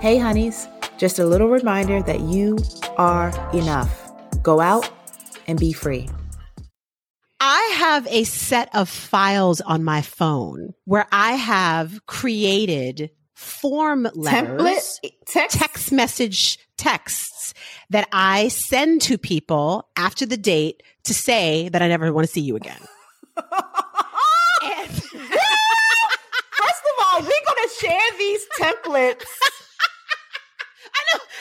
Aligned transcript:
Hey, 0.00 0.16
honeys, 0.16 0.66
just 0.98 1.18
a 1.18 1.26
little 1.26 1.48
reminder 1.48 2.02
that 2.02 2.20
you 2.20 2.58
are 2.96 3.28
enough. 3.54 4.10
Go 4.42 4.60
out 4.60 4.88
and 5.46 5.58
be 5.58 5.72
free. 5.72 6.08
I 7.38 7.74
have 7.76 8.06
a 8.08 8.24
set 8.24 8.74
of 8.74 8.88
files 8.88 9.60
on 9.60 9.84
my 9.84 10.00
phone 10.02 10.74
where 10.84 11.06
I 11.12 11.32
have 11.32 12.04
created 12.06 13.10
form 13.34 14.08
letters, 14.14 14.60
Template, 14.60 14.98
eh, 15.04 15.08
text, 15.26 15.58
text 15.58 15.92
message 15.92 16.58
texts 16.78 17.52
that 17.90 18.08
I 18.12 18.48
send 18.48 19.02
to 19.02 19.18
people 19.18 19.88
after 19.96 20.24
the 20.24 20.36
date 20.38 20.82
to 21.04 21.14
say 21.14 21.68
that 21.70 21.82
I 21.82 21.88
never 21.88 22.10
want 22.12 22.26
to 22.26 22.32
see 22.32 22.40
you 22.40 22.56
again. 22.56 22.80
And- 24.62 24.90
First 24.92 26.82
of 26.84 27.06
all, 27.06 27.20
we're 27.20 27.28
going 27.46 27.68
to 27.68 27.70
share 27.80 28.18
these 28.18 28.46
templates. 28.58 29.24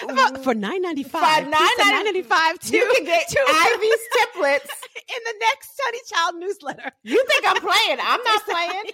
About- 0.04 0.43
for 0.43 0.54
nine 0.54 0.82
ninety 0.82 1.04
For 1.04 1.19
five. 1.19 1.43
$9.95, 1.46 1.50
nine 1.51 2.04
ninety 2.05 2.21
five. 2.21 2.57
You 2.64 2.92
can 2.96 3.05
get 3.05 3.28
two 3.29 3.43
Ivy's 3.47 4.00
templates. 4.18 4.69
in 4.96 5.21
the 5.25 5.33
next 5.39 5.79
Honey 5.83 6.00
Chile 6.07 6.39
newsletter. 6.39 6.92
You 7.04 7.23
think 7.28 7.43
I'm 7.47 7.61
playing? 7.61 8.00
I'm 8.01 8.21
not 8.23 8.43
playing. 8.54 8.92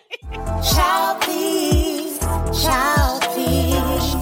Child, 0.74 1.22
please, 1.22 2.20
child, 2.64 3.22
please. 3.34 4.16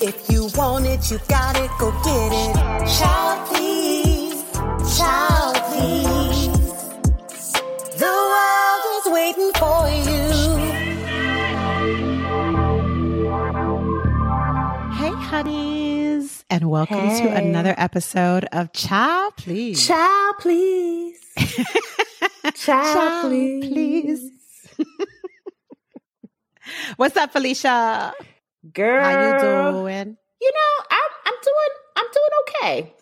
If 0.00 0.30
you 0.30 0.48
want 0.56 0.86
it, 0.86 1.10
you 1.10 1.18
got 1.28 1.56
it, 1.58 1.70
go 1.78 1.90
get 2.04 2.32
it. 2.32 2.54
Child, 2.98 3.48
please, 3.48 4.44
child, 4.96 5.56
please. 5.70 6.48
The 7.98 8.14
world 8.32 8.84
is 8.98 9.06
waiting 9.12 9.52
for 9.58 9.88
you. 10.08 10.17
Honeys, 15.28 16.42
and 16.48 16.70
welcome 16.70 17.06
to 17.06 17.28
another 17.28 17.74
episode 17.76 18.46
of 18.50 18.72
Chile 18.72 19.28
Please. 19.36 19.86
Child, 19.86 20.36
please. 20.40 21.20
Child, 22.54 23.62
please. 23.62 24.30
What's 26.96 27.14
up, 27.18 27.30
Felicia? 27.32 28.14
Girl. 28.72 29.04
How 29.04 29.34
you 29.34 29.38
doing? 29.38 30.16
You 30.40 30.52
know, 30.54 30.84
I'm 30.90 31.10
I'm 31.26 31.34
doing 31.44 31.74
I'm 31.96 32.06
doing 32.14 32.30
okay. 32.40 32.94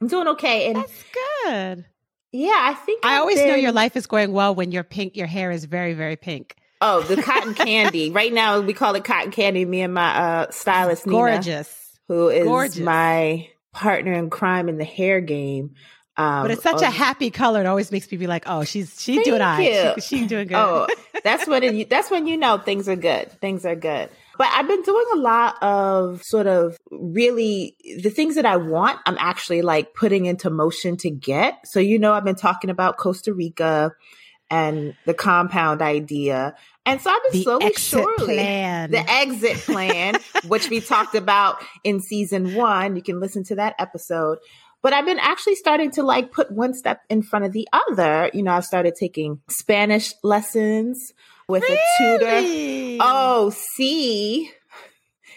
I'm 0.00 0.08
doing 0.08 0.28
okay. 0.34 0.66
And 0.66 0.76
That's 0.78 1.04
good. 1.44 1.84
yeah, 2.32 2.58
I 2.60 2.74
think 2.74 3.06
I 3.06 3.14
I've 3.14 3.20
always 3.20 3.36
know 3.36 3.54
your 3.54 3.70
life 3.70 3.96
is 3.96 4.08
going 4.08 4.32
well 4.32 4.52
when 4.52 4.72
your 4.72 4.82
pink, 4.82 5.16
your 5.16 5.28
hair 5.28 5.52
is 5.52 5.64
very, 5.64 5.94
very 5.94 6.16
pink. 6.16 6.56
Oh, 6.80 7.00
the 7.02 7.20
cotton 7.22 7.54
candy. 7.54 8.10
right 8.10 8.32
now 8.32 8.60
we 8.60 8.72
call 8.72 8.94
it 8.94 9.04
cotton 9.04 9.30
candy, 9.32 9.64
me 9.64 9.80
and 9.82 9.94
my 9.94 10.16
uh 10.16 10.50
stylist 10.50 11.06
Nina, 11.06 11.18
Gorgeous. 11.18 11.98
who 12.08 12.28
is 12.28 12.44
Gorgeous. 12.44 12.78
my 12.78 13.48
partner 13.72 14.12
in 14.12 14.30
crime 14.30 14.68
in 14.68 14.78
the 14.78 14.84
hair 14.84 15.20
game. 15.20 15.74
Um, 16.16 16.42
But 16.42 16.50
it's 16.50 16.62
such 16.64 16.82
a 16.82 16.90
happy 16.90 17.30
color. 17.30 17.60
It 17.60 17.66
always 17.66 17.92
makes 17.92 18.10
me 18.10 18.18
be 18.18 18.26
like, 18.26 18.42
oh, 18.46 18.64
she's 18.64 19.00
she's 19.00 19.24
doing 19.24 19.40
right. 19.40 19.94
She, 20.00 20.18
she's 20.18 20.26
doing 20.28 20.48
good. 20.48 20.56
Oh, 20.56 20.88
that's 21.22 21.46
when 21.46 21.62
it, 21.62 21.88
that's 21.88 22.10
when 22.10 22.26
you 22.26 22.36
know 22.36 22.58
things 22.58 22.88
are 22.88 22.96
good. 22.96 23.30
Things 23.40 23.64
are 23.64 23.76
good. 23.76 24.08
But 24.36 24.48
I've 24.52 24.66
been 24.66 24.82
doing 24.82 25.04
a 25.14 25.16
lot 25.18 25.62
of 25.62 26.22
sort 26.24 26.46
of 26.48 26.76
really 26.90 27.76
the 28.02 28.10
things 28.10 28.34
that 28.34 28.46
I 28.46 28.56
want. 28.56 28.98
I'm 29.06 29.16
actually 29.18 29.62
like 29.62 29.94
putting 29.94 30.26
into 30.26 30.50
motion 30.50 30.96
to 30.98 31.10
get. 31.10 31.54
So 31.66 31.78
you 31.78 32.00
know, 32.00 32.12
I've 32.12 32.24
been 32.24 32.34
talking 32.34 32.70
about 32.70 32.96
Costa 32.98 33.32
Rica 33.32 33.92
and 34.50 34.94
the 35.04 35.14
compound 35.14 35.82
idea, 35.82 36.54
and 36.86 37.00
so 37.02 37.10
I've 37.10 37.22
been 37.24 37.40
the 37.40 37.44
slowly 37.44 37.66
exit 37.66 37.82
surely 37.82 38.24
plan. 38.24 38.90
the 38.90 39.10
exit 39.10 39.56
plan, 39.58 40.14
which 40.46 40.70
we 40.70 40.80
talked 40.80 41.14
about 41.14 41.62
in 41.84 42.00
season 42.00 42.54
one. 42.54 42.96
You 42.96 43.02
can 43.02 43.20
listen 43.20 43.44
to 43.44 43.56
that 43.56 43.74
episode. 43.78 44.38
But 44.80 44.92
I've 44.92 45.04
been 45.04 45.18
actually 45.18 45.56
starting 45.56 45.90
to 45.92 46.02
like 46.02 46.32
put 46.32 46.50
one 46.50 46.72
step 46.72 47.02
in 47.10 47.22
front 47.22 47.44
of 47.44 47.52
the 47.52 47.68
other. 47.72 48.30
You 48.32 48.42
know, 48.42 48.52
I've 48.52 48.64
started 48.64 48.94
taking 48.94 49.40
Spanish 49.50 50.14
lessons 50.22 51.12
with 51.48 51.64
a 51.64 51.78
tutor. 51.98 52.98
Oh, 53.00 53.52
see. 53.76 54.50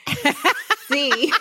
see. 0.87 1.33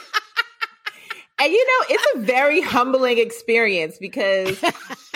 And 1.41 1.53
you 1.53 1.66
know, 1.66 1.86
it's 1.88 2.06
a 2.16 2.19
very 2.20 2.60
humbling 2.60 3.19
experience 3.19 3.97
because 3.98 4.62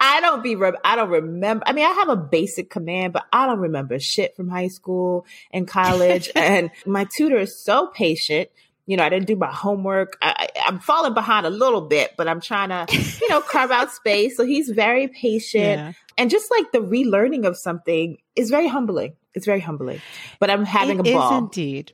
I 0.00 0.20
don't 0.22 0.42
be 0.42 0.56
rem- 0.56 0.76
I 0.82 0.96
don't 0.96 1.10
remember. 1.10 1.62
I 1.66 1.72
mean, 1.72 1.84
I 1.84 1.90
have 1.90 2.08
a 2.08 2.16
basic 2.16 2.70
command, 2.70 3.12
but 3.12 3.24
I 3.32 3.46
don't 3.46 3.58
remember 3.58 3.98
shit 3.98 4.34
from 4.34 4.48
high 4.48 4.68
school 4.68 5.26
and 5.52 5.68
college. 5.68 6.30
and 6.36 6.70
my 6.86 7.04
tutor 7.04 7.36
is 7.38 7.58
so 7.62 7.88
patient. 7.88 8.48
You 8.86 8.96
know, 8.96 9.04
I 9.04 9.08
didn't 9.10 9.26
do 9.26 9.36
my 9.36 9.52
homework. 9.52 10.16
I, 10.22 10.48
I'm 10.66 10.80
falling 10.80 11.14
behind 11.14 11.46
a 11.46 11.50
little 11.50 11.82
bit, 11.82 12.14
but 12.16 12.26
I'm 12.28 12.40
trying 12.40 12.70
to, 12.70 12.86
you 13.20 13.28
know, 13.28 13.40
carve 13.40 13.70
out 13.70 13.92
space. 13.92 14.36
So 14.36 14.44
he's 14.44 14.70
very 14.70 15.06
patient 15.06 15.62
Yeah. 15.78 15.92
and 16.18 16.28
just 16.30 16.50
like 16.50 16.72
the 16.72 16.78
relearning 16.78 17.46
of 17.46 17.56
something 17.56 18.16
is 18.34 18.50
very 18.50 18.66
humbling. 18.66 19.14
It's 19.34 19.46
very 19.46 19.60
humbling. 19.60 20.00
But 20.40 20.50
I'm 20.50 20.64
having 20.64 20.98
It 21.00 21.06
a 21.06 21.10
is 21.10 21.14
ball. 21.14 21.38
indeed. 21.38 21.92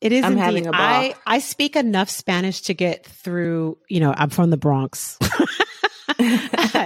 It 0.00 0.12
is 0.12 0.22
I'm 0.24 0.32
indeed. 0.32 0.44
having 0.44 0.66
a 0.68 0.70
ball. 0.72 0.80
I, 0.80 1.14
I 1.26 1.38
speak 1.40 1.74
enough 1.74 2.08
Spanish 2.08 2.60
to 2.62 2.74
get 2.74 3.04
through, 3.04 3.78
you 3.88 3.98
know, 3.98 4.14
I'm 4.16 4.30
from 4.30 4.50
the 4.50 4.56
Bronx. 4.56 5.18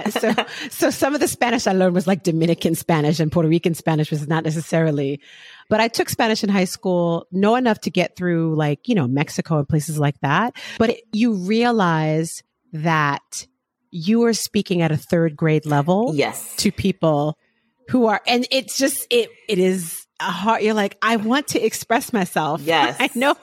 so 0.09 0.33
so 0.69 0.89
some 0.89 1.13
of 1.13 1.19
the 1.19 1.27
Spanish 1.27 1.67
I 1.67 1.73
learned 1.73 1.95
was 1.95 2.07
like 2.07 2.23
Dominican 2.23 2.75
Spanish 2.75 3.19
and 3.19 3.31
Puerto 3.31 3.49
Rican 3.49 3.73
Spanish 3.73 4.11
was 4.11 4.27
not 4.27 4.43
necessarily 4.43 5.19
but 5.69 5.79
I 5.79 5.87
took 5.87 6.09
Spanish 6.09 6.43
in 6.43 6.49
high 6.49 6.65
school, 6.65 7.27
know 7.31 7.55
enough 7.55 7.79
to 7.81 7.89
get 7.89 8.15
through 8.15 8.55
like, 8.55 8.87
you 8.87 8.95
know, 8.95 9.07
Mexico 9.07 9.59
and 9.59 9.67
places 9.67 9.97
like 9.97 10.19
that. 10.21 10.55
But 10.77 10.91
it, 10.91 11.03
you 11.11 11.33
realize 11.33 12.43
that 12.73 13.47
you 13.91 14.23
are 14.25 14.33
speaking 14.33 14.81
at 14.81 14.91
a 14.91 14.97
third 14.97 15.35
grade 15.35 15.65
level 15.65 16.11
yes. 16.13 16.55
to 16.57 16.71
people 16.71 17.37
who 17.89 18.07
are 18.07 18.21
and 18.25 18.47
it's 18.49 18.77
just 18.77 19.05
it 19.11 19.29
it 19.49 19.59
is 19.59 20.02
a 20.19 20.31
heart 20.31 20.61
you're 20.63 20.73
like 20.73 20.97
i 21.01 21.15
want 21.17 21.47
to 21.47 21.59
express 21.63 22.13
myself 22.13 22.61
Yes. 22.65 22.95
i 22.99 23.09
know 23.15 23.35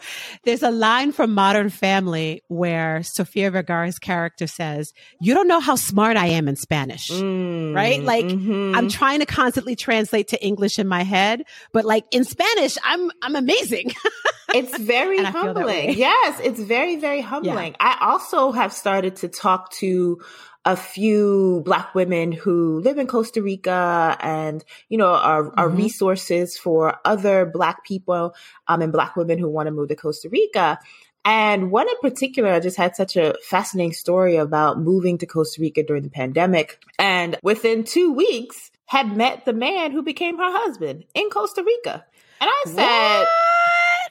there's 0.45 0.63
a 0.63 0.71
line 0.71 1.13
from 1.13 1.35
modern 1.35 1.69
family 1.69 2.43
where 2.49 3.03
sofia 3.03 3.51
vergara's 3.51 3.99
character 3.99 4.47
says 4.47 4.93
you 5.21 5.35
don't 5.35 5.49
know 5.49 5.61
how 5.61 5.75
smart 5.77 6.17
i 6.17 6.27
am 6.27 6.49
in 6.49 6.57
spanish 6.57 7.11
Mm, 7.11 7.75
right? 7.75 8.03
Like, 8.03 8.25
mhm. 8.27 8.77
i'm 8.77 8.89
trying 8.89 9.21
to 9.21 9.27
constantly 9.27 9.77
translate 9.77 10.29
to 10.29 10.43
english 10.45 10.79
in 10.79 10.87
my 10.89 11.03
head 11.03 11.43
but 11.73 11.85
like 11.85 12.05
in 12.13 12.25
spanish 12.25 12.77
i'm 12.85 13.11
i'm 13.23 13.37
amazing 13.37 13.93
it's 14.55 14.77
very 14.79 15.19
And 15.19 15.27
I 15.27 15.33
feel 15.33 15.55
that 15.55 15.57
humbling. 15.57 15.95
Yes, 15.97 16.41
it's 16.43 16.59
very, 16.61 16.97
very 16.97 17.21
humbling. 17.21 17.77
I 17.79 17.99
also 18.01 18.51
have 18.51 18.73
started 18.73 19.17
to 19.17 19.29
talk 19.29 19.71
to 19.75 20.21
a 20.65 20.77
few 20.77 21.63
black 21.65 21.95
women 21.95 22.33
who 22.33 22.81
live 22.81 22.99
in 22.99 23.07
Costa 23.07 23.41
Rica 23.43 24.17
and, 24.21 24.63
you 24.89 24.99
know, 24.99 25.09
are, 25.09 25.53
are 25.59 25.71
Mhm. 25.71 25.79
resources 25.79 26.59
for 26.59 26.99
other 27.05 27.47
black 27.47 27.85
people, 27.85 28.35
um, 28.69 28.83
and 28.83 28.93
black 28.93 29.17
women 29.17 29.39
who 29.39 29.49
want 29.49 29.67
to 29.69 29.71
move 29.71 29.89
to 29.89 29.97
Costa 29.97 30.29
Rica. 30.29 30.79
And 31.25 31.71
one 31.71 31.89
in 31.89 31.97
particular 32.03 32.61
just 32.61 32.77
had 32.77 32.97
such 32.97 33.17
a 33.17 33.35
fascinating 33.43 33.93
story 33.93 34.37
about 34.37 34.81
moving 34.81 35.19
to 35.19 35.27
Costa 35.27 35.61
Rica 35.61 35.83
during 35.83 36.03
the 36.03 36.11
pandemic. 36.11 36.79
And 36.99 37.39
within 37.43 37.85
two 37.85 38.13
weeks 38.13 38.71
had 38.87 39.17
met 39.17 39.45
the 39.45 39.53
man 39.53 39.93
who 39.93 40.03
became 40.03 40.39
her 40.39 40.51
husband 40.51 41.05
in 41.15 41.29
Costa 41.31 41.63
Rica. 41.63 42.05
And 42.41 42.51
I 42.51 42.63
said, 42.67 43.27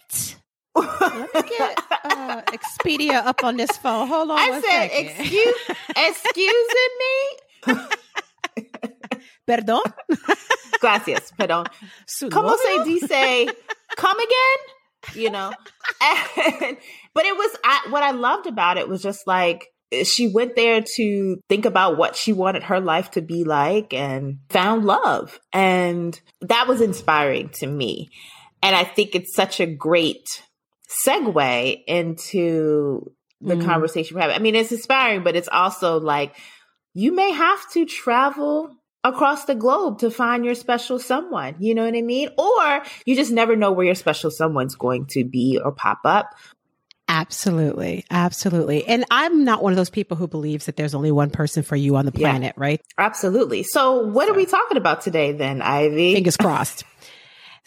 what 0.07 0.38
let 0.75 1.33
me 1.33 1.41
get 1.57 1.79
uh, 2.03 2.41
expedia 2.47 3.25
up 3.25 3.43
on 3.43 3.57
this 3.57 3.71
phone 3.77 4.07
hold 4.07 4.31
on 4.31 4.37
I 4.37 4.61
said, 4.61 4.89
second. 4.89 5.07
excuse, 5.07 5.55
excuse 5.95 6.75
me. 6.99 7.75
perdón 9.47 9.81
Gracias, 10.79 11.31
perdón. 11.37 11.65
Su 12.05 12.29
Como 12.29 12.55
se 12.55 12.83
dice, 12.83 13.47
come 13.95 14.19
again? 14.19 15.21
You 15.23 15.29
know? 15.29 15.51
And, 16.01 16.77
but 17.13 17.25
it 17.25 17.35
was, 17.35 17.57
I, 17.63 17.87
what 17.89 18.03
I 18.03 18.11
loved 18.11 18.47
about 18.47 18.77
it 18.77 18.87
was 18.87 19.01
just 19.01 19.27
like, 19.27 19.67
she 20.03 20.27
went 20.27 20.55
there 20.55 20.83
to 20.95 21.37
think 21.49 21.65
about 21.65 21.97
what 21.97 22.15
she 22.15 22.31
wanted 22.31 22.63
her 22.63 22.79
life 22.79 23.11
to 23.11 23.21
be 23.21 23.43
like 23.43 23.93
and 23.93 24.37
found 24.49 24.85
love. 24.85 25.39
And 25.51 26.19
that 26.41 26.67
was 26.67 26.79
inspiring 26.79 27.49
to 27.55 27.67
me. 27.67 28.09
And 28.61 28.75
I 28.75 28.83
think 28.83 29.15
it's 29.15 29.35
such 29.35 29.59
a 29.59 29.65
great 29.65 30.43
segue 31.05 31.83
into 31.87 33.11
the 33.41 33.55
Mm. 33.55 33.65
conversation 33.65 34.15
we're 34.15 34.21
having. 34.21 34.35
I 34.35 34.39
mean, 34.39 34.55
it's 34.55 34.71
inspiring, 34.71 35.23
but 35.23 35.35
it's 35.35 35.47
also 35.51 35.99
like 35.99 36.35
you 36.93 37.13
may 37.13 37.31
have 37.31 37.59
to 37.71 37.85
travel 37.85 38.75
across 39.03 39.45
the 39.45 39.55
globe 39.55 39.99
to 39.99 40.11
find 40.11 40.43
your 40.43 40.55
special 40.55 40.99
someone. 40.99 41.55
You 41.59 41.73
know 41.73 41.85
what 41.85 41.95
I 41.95 42.01
mean? 42.01 42.29
Or 42.37 42.83
you 43.05 43.15
just 43.15 43.31
never 43.31 43.55
know 43.55 43.71
where 43.71 43.85
your 43.85 43.95
special 43.95 44.29
someone's 44.29 44.75
going 44.75 45.05
to 45.11 45.23
be 45.23 45.57
or 45.63 45.71
pop 45.71 45.99
up. 46.03 46.31
Absolutely. 47.07 48.05
Absolutely. 48.11 48.85
And 48.85 49.03
I'm 49.09 49.43
not 49.43 49.63
one 49.63 49.73
of 49.73 49.77
those 49.77 49.89
people 49.89 50.15
who 50.15 50.27
believes 50.27 50.67
that 50.67 50.75
there's 50.75 50.93
only 50.93 51.11
one 51.11 51.31
person 51.31 51.63
for 51.63 51.75
you 51.75 51.95
on 51.95 52.05
the 52.05 52.11
Yeah. 52.13 52.29
planet, 52.29 52.53
right? 52.55 52.81
Absolutely. 52.99 53.63
So, 53.63 54.05
what 54.05 54.29
are 54.29 54.33
we 54.35 54.45
talking 54.45 54.77
about 54.77 55.01
today 55.01 55.31
then, 55.31 55.61
Ivy? 55.61 56.13
Fingers 56.13 56.37
crossed. 56.37 56.83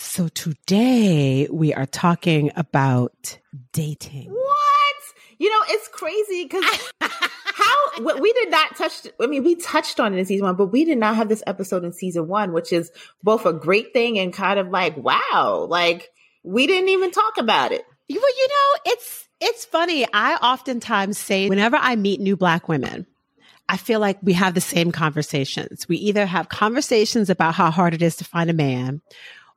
So 0.02 0.26
today 0.28 1.46
we 1.50 1.72
are 1.72 1.86
talking 1.86 2.50
about 2.56 3.38
dating. 3.72 4.30
What? 4.30 4.96
You 5.38 5.48
know, 5.48 5.64
it's 5.68 5.88
crazy 5.88 6.42
because 6.42 6.64
how 7.00 7.74
we 8.20 8.32
did 8.32 8.50
not 8.50 8.76
touch. 8.76 9.06
I 9.20 9.26
mean, 9.26 9.44
we 9.44 9.54
touched 9.54 10.00
on 10.00 10.12
it 10.12 10.18
in 10.18 10.26
season 10.26 10.44
one, 10.44 10.56
but 10.56 10.66
we 10.66 10.84
did 10.84 10.98
not 10.98 11.14
have 11.16 11.28
this 11.28 11.42
episode 11.46 11.84
in 11.84 11.92
season 11.92 12.26
one, 12.26 12.52
which 12.52 12.72
is 12.72 12.90
both 13.22 13.46
a 13.46 13.52
great 13.52 13.92
thing 13.94 14.18
and 14.18 14.34
kind 14.34 14.58
of 14.58 14.68
like, 14.68 14.96
wow, 14.96 15.66
like 15.70 16.10
we 16.42 16.66
didn't 16.66 16.88
even 16.88 17.12
talk 17.12 17.38
about 17.38 17.70
it. 17.70 17.86
Well, 18.10 18.18
you 18.18 18.48
know, 18.48 18.92
it's 18.92 19.28
it's 19.40 19.64
funny. 19.64 20.04
I 20.12 20.34
oftentimes 20.34 21.16
say 21.16 21.48
whenever 21.48 21.76
I 21.76 21.94
meet 21.94 22.20
new 22.20 22.36
black 22.36 22.68
women, 22.68 23.06
I 23.68 23.76
feel 23.76 24.00
like 24.00 24.18
we 24.20 24.32
have 24.34 24.54
the 24.54 24.60
same 24.60 24.90
conversations. 24.92 25.88
We 25.88 25.96
either 25.96 26.26
have 26.26 26.48
conversations 26.48 27.30
about 27.30 27.54
how 27.54 27.70
hard 27.70 27.94
it 27.94 28.02
is 28.02 28.16
to 28.16 28.24
find 28.24 28.50
a 28.50 28.52
man, 28.52 29.00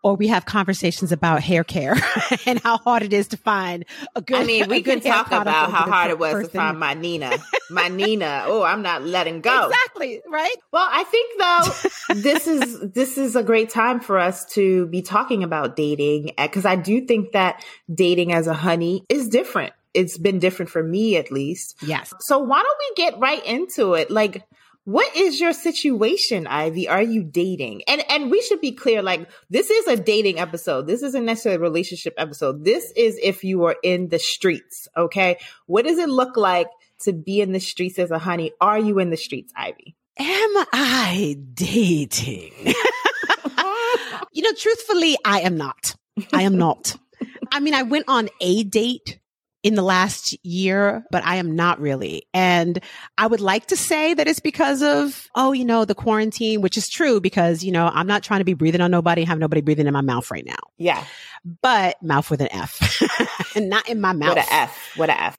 or 0.05 0.13
we 0.13 0.27
have 0.27 0.45
conversations 0.45 1.11
about 1.11 1.41
hair 1.41 1.63
care 1.63 1.95
and 2.45 2.59
how 2.59 2.77
hard 2.77 3.01
it 3.01 3.11
is 3.11 3.29
to 3.29 3.37
find 3.37 3.85
a 4.15 4.21
good. 4.21 4.37
I 4.37 4.45
mean, 4.45 4.69
we 4.69 4.83
can 4.83 4.99
talk 4.99 5.27
about 5.27 5.71
how 5.71 5.89
hard 5.89 6.11
it 6.11 6.19
was 6.19 6.47
to 6.47 6.51
find 6.51 6.79
my 6.79 6.93
Nina, 6.93 7.39
my 7.71 7.87
Nina. 7.89 8.43
Oh, 8.45 8.61
I'm 8.61 8.83
not 8.83 9.01
letting 9.03 9.41
go. 9.41 9.67
Exactly 9.67 10.21
right. 10.29 10.55
Well, 10.71 10.87
I 10.89 11.03
think 11.05 11.39
though 11.39 12.13
this 12.21 12.47
is 12.47 12.91
this 12.91 13.17
is 13.17 13.35
a 13.35 13.41
great 13.41 13.71
time 13.71 13.99
for 13.99 14.19
us 14.19 14.45
to 14.53 14.85
be 14.87 15.01
talking 15.01 15.43
about 15.43 15.75
dating 15.75 16.31
eh, 16.37 16.45
because 16.45 16.65
I 16.65 16.75
do 16.75 17.01
think 17.01 17.31
that 17.31 17.65
dating 17.91 18.31
as 18.31 18.45
a 18.45 18.53
honey 18.53 19.03
is 19.09 19.27
different. 19.27 19.73
It's 19.95 20.17
been 20.19 20.37
different 20.37 20.69
for 20.69 20.83
me 20.83 21.17
at 21.17 21.31
least. 21.31 21.77
Yes. 21.81 22.13
So 22.19 22.37
why 22.37 22.61
don't 22.61 22.77
we 22.77 23.03
get 23.03 23.19
right 23.19 23.43
into 23.43 23.95
it? 23.95 24.11
Like 24.11 24.43
what 24.85 25.15
is 25.15 25.39
your 25.39 25.51
situation, 25.51 26.45
Ivy? 26.45 26.87
Are 26.87 27.01
you 27.01 27.23
dating? 27.23 27.81
And 27.87 28.03
and 28.09 28.29
we 28.29 28.41
should 28.43 28.61
be 28.61 28.71
clear 28.71 29.01
like 29.01 29.27
this 29.49 29.71
is 29.71 29.87
a 29.87 29.95
dating 29.95 30.39
episode. 30.39 30.85
This 30.85 31.01
isn't 31.01 31.25
necessarily 31.25 31.57
a 31.57 31.67
relationship 31.67 32.13
episode. 32.17 32.63
This 32.63 32.93
is 32.95 33.19
if 33.21 33.43
you 33.43 33.63
are 33.65 33.75
in 33.83 34.09
the 34.09 34.19
streets, 34.19 34.87
okay? 34.95 35.37
What 35.65 35.85
does 35.85 35.97
it 35.97 36.07
look 36.07 36.37
like 36.37 36.67
to 37.01 37.13
be 37.13 37.41
in 37.41 37.51
the 37.51 37.59
streets 37.59 37.97
as 37.97 38.11
a 38.11 38.19
honey? 38.19 38.51
Are 38.61 38.77
you 38.77 38.99
in 38.99 39.09
the 39.09 39.17
streets, 39.17 39.51
Ivy? 39.55 39.95
Am 40.17 40.65
I 40.71 41.35
dating? 41.55 42.53
you 44.31 44.43
know, 44.43 44.53
truthfully, 44.55 45.17
I 45.25 45.41
am 45.41 45.57
not. 45.57 45.95
I 46.31 46.43
am 46.43 46.57
not. 46.57 46.95
I 47.51 47.59
mean, 47.59 47.73
I 47.73 47.81
went 47.81 48.05
on 48.07 48.29
a 48.39 48.63
date 48.63 49.19
in 49.65 49.73
the 49.73 49.81
last 49.81 50.37
year, 50.45 51.03
but 51.09 51.25
I 51.25 51.37
am 51.37 51.55
not 51.55 51.79
really. 51.79 52.27
And 52.35 52.79
I 53.17 53.25
would 53.25 53.39
like 53.39 53.65
to 53.67 53.75
say 53.75 54.13
that 54.13 54.27
it's 54.27 54.39
because 54.39 54.83
of, 54.83 55.27
oh, 55.33 55.53
you 55.53 55.65
know, 55.65 55.85
the 55.85 55.95
quarantine, 55.95 56.61
which 56.61 56.77
is 56.77 56.87
true 56.87 57.19
because, 57.19 57.63
you 57.63 57.71
know, 57.71 57.89
I'm 57.91 58.05
not 58.05 58.21
trying 58.21 58.41
to 58.41 58.45
be 58.45 58.53
breathing 58.53 58.79
on 58.81 58.91
nobody, 58.91 59.23
have 59.23 59.39
nobody 59.39 59.61
breathing 59.61 59.87
in 59.87 59.93
my 59.93 60.01
mouth 60.01 60.29
right 60.29 60.45
now. 60.45 60.59
Yeah. 60.77 61.03
But 61.63 61.95
mouth 62.03 62.29
with 62.29 62.41
an 62.41 62.49
F 62.51 63.01
and 63.55 63.67
not 63.67 63.89
in 63.89 63.99
my 63.99 64.13
mouth. 64.13 64.35
What 64.35 64.45
a 64.45 64.53
F. 64.53 64.91
What 64.97 65.09
a 65.09 65.19
F. 65.19 65.37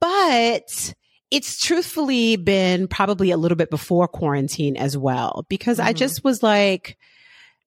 But 0.00 0.94
it's 1.30 1.60
truthfully 1.60 2.36
been 2.36 2.88
probably 2.88 3.30
a 3.30 3.36
little 3.36 3.56
bit 3.56 3.68
before 3.68 4.08
quarantine 4.08 4.78
as 4.78 4.96
well, 4.96 5.44
because 5.50 5.78
I 5.78 5.92
Mhm. 5.92 5.96
just 5.96 6.24
was 6.24 6.42
like, 6.42 6.96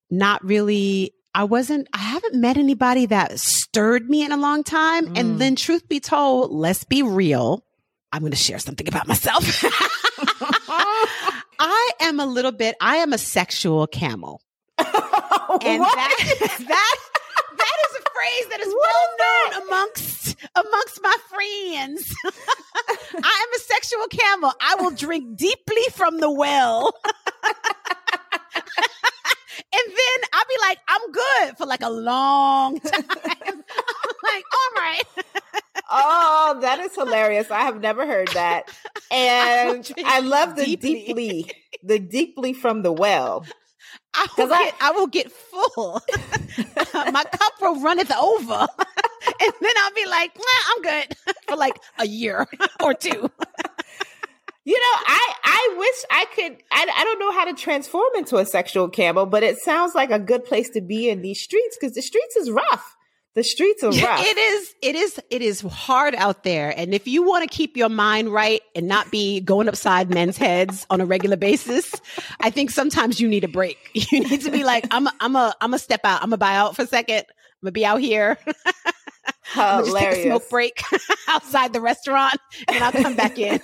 not 0.10 0.44
really. 0.44 1.14
I 1.36 1.46
wasn't, 1.46 1.88
I 1.94 1.98
haven't 1.98 2.36
met 2.36 2.58
anybody 2.58 3.08
that 3.08 3.40
stirred 3.40 4.10
me 4.10 4.24
in 4.24 4.32
a 4.32 4.38
long 4.38 4.64
time. 4.64 5.08
Mm. 5.08 5.20
And 5.20 5.40
then, 5.42 5.56
truth 5.56 5.88
be 5.90 6.00
told, 6.00 6.52
let's 6.52 6.84
be 6.84 7.02
real. 7.02 7.64
I'm 8.12 8.22
going 8.22 8.32
to 8.32 8.38
share 8.38 8.60
something 8.60 8.88
about 8.88 9.08
myself. 9.08 9.44
I 11.60 11.90
am 12.02 12.20
a 12.20 12.26
little 12.26 12.52
bit, 12.52 12.76
I 12.80 12.98
am 12.98 13.14
a 13.14 13.18
sexual 13.18 13.88
camel. 13.88 14.42
And 15.62 15.80
What? 15.82 15.94
that, 15.96 16.18
that, 16.40 16.96
that 17.58 17.78
is 17.90 17.96
a 17.96 18.10
phrase 18.10 18.48
that 18.50 18.60
is 18.60 18.74
well 18.74 19.08
known 19.20 19.68
amongst, 19.68 20.36
amongst 20.56 21.00
my 21.04 21.16
friends. 21.30 22.16
I 23.24 23.46
am 23.48 23.54
a 23.56 23.60
sexual 23.60 24.08
camel. 24.08 24.54
I 24.60 24.76
will 24.80 24.92
drink 24.92 25.38
deeply 25.38 25.84
from 25.92 26.20
the 26.20 26.32
well. 26.32 26.96
And 29.74 29.84
then 29.90 30.30
I'll 30.34 30.46
be 30.48 30.56
like, 30.62 30.78
I'm 30.88 31.12
good 31.12 31.58
for 31.58 31.66
like 31.66 31.82
a 31.82 31.90
long 31.90 32.80
time. 32.80 33.04
I'm 33.04 34.18
like, 34.24 34.46
all 34.54 34.72
right. 34.82 35.04
oh, 35.90 36.58
that 36.62 36.80
is 36.80 36.96
hilarious. 36.96 37.50
I 37.52 37.62
have 37.62 37.82
never 37.82 38.06
heard 38.06 38.30
that. 38.30 38.70
And 39.12 39.92
I 40.06 40.22
love 40.22 40.56
the 40.56 40.66
deeply. 40.66 40.94
deeply, 41.06 41.52
the 41.84 42.00
deeply 42.00 42.54
from 42.54 42.82
the 42.82 42.92
well. 42.92 43.46
I 44.16 44.22
will 44.38 44.48
'Cause 44.48 44.52
I- 44.52 44.64
get, 44.66 44.76
I 44.82 44.92
will 44.92 45.08
get 45.08 45.32
full. 45.32 46.02
My 46.94 47.24
cup 47.24 47.54
will 47.62 47.80
runneth 47.82 48.12
over. 48.12 48.68
and 49.42 49.54
then 49.62 49.72
I'll 49.84 49.94
be 49.94 50.06
like, 50.08 50.36
nah, 50.36 50.44
I'm 50.76 50.82
good 50.82 51.18
for 51.48 51.56
like 51.56 51.76
a 52.00 52.08
year 52.08 52.48
or 52.84 52.94
two. 52.96 53.30
You 54.66 54.74
know, 54.74 54.98
I 55.06 55.34
I 55.44 55.76
wish 55.78 56.06
I 56.10 56.26
could. 56.36 56.64
I 56.72 56.88
I 56.96 57.04
don't 57.04 57.20
know 57.20 57.32
how 57.32 57.46
to 57.46 57.54
transform 57.54 58.10
into 58.16 58.38
a 58.38 58.46
sexual 58.46 58.90
camel, 58.90 59.26
but 59.26 59.44
it 59.44 59.58
sounds 59.58 59.94
like 59.94 60.12
a 60.12 60.20
good 60.20 60.46
place 60.46 60.70
to 60.72 60.82
be 60.82 61.10
in 61.10 61.22
these 61.22 61.42
streets 61.42 61.78
because 61.80 61.96
the 61.96 62.02
streets 62.02 62.36
is 62.38 62.50
rough. 62.50 62.96
The 63.36 63.44
streets 63.44 63.84
are 63.84 63.88
rough. 63.92 64.22
It 64.22 64.38
is, 64.38 64.76
it 64.82 64.96
is, 64.96 65.20
it 65.30 65.42
is 65.42 65.62
hard 65.62 66.16
out 66.16 66.44
there. 66.44 66.74
And 66.76 66.94
if 66.94 67.08
you 67.08 67.24
want 67.24 67.50
to 67.50 67.56
keep 67.56 67.76
your 67.76 67.90
mind 67.90 68.32
right 68.32 68.62
and 68.76 68.88
not 68.88 69.12
be 69.12 69.42
going 69.42 69.68
upside 69.68 70.10
men's 70.10 70.38
heads 70.38 70.86
on 70.90 71.02
a 71.02 71.06
regular 71.06 71.38
basis, 71.38 71.94
I 72.40 72.50
think 72.50 72.70
sometimes 72.70 73.20
you 73.20 73.28
need 73.28 73.44
a 73.44 73.48
break. 73.48 73.78
You 74.12 74.20
need 74.20 74.42
to 74.42 74.52
be 74.52 74.64
like, 74.64 74.86
I'm, 74.92 75.08
a, 75.08 75.14
I'm 75.20 75.36
a, 75.36 75.56
I'm 75.60 75.74
a 75.74 75.80
step 75.80 76.02
out. 76.04 76.22
I'm 76.22 76.30
gonna 76.30 76.38
buy 76.38 76.56
out 76.56 76.76
for 76.76 76.84
a 76.84 76.88
second. 76.88 77.26
I'm 77.28 77.64
gonna 77.64 77.72
be 77.72 77.86
out 77.86 78.00
here. 78.00 78.38
I'm 79.56 79.86
just 79.86 79.98
take 79.98 80.18
a 80.18 80.24
smoke 80.24 80.50
break 80.50 80.84
outside 81.28 81.74
the 81.74 81.82
restaurant 81.82 82.38
and 82.68 82.84
I'll 82.84 82.92
come 82.92 83.16
back 83.16 83.40
in. 83.40 83.60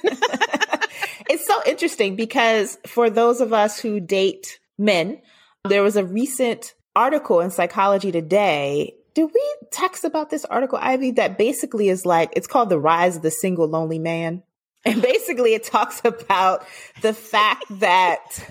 So 1.50 1.62
interesting 1.66 2.16
because 2.16 2.78
for 2.86 3.10
those 3.10 3.42
of 3.42 3.54
us 3.54 3.80
who 3.80 4.00
date 4.00 4.60
men, 4.78 5.20
there 5.68 5.82
was 5.82 5.96
a 5.96 6.06
recent 6.06 6.76
article 6.96 7.40
in 7.40 7.50
Psychology 7.50 8.12
Today. 8.12 8.94
Did 9.16 9.32
we 9.34 9.56
text 9.72 10.04
about 10.04 10.30
this 10.30 10.46
article, 10.46 10.78
Ivy? 10.80 11.12
That 11.12 11.40
basically 11.40 11.90
is 11.90 12.06
like, 12.06 12.32
it's 12.36 12.46
called 12.46 12.70
The 12.70 12.80
Rise 12.80 13.16
of 13.16 13.24
the 13.24 13.32
Single 13.32 13.68
Lonely 13.68 13.98
Man. 13.98 14.44
And 14.86 15.02
basically 15.12 15.56
it 15.56 15.64
talks 15.64 16.02
about 16.06 16.68
the 17.02 17.14
fact 17.14 17.66
that 17.80 18.48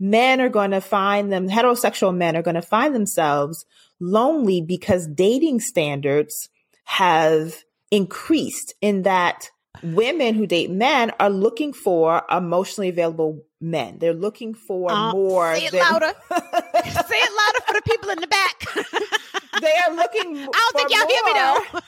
men 0.00 0.40
are 0.40 0.48
going 0.48 0.70
to 0.70 0.80
find 0.80 1.30
them, 1.30 1.46
heterosexual 1.46 2.16
men 2.16 2.36
are 2.36 2.42
going 2.42 2.54
to 2.54 2.62
find 2.62 2.94
themselves 2.94 3.66
lonely 4.00 4.62
because 4.62 5.06
dating 5.06 5.60
standards 5.60 6.48
have 6.84 7.64
increased 7.90 8.72
in 8.80 9.02
that 9.02 9.50
women 9.82 10.34
who 10.34 10.46
date 10.46 10.70
men 10.70 11.12
are 11.20 11.30
looking 11.30 11.72
for 11.72 12.22
emotionally 12.30 12.88
available 12.88 13.44
men. 13.60 13.98
They're 13.98 14.14
looking 14.14 14.54
for 14.54 14.90
Uh, 14.90 15.12
more. 15.12 15.54
say 15.54 15.66
it 15.66 15.72
than- 15.72 15.80
louder. 15.80 16.12
Say 16.30 17.16
it 17.16 17.32
louder 17.36 17.64
for 17.66 17.74
the 17.74 17.82
people 17.86 18.10
in 18.10 18.20
the 18.20 18.26
back. 18.26 18.64
they 19.60 19.72
are 19.86 19.94
looking. 19.94 20.38
I 20.38 20.44
don't 20.44 20.76
think 20.76 20.90
y'all 20.90 21.06
hear 21.08 21.24
me 21.24 21.32
though. 21.34 21.80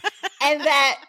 and 0.43 0.61
that 0.62 1.01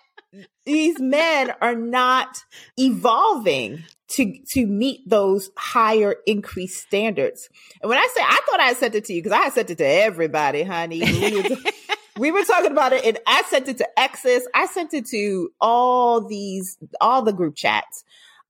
these 0.65 0.99
men 0.99 1.53
are 1.61 1.75
not 1.75 2.37
evolving 2.77 3.83
to 4.09 4.33
to 4.51 4.65
meet 4.65 5.07
those 5.09 5.49
higher 5.57 6.15
increased 6.25 6.81
standards. 6.81 7.49
And 7.81 7.89
when 7.89 7.97
I 7.97 8.07
say 8.15 8.21
I 8.23 8.39
thought 8.49 8.59
I 8.59 8.65
had 8.67 8.77
sent 8.77 8.95
it 8.95 9.05
to 9.05 9.13
you 9.13 9.21
because 9.21 9.37
I 9.37 9.43
had 9.43 9.53
sent 9.53 9.69
it 9.69 9.77
to 9.79 9.85
everybody, 9.87 10.63
honey. 10.63 11.01
We 12.17 12.31
were, 12.31 12.43
talking 12.43 12.71
about 12.71 12.93
it, 12.93 13.05
and 13.05 13.19
I 13.25 13.43
sent 13.43 13.67
it 13.67 13.77
to 13.79 13.99
exes. 13.99 14.47
I 14.53 14.67
sent 14.67 14.93
it 14.93 15.07
to 15.07 15.51
all 15.59 16.21
these 16.21 16.77
all 17.01 17.23
the 17.23 17.33
group 17.33 17.55
chats 17.55 18.03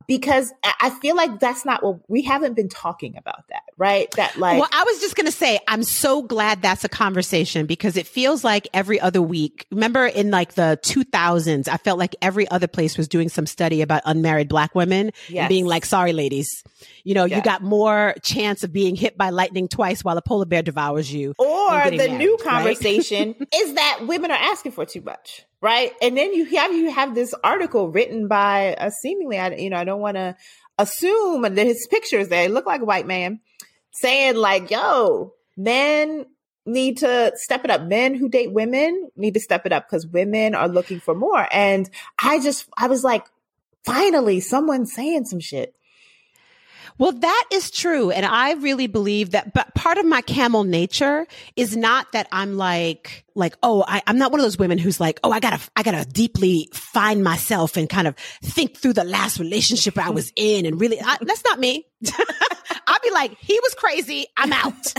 because 0.08 0.52
I 0.82 0.90
feel 1.02 1.16
like 1.16 1.40
that's 1.40 1.66
not 1.66 1.84
what 1.84 2.00
we 2.10 2.22
haven't 2.24 2.56
been 2.56 2.70
talking 2.70 3.16
about 3.18 3.48
that, 3.50 3.64
right? 3.78 4.10
That 4.12 4.38
like 4.38 4.60
well, 4.60 4.70
I 4.72 4.84
was 4.84 5.00
just 5.00 5.16
going 5.16 5.26
to 5.26 5.32
say, 5.32 5.60
I'm 5.68 5.84
so 5.84 6.22
glad 6.22 6.62
that's 6.62 6.84
a 6.84 6.90
conversation 6.90 7.66
because 7.66 7.98
it 7.98 8.08
feels 8.08 8.44
like 8.44 8.68
every 8.74 9.00
other 9.00 9.22
week. 9.22 9.66
Remember 9.72 10.06
in 10.06 10.32
like 10.32 10.54
the 10.54 10.80
2000s, 10.84 11.68
I 11.68 11.78
felt 11.78 12.00
like 12.00 12.16
every 12.22 12.48
other 12.50 12.68
place 12.68 12.98
was 12.98 13.08
doing 13.08 13.30
some 13.30 13.46
study 13.46 13.82
about 13.82 14.02
unmarried 14.06 14.50
black 14.50 14.76
women 14.76 15.12
Yes. 15.30 15.44
and 15.44 15.50
being 15.50 15.66
like, 15.66 15.86
sorry, 15.86 16.14
ladies, 16.14 16.48
you 17.04 17.14
know, 17.14 17.26
Yeah. 17.26 17.38
you 17.38 17.44
got 17.44 17.62
more 17.62 18.16
chance 18.24 18.64
of 18.64 18.72
being 18.74 18.96
hit 18.96 19.18
by 19.18 19.30
lightning 19.30 19.68
twice 19.68 20.04
while 20.04 20.18
a 20.18 20.22
polar 20.22 20.46
bear 20.46 20.62
devours 20.62 21.12
you. 21.14 21.34
Or 21.38 21.84
the 21.86 21.92
getting 21.98 22.18
new 22.18 22.38
married, 22.38 22.46
right? 22.46 22.50
conversation 22.54 23.36
is 23.56 23.74
that 23.76 24.00
women 24.08 24.32
are 24.32 24.38
asking 24.40 24.74
for 24.74 24.86
too 24.86 25.02
much, 25.02 25.46
right? 25.64 25.94
And 26.02 26.18
then 26.18 26.34
you 26.34 26.44
have 26.58 26.74
you 26.74 26.92
have 26.92 27.16
this 27.16 27.34
article 27.42 27.90
written 27.90 28.28
by 28.28 28.76
a 28.78 28.92
seemingly, 28.92 29.40
I, 29.40 29.56
you 29.56 29.70
know, 29.70 29.78
I 29.78 29.86
don't 29.86 30.02
want 30.02 30.18
to 30.18 30.36
assume 30.78 31.46
and 31.46 31.58
his 31.58 31.88
pictures 31.90 32.28
there 32.28 32.50
look 32.50 32.66
like 32.66 32.82
a 32.82 32.86
white 32.86 33.08
man 33.08 33.40
saying 33.92 34.36
like, 34.36 34.70
"Yo, 34.70 35.34
men." 35.58 36.28
Need 36.66 37.00
to 37.00 37.34
step 37.36 37.66
it 37.66 37.72
up. 37.72 37.82
Men 37.82 38.16
who 38.16 38.30
date 38.30 38.54
women 38.54 39.10
need 39.18 39.34
to 39.34 39.42
step 39.42 39.66
it 39.66 39.74
up 39.74 39.86
because 39.86 40.08
women 40.08 40.56
are 40.56 40.70
looking 40.70 41.02
for 41.02 41.14
more. 41.14 41.46
And 41.52 41.90
I 42.18 42.40
just, 42.40 42.70
I 42.78 42.88
was 42.88 43.04
like, 43.04 43.26
finally, 43.84 44.40
someone 44.40 44.86
saying 44.86 45.26
some 45.26 45.42
shit. 45.42 45.76
Well, 46.98 47.12
that 47.12 47.46
is 47.52 47.72
true. 47.72 48.12
And 48.12 48.26
I 48.26 48.54
really 48.54 48.88
believe 48.88 49.32
that, 49.32 49.54
but 49.54 49.74
part 49.76 49.98
of 49.98 50.06
my 50.06 50.22
camel 50.22 50.64
nature 50.64 51.28
is 51.56 51.76
not 51.76 52.12
that 52.12 52.28
I'm 52.32 52.58
like, 52.58 53.26
like, 53.36 53.56
oh, 53.64 53.84
I, 53.88 54.02
I'm 54.06 54.18
not 54.18 54.32
one 54.32 54.40
of 54.40 54.46
those 54.46 54.58
women 54.58 54.78
who's 54.78 55.00
like, 55.00 55.20
oh, 55.24 55.32
I 55.32 55.40
gotta, 55.40 55.60
I 55.76 55.84
gotta 55.84 56.06
deeply 56.06 56.70
find 56.74 57.24
myself 57.24 57.78
and 57.78 57.90
kind 57.90 58.08
of 58.08 58.16
think 58.44 58.78
through 58.78 58.94
the 58.94 59.04
last 59.04 59.40
relationship 59.40 59.98
I 59.98 60.12
was 60.12 60.32
in 60.36 60.66
and 60.66 60.80
really, 60.80 61.02
I, 61.02 61.18
that's 61.22 61.44
not 61.44 61.60
me. 61.60 61.88
I'll 62.88 63.00
be 63.02 63.12
like, 63.12 63.38
he 63.40 63.60
was 63.62 63.74
crazy. 63.74 64.28
I'm 64.38 64.54
out. 64.54 64.94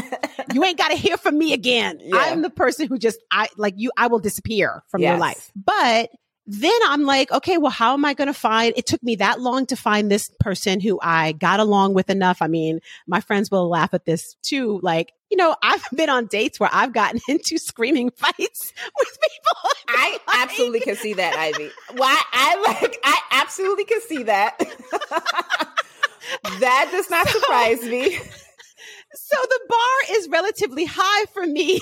you 0.52 0.64
ain't 0.64 0.78
got 0.78 0.88
to 0.88 0.96
hear 0.96 1.16
from 1.16 1.38
me 1.38 1.52
again. 1.52 2.00
Yeah. 2.00 2.16
I'm 2.16 2.42
the 2.42 2.50
person 2.50 2.88
who 2.88 2.98
just, 2.98 3.18
I 3.30 3.48
like 3.56 3.74
you, 3.76 3.92
I 3.96 4.08
will 4.08 4.18
disappear 4.18 4.82
from 4.88 5.02
your 5.02 5.18
life. 5.18 5.52
But 5.54 6.10
then 6.46 6.78
I'm 6.86 7.02
like, 7.04 7.32
okay, 7.32 7.56
well, 7.56 7.70
how 7.70 7.94
am 7.94 8.04
I 8.04 8.12
going 8.12 8.26
to 8.26 8.34
find? 8.34 8.74
It 8.76 8.86
took 8.86 9.02
me 9.02 9.16
that 9.16 9.40
long 9.40 9.64
to 9.66 9.76
find 9.76 10.10
this 10.10 10.30
person 10.40 10.80
who 10.80 10.98
I 11.02 11.32
got 11.32 11.58
along 11.58 11.94
with 11.94 12.10
enough. 12.10 12.42
I 12.42 12.48
mean, 12.48 12.80
my 13.06 13.20
friends 13.20 13.50
will 13.50 13.68
laugh 13.68 13.94
at 13.94 14.04
this 14.04 14.36
too. 14.42 14.78
Like, 14.82 15.12
you 15.30 15.38
know, 15.38 15.56
I've 15.62 15.84
been 15.94 16.10
on 16.10 16.26
dates 16.26 16.60
where 16.60 16.68
I've 16.72 16.92
gotten 16.92 17.20
into 17.28 17.56
screaming 17.58 18.10
fights 18.10 18.36
with 18.98 19.18
people. 19.20 19.70
I 19.88 20.18
Like, 20.26 20.38
absolutely 20.38 20.80
can 20.80 20.96
see 20.96 21.14
that, 21.14 21.34
Ivy. 21.34 21.70
Why 21.96 22.22
I 22.32 22.80
like 22.80 22.98
I 23.04 23.18
absolutely 23.32 23.84
can 23.84 24.00
see 24.02 24.22
that. 24.24 24.58
that 26.60 26.88
does 26.92 27.10
not 27.10 27.26
surprise 27.28 27.82
me. 27.84 28.18
So 29.16 29.36
the 29.40 29.60
bar 29.68 30.16
is 30.16 30.28
relatively 30.28 30.84
high 30.86 31.26
for 31.32 31.46
me. 31.46 31.80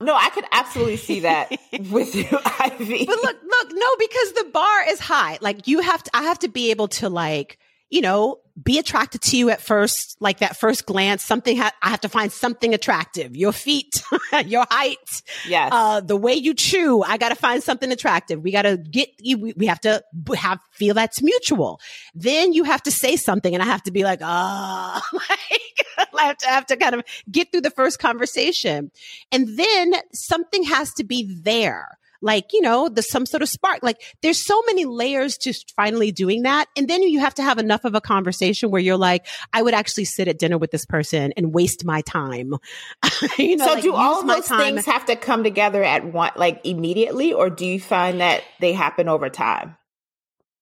No, 0.00 0.14
I 0.14 0.30
could 0.30 0.44
absolutely 0.50 0.96
see 0.96 1.20
that 1.20 1.50
with 1.90 2.14
you, 2.14 2.26
Ivy. 2.58 3.04
But 3.04 3.16
look, 3.16 3.36
look, 3.42 3.68
no, 3.72 3.86
because 3.98 4.32
the 4.32 4.50
bar 4.52 4.88
is 4.88 4.98
high. 4.98 5.38
Like 5.40 5.68
you 5.68 5.80
have 5.80 6.02
to, 6.02 6.10
I 6.14 6.22
have 6.22 6.38
to 6.40 6.48
be 6.48 6.70
able 6.70 6.88
to 6.88 7.08
like, 7.08 7.58
you 7.90 8.00
know, 8.00 8.38
be 8.62 8.78
attracted 8.78 9.22
to 9.22 9.36
you 9.36 9.50
at 9.50 9.60
first, 9.60 10.16
like 10.20 10.38
that 10.38 10.56
first 10.56 10.86
glance. 10.86 11.24
Something 11.24 11.56
ha- 11.56 11.72
I 11.82 11.90
have 11.90 12.00
to 12.00 12.08
find 12.08 12.32
something 12.32 12.74
attractive. 12.74 13.36
Your 13.36 13.52
feet, 13.52 14.02
your 14.46 14.66
height, 14.70 15.22
yes. 15.46 15.70
uh, 15.72 16.00
the 16.00 16.16
way 16.16 16.34
you 16.34 16.54
chew. 16.54 17.02
I 17.02 17.16
got 17.16 17.30
to 17.30 17.34
find 17.34 17.62
something 17.62 17.90
attractive. 17.92 18.42
We 18.42 18.50
got 18.52 18.62
to 18.62 18.76
get 18.76 19.10
you. 19.18 19.38
We, 19.38 19.52
we 19.56 19.66
have 19.66 19.80
to 19.80 20.02
have 20.36 20.60
feel 20.72 20.94
that's 20.94 21.22
mutual. 21.22 21.80
Then 22.14 22.52
you 22.52 22.64
have 22.64 22.82
to 22.84 22.90
say 22.90 23.16
something, 23.16 23.54
and 23.54 23.62
I 23.62 23.66
have 23.66 23.82
to 23.84 23.90
be 23.90 24.04
like, 24.04 24.20
ah, 24.22 25.02
like 25.12 26.08
I 26.14 26.24
have 26.24 26.38
to 26.38 26.48
I 26.48 26.52
have 26.52 26.66
to 26.66 26.76
kind 26.76 26.94
of 26.94 27.04
get 27.30 27.52
through 27.52 27.62
the 27.62 27.70
first 27.70 27.98
conversation, 27.98 28.90
and 29.32 29.58
then 29.58 29.94
something 30.12 30.64
has 30.64 30.92
to 30.94 31.04
be 31.04 31.28
there. 31.42 31.99
Like, 32.22 32.52
you 32.52 32.60
know, 32.60 32.88
the 32.88 33.02
some 33.02 33.26
sort 33.26 33.42
of 33.42 33.48
spark. 33.48 33.82
Like 33.82 34.02
there's 34.22 34.44
so 34.44 34.60
many 34.66 34.84
layers 34.84 35.38
to 35.38 35.54
finally 35.76 36.12
doing 36.12 36.42
that. 36.42 36.68
And 36.76 36.88
then 36.88 37.02
you 37.02 37.20
have 37.20 37.34
to 37.34 37.42
have 37.42 37.58
enough 37.58 37.84
of 37.84 37.94
a 37.94 38.00
conversation 38.00 38.70
where 38.70 38.80
you're 38.80 38.96
like, 38.96 39.26
I 39.52 39.62
would 39.62 39.74
actually 39.74 40.04
sit 40.04 40.28
at 40.28 40.38
dinner 40.38 40.58
with 40.58 40.70
this 40.70 40.84
person 40.84 41.32
and 41.36 41.54
waste 41.54 41.84
my 41.84 42.02
time. 42.02 42.54
you 43.38 43.56
know, 43.56 43.66
so 43.66 43.74
like, 43.74 43.82
do 43.82 43.94
all 43.94 44.20
of 44.20 44.26
those 44.26 44.48
things 44.48 44.86
have 44.86 45.06
to 45.06 45.16
come 45.16 45.42
together 45.42 45.82
at 45.82 46.04
one 46.04 46.32
like 46.36 46.60
immediately 46.64 47.32
or 47.32 47.50
do 47.50 47.66
you 47.66 47.80
find 47.80 48.20
that 48.20 48.42
they 48.60 48.72
happen 48.72 49.08
over 49.08 49.28
time? 49.28 49.76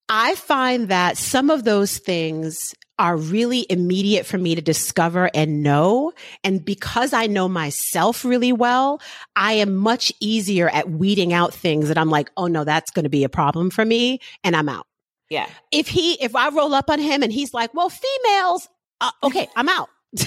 I 0.09 0.35
find 0.37 0.89
that 0.89 1.19
some 1.19 1.51
of 1.51 1.65
those 1.65 1.99
things 1.99 2.75
are 2.99 3.17
really 3.17 3.65
immediate 3.71 4.27
for 4.27 4.39
me 4.39 4.55
to 4.55 4.61
discover 4.61 5.31
and 5.33 5.63
know. 5.63 6.13
And 6.43 6.65
because 6.65 7.13
I 7.13 7.27
know 7.27 7.49
myself 7.49 8.25
really 8.25 8.53
well, 8.53 9.01
I 9.37 9.53
am 9.55 9.77
much 9.77 10.13
easier 10.21 10.69
at 10.69 10.91
weeding 10.91 11.33
out 11.33 11.55
things 11.55 11.89
that 11.89 11.99
I'm 11.99 12.11
like, 12.11 12.31
oh 12.37 12.49
no, 12.49 12.65
that's 12.65 12.91
going 12.91 13.05
to 13.05 13.09
be 13.09 13.23
a 13.23 13.29
problem 13.29 13.71
for 13.71 13.85
me. 13.85 14.21
And 14.43 14.57
I'm 14.57 14.69
out. 14.69 14.87
Yeah. 15.31 15.49
If 15.71 15.89
he, 15.89 16.15
if 16.15 16.35
I 16.35 16.49
roll 16.49 16.75
up 16.75 16.91
on 16.91 16.99
him 16.99 17.23
and 17.23 17.33
he's 17.33 17.55
like, 17.55 17.73
well, 17.73 17.91
females, 17.91 18.69
uh, 19.01 19.11
okay, 19.23 19.49
I'm 19.57 19.69
out. 19.69 19.91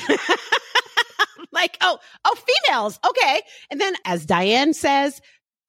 like, 1.52 1.78
oh, 1.82 2.00
oh, 2.24 2.36
females. 2.68 3.00
Okay. 3.06 3.42
And 3.70 3.82
then 3.82 3.96
as 4.06 4.26
Diane 4.26 4.74
says, 4.74 5.22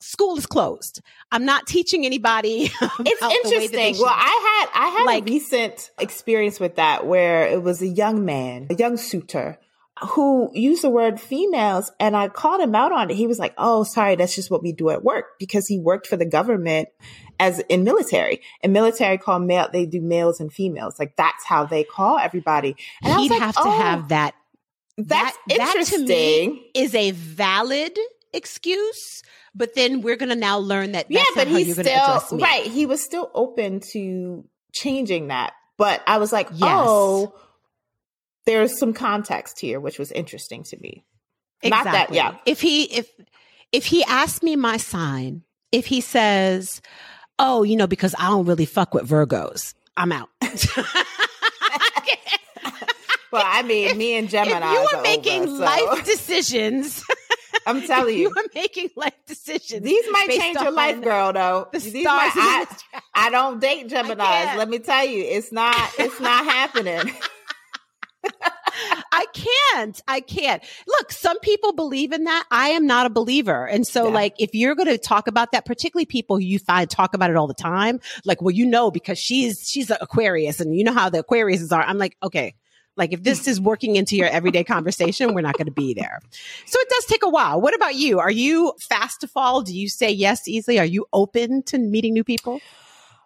school 0.02 0.36
is 0.36 0.46
closed. 0.46 1.00
I'm 1.30 1.44
not 1.44 1.66
teaching 1.66 2.04
anybody. 2.04 2.70
It's 2.80 2.80
about 2.80 3.00
the 3.00 3.26
way 3.56 3.66
that 3.66 3.72
they 3.72 3.88
interesting. 3.88 3.94
Well, 4.04 4.14
I 4.14 4.66
had 4.72 4.82
I 4.84 4.88
had 4.88 5.04
Like- 5.06 5.22
a 5.28 5.32
recent 5.32 5.90
experience 5.98 6.60
with 6.60 6.76
that 6.76 7.06
where 7.06 7.46
it 7.46 7.62
was 7.62 7.80
a 7.82 7.86
young 7.88 8.24
man, 8.24 8.66
a 8.70 8.74
young 8.74 8.96
suitor 8.96 9.58
who 10.14 10.50
used 10.52 10.82
the 10.82 10.90
word 10.90 11.20
females 11.20 11.92
and 12.00 12.16
I 12.16 12.26
called 12.28 12.60
him 12.60 12.74
out 12.74 12.90
on 12.92 13.10
it. 13.10 13.16
He 13.16 13.26
was 13.28 13.38
like, 13.38 13.54
"Oh, 13.56 13.84
sorry, 13.84 14.16
that's 14.16 14.34
just 14.34 14.50
what 14.50 14.62
we 14.62 14.72
do 14.72 14.90
at 14.90 15.04
work" 15.04 15.38
because 15.38 15.66
he 15.68 15.78
worked 15.78 16.06
for 16.08 16.16
the 16.16 16.26
government 16.26 16.88
as 17.38 17.60
in 17.68 17.84
military. 17.84 18.40
And 18.62 18.72
military 18.72 19.18
call 19.18 19.38
male 19.38 19.68
they 19.72 19.86
do 19.86 20.00
males 20.00 20.40
and 20.40 20.52
females. 20.52 20.98
Like 20.98 21.14
that's 21.16 21.44
how 21.44 21.66
they 21.66 21.84
call 21.84 22.18
everybody. 22.18 22.74
And 23.04 23.12
I 23.12 23.16
was 23.16 23.22
he'd 23.24 23.30
like, 23.30 23.40
have 23.42 23.54
to 23.54 23.62
"Oh, 23.64 23.70
have 23.70 24.08
that. 24.08 24.34
that's 24.98 25.36
that- 25.48 25.58
that 25.76 25.86
to 25.86 25.98
me 26.04 26.70
is 26.74 26.94
a 26.96 27.12
valid 27.12 27.96
excuse, 28.32 29.22
but 29.54 29.74
then 29.74 30.00
we're 30.02 30.16
going 30.16 30.28
to 30.30 30.36
now 30.36 30.58
learn 30.58 30.92
that. 30.92 31.08
That's 31.08 31.20
yeah, 31.20 31.24
but 31.34 31.46
he's 31.48 31.72
still 31.74 32.38
right. 32.38 32.64
He 32.64 32.86
was 32.86 33.02
still 33.02 33.30
open 33.34 33.80
to 33.92 34.44
changing 34.72 35.28
that, 35.28 35.52
but 35.76 36.02
I 36.06 36.18
was 36.18 36.32
like, 36.32 36.48
Yes. 36.52 36.60
oh, 36.62 37.34
there's 38.46 38.78
some 38.78 38.92
context 38.94 39.60
here, 39.60 39.78
which 39.80 39.98
was 39.98 40.10
interesting 40.12 40.62
to 40.64 40.76
me. 40.78 41.04
Not 41.64 41.84
that, 41.84 42.08
Exactly. 42.10 42.16
yeah. 42.16 42.36
If 42.46 42.60
he 42.60 42.84
if 42.84 43.08
if 43.70 43.86
he 43.86 44.02
asks 44.04 44.42
me 44.42 44.56
my 44.56 44.76
sign, 44.78 45.42
if 45.70 45.86
he 45.86 46.00
says, 46.00 46.80
"Oh, 47.38 47.62
you 47.62 47.76
know, 47.76 47.86
because 47.86 48.14
I 48.18 48.28
don't 48.30 48.46
really 48.46 48.66
fuck 48.66 48.94
with 48.94 49.08
Virgos," 49.08 49.74
I'm 49.96 50.12
out. 50.12 50.28
Well, 53.30 53.42
I 53.46 53.62
mean, 53.62 53.96
me 53.96 54.16
and 54.18 54.28
Gemini. 54.28 54.70
you 54.74 54.88
are 54.94 55.00
making 55.02 55.46
life 55.58 56.04
decisions, 56.04 57.02
I'm 57.66 57.82
telling 57.86 58.14
you 58.16 58.22
you, 58.22 58.28
are 58.30 58.44
making 58.54 58.90
life 58.96 59.14
decisions. 59.26 59.82
these 59.84 60.04
might 60.10 60.30
change 60.30 60.58
your 60.60 60.70
life, 60.72 61.00
girl. 61.02 61.32
Though 61.32 61.68
The 61.72 61.78
these 61.78 62.02
stars 62.02 62.34
might, 62.34 62.66
I, 62.94 63.00
I 63.14 63.30
don't 63.30 63.60
date 63.60 63.88
Gemini's. 63.88 64.18
Let 64.56 64.68
me 64.68 64.78
tell 64.78 65.04
you, 65.06 65.22
it's 65.24 65.52
not. 65.52 65.74
It's 65.98 66.20
not 66.20 66.44
happening. 66.44 67.12
I 69.14 69.26
can't. 69.34 70.00
I 70.08 70.20
can't. 70.20 70.62
Look, 70.86 71.12
some 71.12 71.38
people 71.40 71.72
believe 71.74 72.12
in 72.12 72.24
that. 72.24 72.44
I 72.50 72.68
am 72.70 72.86
not 72.86 73.04
a 73.04 73.10
believer. 73.10 73.66
And 73.66 73.86
so 73.86 74.06
Yeah. 74.06 74.14
like 74.14 74.34
if 74.38 74.54
you're 74.54 74.74
going 74.74 74.88
to 74.88 74.96
talk 74.98 75.26
about 75.26 75.52
that, 75.52 75.66
particularly 75.66 76.06
people 76.06 76.40
you 76.40 76.58
find 76.58 76.88
talk 76.88 77.14
about 77.14 77.30
it 77.30 77.36
all 77.36 77.46
the 77.46 77.52
time, 77.54 78.00
like, 78.24 78.40
well, 78.40 78.52
you 78.52 78.64
know, 78.64 78.90
because 78.90 79.18
she's, 79.18 79.68
she's 79.68 79.90
an 79.90 79.98
Aquarius 80.00 80.60
and 80.60 80.74
you 80.74 80.84
know 80.84 80.92
how 80.94 81.10
the 81.10 81.22
Aquariuses 81.22 81.76
are. 81.76 81.82
I'm 81.82 81.98
like, 81.98 82.16
okay. 82.22 82.54
Like 82.96 83.12
if 83.12 83.22
this 83.22 83.48
is 83.48 83.60
working 83.60 83.96
into 83.96 84.16
your 84.16 84.28
everyday 84.28 84.64
conversation, 84.64 85.34
we're 85.34 85.40
not 85.40 85.56
going 85.56 85.66
to 85.66 85.72
be 85.72 85.94
there. 85.94 86.20
So 86.66 86.78
it 86.80 86.88
does 86.88 87.06
take 87.06 87.22
a 87.22 87.28
while. 87.28 87.60
What 87.60 87.74
about 87.74 87.94
you? 87.94 88.18
Are 88.18 88.30
you 88.30 88.74
fast 88.80 89.20
to 89.22 89.28
fall? 89.28 89.62
Do 89.62 89.76
you 89.76 89.88
say 89.88 90.10
yes 90.10 90.46
easily? 90.46 90.78
Are 90.78 90.84
you 90.84 91.06
open 91.12 91.62
to 91.64 91.78
meeting 91.78 92.12
new 92.12 92.24
people? 92.24 92.60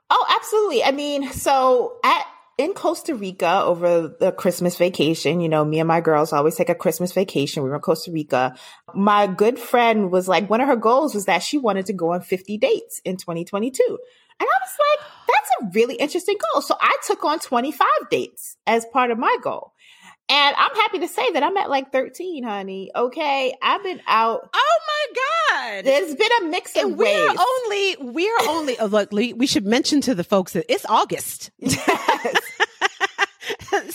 Oh, 0.09 0.27
absolutely. 0.29 0.85
I 0.85 0.93
mean, 0.93 1.33
so 1.33 1.99
at 2.05 2.25
in 2.59 2.73
Costa 2.73 3.15
Rica 3.15 3.63
over 3.65 4.09
the 4.19 4.33
Christmas 4.33 4.77
vacation, 4.77 5.41
you 5.41 5.49
know, 5.49 5.65
me 5.65 5.79
and 5.79 5.89
my 5.89 6.01
girls 6.01 6.33
always 6.33 6.55
take 6.57 6.71
a 6.71 6.75
Christmas 6.75 7.13
vacation. 7.13 7.63
We 7.63 7.69
were 7.69 7.77
in 7.77 7.83
Costa 7.83 8.11
Rica. 8.11 8.57
My 8.95 9.27
good 9.27 9.59
friend 9.59 10.11
was 10.11 10.27
like, 10.27 10.49
one 10.49 10.63
of 10.63 10.69
her 10.69 10.77
goals 10.77 11.15
was 11.15 11.27
that 11.27 11.43
she 11.43 11.59
wanted 11.59 11.87
to 11.87 11.93
go 11.93 12.13
on 12.13 12.23
50 12.23 12.57
dates 12.57 13.01
in 13.05 13.19
2022. 13.19 13.99
And 14.39 14.47
I 14.49 14.59
was 14.63 14.77
like, 14.79 15.11
that's 15.29 15.51
a 15.63 15.79
really 15.79 15.95
interesting 15.97 16.37
goal. 16.53 16.61
So 16.63 16.77
I 16.81 16.97
took 17.07 17.25
on 17.25 17.39
25 17.39 17.87
dates 18.11 18.57
as 18.67 18.85
part 18.93 19.11
of 19.11 19.19
my 19.19 19.37
goal. 19.43 19.73
And 20.29 20.57
I'm 20.59 20.75
happy 20.75 20.99
to 20.99 21.09
say 21.09 21.31
that 21.33 21.43
I'm 21.45 21.57
at 21.57 21.71
like 21.71 21.93
13, 21.93 22.43
honey. 22.43 22.91
Okay. 22.95 23.55
I've 23.63 23.83
been 23.85 24.01
out. 24.09 24.51
Oh 24.53 24.79
my 24.89 25.77
God. 25.77 25.85
There's 25.85 26.15
been 26.17 26.31
a 26.43 26.47
mix 26.47 26.75
of 26.77 26.83
And 26.83 26.99
we're 26.99 27.29
ways. 27.29 27.39
only, 27.39 27.97
we're 28.13 28.39
only, 28.49 28.77
oh, 28.81 28.87
look, 28.87 29.13
we 29.13 29.47
should 29.47 29.65
mention 29.67 30.01
to 30.03 30.15
the 30.17 30.25
folks 30.25 30.53
that 30.55 30.67
it's 30.73 30.85
August. 30.87 31.51
Yes. 31.61 32.35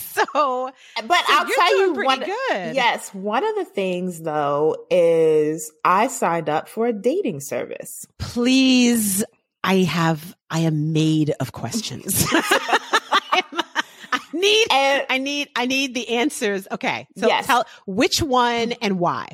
so, 0.00 0.70
But 0.96 1.26
So 1.26 1.28
I'll 1.28 1.46
tell 1.46 1.78
you 1.78 1.92
one. 2.04 2.20
good. 2.20 2.74
Yes, 2.74 3.12
one 3.12 3.44
of 3.44 3.54
the 3.56 3.64
things 3.66 4.22
though 4.22 4.86
is 4.90 5.70
I 5.84 6.06
signed 6.06 6.48
up 6.48 6.68
for 6.68 6.86
a 6.86 6.92
dating 6.92 7.40
service. 7.40 8.06
please, 8.18 9.22
I 9.64 9.78
have, 9.84 10.36
I 10.50 10.60
am 10.60 10.92
made 10.92 11.32
of 11.40 11.52
questions. 11.52 12.26
I 12.32 14.20
need, 14.32 14.66
And 14.70 15.06
I 15.08 15.18
need, 15.18 15.48
I 15.56 15.66
need 15.66 15.94
the 15.94 16.08
answers. 16.08 16.66
Okay. 16.70 17.06
So 17.16 17.26
Yes. 17.28 17.46
tell 17.46 17.64
which 17.86 18.20
one 18.22 18.72
and 18.82 18.98
why. 18.98 19.28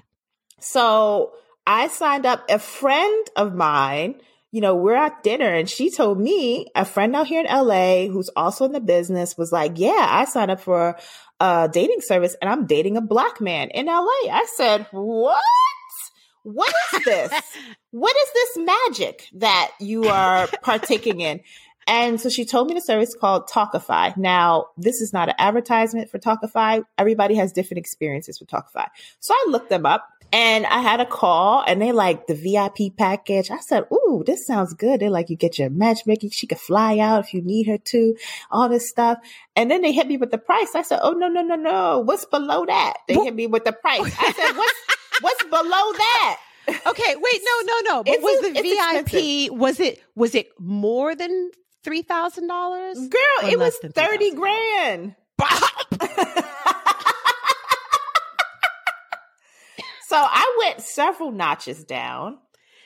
so 0.61 1.33
I 1.67 1.89
signed 1.89 2.25
up 2.25 2.45
a 2.49 2.59
friend 2.59 3.27
of 3.37 3.55
mine, 3.55 4.21
you 4.53 4.63
know, 4.63 4.75
we're 4.75 4.95
at 4.97 5.23
dinner 5.23 5.53
and 5.53 5.69
she 5.69 5.91
told 5.91 6.19
me 6.19 6.67
a 6.75 6.87
friend 6.87 7.15
out 7.15 7.27
here 7.27 7.41
in 7.41 7.47
LA 7.47 8.07
who's 8.07 8.31
also 8.35 8.65
in 8.65 8.73
the 8.73 8.81
business 8.81 9.37
was 9.37 9.53
like, 9.53 9.73
yeah, 9.77 10.07
I 10.09 10.25
signed 10.25 10.51
up 10.51 10.61
for 10.61 10.97
a 11.41 11.69
dating 11.71 12.01
service 12.01 12.35
and 12.41 12.49
I'm 12.51 12.65
dating 12.67 12.97
a 12.97 13.03
black 13.03 13.41
man 13.43 13.69
in 13.69 13.85
LA. 13.87 13.93
I 14.31 14.47
said, 14.57 14.87
what? 14.93 15.43
What 16.53 16.73
is 16.95 17.05
this? 17.05 17.33
what 17.91 18.17
is 18.17 18.29
this 18.33 18.65
magic 18.65 19.29
that 19.35 19.71
you 19.81 20.05
are 20.05 20.47
partaking 20.63 21.21
in? 21.21 21.41
And 21.87 22.21
so 22.21 22.29
she 22.29 22.45
told 22.45 22.69
me 22.69 22.75
the 22.75 22.81
service 22.81 23.15
called 23.15 23.49
Talkify. 23.49 24.17
Now, 24.17 24.67
this 24.77 25.01
is 25.01 25.13
not 25.13 25.29
an 25.29 25.35
advertisement 25.39 26.11
for 26.11 26.19
Talkify. 26.19 26.85
Everybody 26.97 27.35
has 27.37 27.53
different 27.53 27.79
experiences 27.79 28.41
with 28.41 28.49
Talkify. 28.49 28.89
So 29.21 29.35
I 29.35 29.47
looked 29.49 29.71
them 29.71 29.87
up 29.87 30.07
and 30.33 30.67
I 30.67 30.81
had 30.81 31.01
a 31.01 31.07
call 31.07 31.65
and 31.67 31.81
they 31.81 31.93
like 31.93 32.27
the 32.27 32.35
VIP 32.35 32.97
package. 32.97 33.51
I 33.51 33.61
said, 33.61 33.85
Ooh, 33.93 34.23
this 34.27 34.47
sounds 34.47 34.75
good. 34.75 35.01
They're 35.01 35.11
like, 35.11 35.31
you 35.31 35.37
get 35.37 35.59
your 35.59 35.71
matchmaking. 35.71 36.31
She 36.31 36.47
could 36.47 36.59
fly 36.59 36.99
out 36.99 37.25
if 37.25 37.33
you 37.33 37.41
need 37.41 37.67
her 37.67 37.79
to, 37.79 38.17
all 38.51 38.69
this 38.69 38.89
stuff. 38.89 39.19
And 39.57 39.71
then 39.71 39.81
they 39.81 39.93
hit 39.93 40.07
me 40.07 40.19
with 40.19 40.31
the 40.31 40.39
price. 40.39 40.75
I 40.75 40.83
said, 40.83 41.01
Oh, 41.03 41.13
no, 41.13 41.29
no, 41.29 41.43
no, 41.43 41.57
no. 41.57 42.01
What's 42.01 42.27
below 42.27 42.67
that? 42.67 42.99
They 43.07 43.15
hit 43.15 43.35
me 43.35 43.47
with 43.47 43.65
the 43.65 43.73
price. 43.73 44.15
I 44.19 44.33
said, 44.33 44.53
What's, 44.57 44.98
what's 45.21 45.43
below 45.45 45.61
that? 45.93 46.37
Okay, 46.87 47.17
wait, 47.17 47.41
no, 47.45 47.61
no, 47.65 47.81
no. 47.85 48.05
But 48.05 48.15
It's 48.15 48.23
was 48.23 48.45
a- 48.45 48.53
the 48.53 48.63
VIP 48.63 49.51
was 49.59 49.81
it 49.81 50.03
was 50.15 50.35
it 50.35 50.49
more 50.59 51.15
than 51.15 51.51
three 51.83 52.03
thousand 52.03 52.47
dollars? 52.49 52.99
Girl, 52.99 53.51
it 53.51 53.59
was 53.59 53.77
30 53.79 54.33
$3,000. 54.33 54.37
grand. 54.37 55.15
so 60.09 60.17
I 60.17 60.57
went 60.59 60.81
several 60.83 61.31
notches 61.31 61.85
down. 61.85 62.39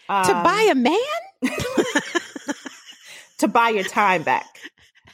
to 0.08 0.12
um, 0.36 0.42
buy 0.42 0.68
a 0.70 0.74
man? 0.74 0.96
to 3.38 3.48
buy 3.48 3.70
your 3.70 3.84
time 3.84 4.22
back. 4.22 4.46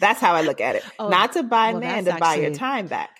That's 0.00 0.20
how 0.20 0.34
I 0.34 0.42
look 0.42 0.60
at 0.60 0.76
it. 0.76 0.84
Oh, 0.98 1.08
Not 1.08 1.32
to 1.32 1.42
buy 1.42 1.70
a 1.70 1.72
well, 1.72 1.80
man, 1.80 2.04
to 2.04 2.10
that's 2.10 2.20
buy 2.20 2.36
your 2.36 2.54
time 2.54 2.86
back. 2.86 3.17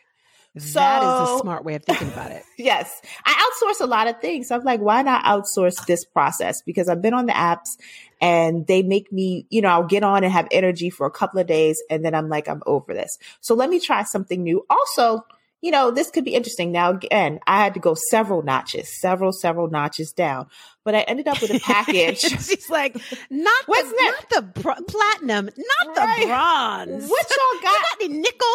That 0.59 1.03
is 1.03 1.29
a 1.31 1.39
smart 1.41 1.65
way 1.65 1.75
of 1.75 1.85
thinking 1.85 2.09
about 2.09 2.31
it. 2.33 2.43
Yes. 2.61 2.91
I 3.25 3.33
outsource 3.33 3.81
a 3.81 3.87
lot 3.87 4.09
of 4.09 4.21
things. 4.21 4.49
So 4.49 4.57
I'm 4.57 4.65
like, 4.65 4.81
why 4.81 5.03
not 5.03 5.25
outsource 5.25 5.87
this 5.87 6.05
process? 6.05 6.61
Because 6.63 6.89
I've 6.89 7.01
been 7.01 7.15
on 7.15 7.27
the 7.27 7.33
apps 7.33 7.77
and 8.21 8.67
they 8.67 8.83
make 8.83 9.13
me, 9.13 9.47
you 9.49 9.63
know, 9.63 9.69
I'll 9.69 9.87
get 9.87 10.03
on 10.03 10.25
and 10.25 10.33
have 10.33 10.49
energy 10.51 10.91
for 10.91 11.07
a 11.07 11.11
couple 11.11 11.39
of 11.41 11.47
days 11.47 11.81
and 11.89 12.05
then 12.05 12.15
I'm 12.17 12.29
like, 12.29 12.49
I'm 12.49 12.63
over 12.67 12.93
this. 12.95 13.17
So 13.41 13.55
let 13.55 13.71
me 13.71 13.79
try 13.79 14.03
something 14.03 14.43
new. 14.43 14.67
Also, 14.69 15.25
you 15.61 15.71
know, 15.73 15.91
this 15.91 16.11
could 16.11 16.25
be 16.25 16.35
interesting. 16.35 16.71
Now, 16.73 16.91
again, 16.91 17.41
I 17.47 17.63
had 17.63 17.75
to 17.75 17.81
go 17.81 17.95
several 18.11 18.43
notches, 18.43 19.01
several, 19.01 19.33
several 19.33 19.69
notches 19.69 20.13
down, 20.13 20.47
but 20.85 20.95
I 20.95 21.01
ended 21.01 21.27
up 21.29 21.41
with 21.43 21.53
a 21.53 21.59
package. 21.65 22.19
She's 22.21 22.71
like, 22.71 22.97
not 23.31 23.65
What's 23.67 23.89
the, 23.91 23.97
that? 23.97 24.25
not 24.33 24.55
the 24.55 24.83
platinum, 24.85 25.47
not 25.47 25.97
Right. 25.97 26.21
the 26.21 26.27
bronze. 26.27 27.09
what 27.11 27.27
y'all 27.31 27.55
You 27.55 27.63
got? 27.63 27.75
got 27.83 28.03
any 28.03 28.15
nickel? 28.19 28.48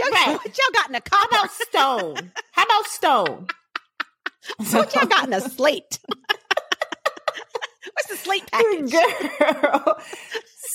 Y'all, 0.00 0.10
Right. 0.10 0.34
What 0.34 0.46
y'all 0.46 0.72
got 0.74 0.88
in 0.88 0.94
a 0.96 1.00
How 1.10 1.24
about 1.26 1.50
stone? 1.52 2.32
How 2.52 2.62
about 2.64 2.86
stone? 2.86 3.46
what 4.72 4.94
y'all 4.94 5.06
got 5.06 5.26
in 5.26 5.32
a 5.34 5.40
slate? 5.40 5.98
What's 7.92 8.08
the 8.08 8.16
slate 8.16 8.50
package? 8.50 8.90
Girl. 9.38 9.98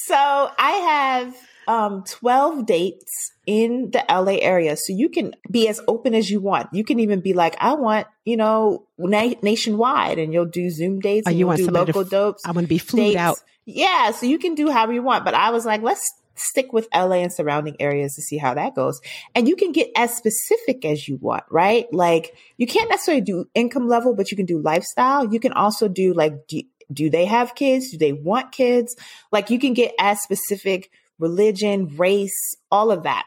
So 0.06 0.16
I 0.16 0.72
have 0.72 1.36
um 1.68 2.04
12 2.08 2.66
dates 2.68 3.32
in 3.48 3.90
the 3.92 4.04
LA 4.10 4.34
area. 4.42 4.76
So 4.78 4.94
you 4.94 5.10
can 5.10 5.34
be 5.50 5.68
as 5.68 5.82
open 5.88 6.14
as 6.14 6.30
you 6.30 6.40
want. 6.42 6.68
You 6.74 6.84
can 6.84 7.00
even 7.00 7.22
be 7.22 7.34
like, 7.34 7.56
I 7.60 7.74
want, 7.74 8.06
you 8.26 8.38
know, 8.38 8.86
na- 9.00 9.34
nationwide 9.42 10.20
and 10.20 10.32
you'll 10.34 10.46
do 10.46 10.70
Zoom 10.70 11.00
dates 11.00 11.26
Oh, 11.26 11.30
and 11.32 11.38
you 11.38 11.42
you'll 11.42 11.48
want 11.50 11.58
do 11.58 11.66
somebody 11.66 11.92
to 11.92 11.98
local 11.98 12.06
f- 12.08 12.12
dopes. 12.12 12.44
I'm 12.46 12.54
going 12.54 12.66
to 12.66 12.70
be 12.70 12.78
flued 12.78 13.04
dates. 13.14 13.18
out. 13.18 13.38
Yeah, 13.66 14.12
so 14.12 14.28
you 14.28 14.38
can 14.38 14.54
do 14.54 14.70
however 14.70 14.94
you 14.94 15.02
want. 15.02 15.26
But 15.26 15.34
I 15.34 15.50
was 15.50 15.66
like, 15.66 15.82
let's 15.82 16.08
stick 16.36 16.74
with 16.74 16.88
LA 16.94 17.18
and 17.18 17.34
surrounding 17.34 17.76
areas 17.80 18.16
to 18.16 18.22
see 18.22 18.38
how 18.38 18.54
that 18.54 18.76
goes. 18.76 19.02
And 19.34 19.48
you 19.48 19.56
can 19.56 19.72
get 19.72 19.90
as 19.96 20.16
specific 20.16 20.86
as 20.86 21.08
you 21.08 21.18
want, 21.18 21.44
right? 21.50 21.92
Like 21.94 22.36
you 22.58 22.68
can't 22.68 22.90
necessarily 22.90 23.22
do 23.22 23.46
income 23.54 23.88
level, 23.88 24.16
but 24.16 24.32
you 24.32 24.38
can 24.38 24.46
do 24.46 24.60
lifestyle. 24.60 25.32
You 25.32 25.40
can 25.40 25.54
also 25.54 25.88
do 25.88 26.14
like, 26.14 26.48
do, 26.48 26.62
do 26.92 27.10
they 27.10 27.26
have 27.26 27.56
kids? 27.56 27.92
Do 27.92 27.98
they 27.98 28.14
want 28.14 28.52
kids? 28.52 28.96
Like 29.32 29.50
you 29.50 29.60
can 29.60 29.74
get 29.74 29.94
as 30.00 30.22
specific 30.22 30.92
religion, 31.20 31.96
race, 31.98 32.56
all 32.72 32.92
of 32.92 33.04
that. 33.04 33.26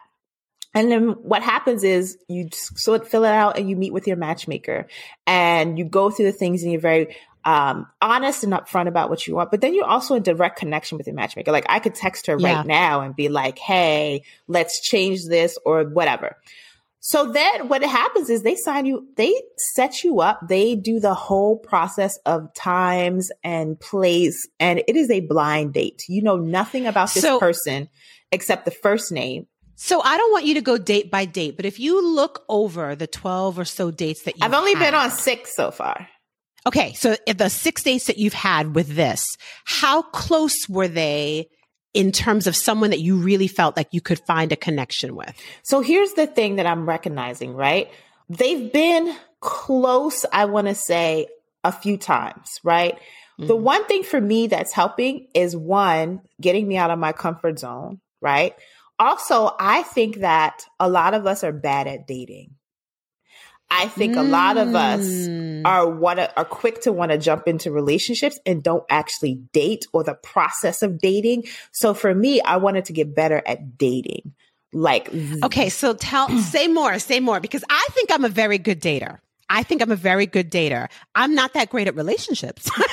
And 0.74 0.92
then 0.92 1.08
what 1.22 1.42
happens 1.42 1.82
is 1.82 2.18
you 2.28 2.48
sort 2.52 3.02
of 3.02 3.08
fill 3.08 3.24
it 3.24 3.32
out 3.32 3.58
and 3.58 3.70
you 3.70 3.74
meet 3.74 3.92
with 3.92 4.06
your 4.06 4.16
matchmaker 4.16 4.86
and 5.26 5.78
you 5.78 5.84
go 5.84 6.10
through 6.10 6.26
the 6.26 6.32
things 6.32 6.62
and 6.62 6.70
you're 6.70 6.80
very 6.80 7.16
um, 7.48 7.86
honest 8.02 8.44
and 8.44 8.52
upfront 8.52 8.88
about 8.88 9.08
what 9.08 9.26
you 9.26 9.34
want. 9.34 9.50
But 9.50 9.62
then 9.62 9.74
you're 9.74 9.86
also 9.86 10.14
in 10.14 10.22
direct 10.22 10.58
connection 10.58 10.98
with 10.98 11.06
your 11.06 11.16
matchmaker. 11.16 11.50
Like 11.50 11.64
I 11.68 11.78
could 11.78 11.94
text 11.94 12.26
her 12.26 12.36
Yeah. 12.38 12.56
right 12.58 12.66
now 12.66 13.00
and 13.00 13.16
be 13.16 13.28
like, 13.30 13.58
Hey, 13.58 14.22
let's 14.48 14.80
change 14.82 15.24
this 15.24 15.56
or 15.64 15.84
whatever. 15.84 16.36
So 17.00 17.32
then 17.32 17.68
what 17.68 17.82
happens 17.82 18.28
is 18.28 18.42
they 18.42 18.56
sign 18.56 18.84
you, 18.84 19.06
they 19.16 19.32
set 19.74 20.02
you 20.04 20.20
up, 20.20 20.40
they 20.46 20.74
do 20.74 21.00
the 21.00 21.14
whole 21.14 21.56
process 21.56 22.18
of 22.26 22.52
times 22.54 23.30
and 23.42 23.78
place, 23.80 24.46
and 24.60 24.82
it 24.86 24.96
is 24.96 25.08
a 25.10 25.20
blind 25.20 25.72
date. 25.72 26.02
You 26.08 26.22
know 26.22 26.36
nothing 26.36 26.86
about 26.86 27.14
this 27.14 27.22
So- 27.22 27.38
person 27.38 27.88
except 28.30 28.66
the 28.66 28.70
first 28.72 29.10
name. 29.10 29.46
So 29.80 30.02
I 30.02 30.16
don't 30.18 30.32
want 30.32 30.44
you 30.44 30.54
to 30.54 30.60
go 30.60 30.76
date 30.76 31.08
by 31.08 31.24
date, 31.24 31.56
but 31.56 31.64
if 31.64 31.78
you 31.78 32.04
look 32.14 32.44
over 32.48 32.96
the 32.96 33.06
12 33.06 33.60
or 33.60 33.64
so 33.64 33.92
dates 33.92 34.24
that 34.24 34.34
you've 34.34 34.42
I've 34.42 34.52
only 34.52 34.74
been 34.74 34.92
on 34.94 35.12
six 35.12 35.54
so 35.54 35.70
far. 35.70 36.08
Okay, 36.68 36.92
so 36.92 37.16
the 37.26 37.48
six 37.48 37.82
dates 37.82 38.08
that 38.08 38.18
you've 38.18 38.34
had 38.34 38.74
with 38.74 38.94
this, 38.94 39.38
how 39.64 40.02
close 40.02 40.68
were 40.68 40.86
they 40.86 41.48
in 41.94 42.12
terms 42.12 42.46
of 42.46 42.54
someone 42.54 42.90
that 42.90 43.00
you 43.00 43.16
really 43.16 43.48
felt 43.48 43.74
like 43.74 43.88
you 43.92 44.02
could 44.02 44.20
find 44.26 44.52
a 44.52 44.56
connection 44.56 45.16
with? 45.16 45.34
So 45.62 45.80
here's 45.80 46.12
the 46.12 46.26
thing 46.26 46.56
that 46.56 46.66
I'm 46.66 46.86
recognizing, 46.86 47.54
right? 47.54 47.90
They've 48.28 48.70
been 48.70 49.16
close, 49.40 50.26
I 50.30 50.44
want 50.44 50.66
to 50.66 50.74
say, 50.74 51.28
a 51.64 51.72
few 51.72 51.96
times, 51.96 52.60
right? 52.62 52.98
The 53.38 53.56
Mhm. 53.56 53.60
one 53.60 53.84
thing 53.86 54.02
for 54.02 54.20
me 54.20 54.48
that's 54.48 54.74
helping 54.74 55.28
is 55.32 55.56
one, 55.56 56.20
getting 56.38 56.68
me 56.68 56.76
out 56.76 56.90
of 56.90 56.98
my 56.98 57.12
comfort 57.12 57.58
zone, 57.60 58.00
right? 58.20 58.54
Also, 58.98 59.54
I 59.58 59.84
think 59.84 60.16
that 60.18 60.66
a 60.78 60.88
lot 60.90 61.14
of 61.14 61.26
us 61.26 61.42
are 61.44 61.52
bad 61.52 61.86
at 61.86 62.06
dating. 62.06 62.50
I 63.70 63.86
think 63.88 64.16
a 64.16 64.22
lot 64.22 64.56
of 64.56 64.74
us 64.74 65.06
Mm. 65.06 65.62
are 65.66 65.88
what 65.88 66.18
are 66.36 66.44
quick 66.44 66.80
to 66.82 66.92
want 66.92 67.12
to 67.12 67.18
jump 67.18 67.46
into 67.46 67.70
relationships 67.70 68.38
and 68.46 68.62
don't 68.62 68.84
actually 68.88 69.34
date 69.52 69.86
or 69.92 70.02
the 70.04 70.14
process 70.14 70.82
of 70.82 70.98
dating. 70.98 71.44
So 71.72 71.94
for 71.94 72.14
me, 72.14 72.40
I 72.40 72.56
wanted 72.56 72.86
to 72.86 72.92
get 72.92 73.14
better 73.14 73.42
at 73.46 73.76
dating. 73.76 74.32
Like 74.72 75.10
Okay, 75.42 75.68
so 75.68 75.94
tell 75.94 76.28
say 76.38 76.68
more, 76.68 76.98
say 76.98 77.20
more 77.20 77.40
because 77.40 77.64
I 77.68 77.86
think 77.90 78.10
I'm 78.12 78.24
a 78.24 78.28
very 78.28 78.58
good 78.58 78.80
dater. 78.80 79.18
I 79.50 79.62
think 79.62 79.80
I'm 79.80 79.90
a 79.90 79.96
very 79.96 80.26
good 80.26 80.50
dater. 80.50 80.88
I'm 81.14 81.34
not 81.34 81.54
that 81.54 81.70
great 81.70 81.88
at 81.88 81.94
relationships. 81.96 82.70
but 82.76 82.86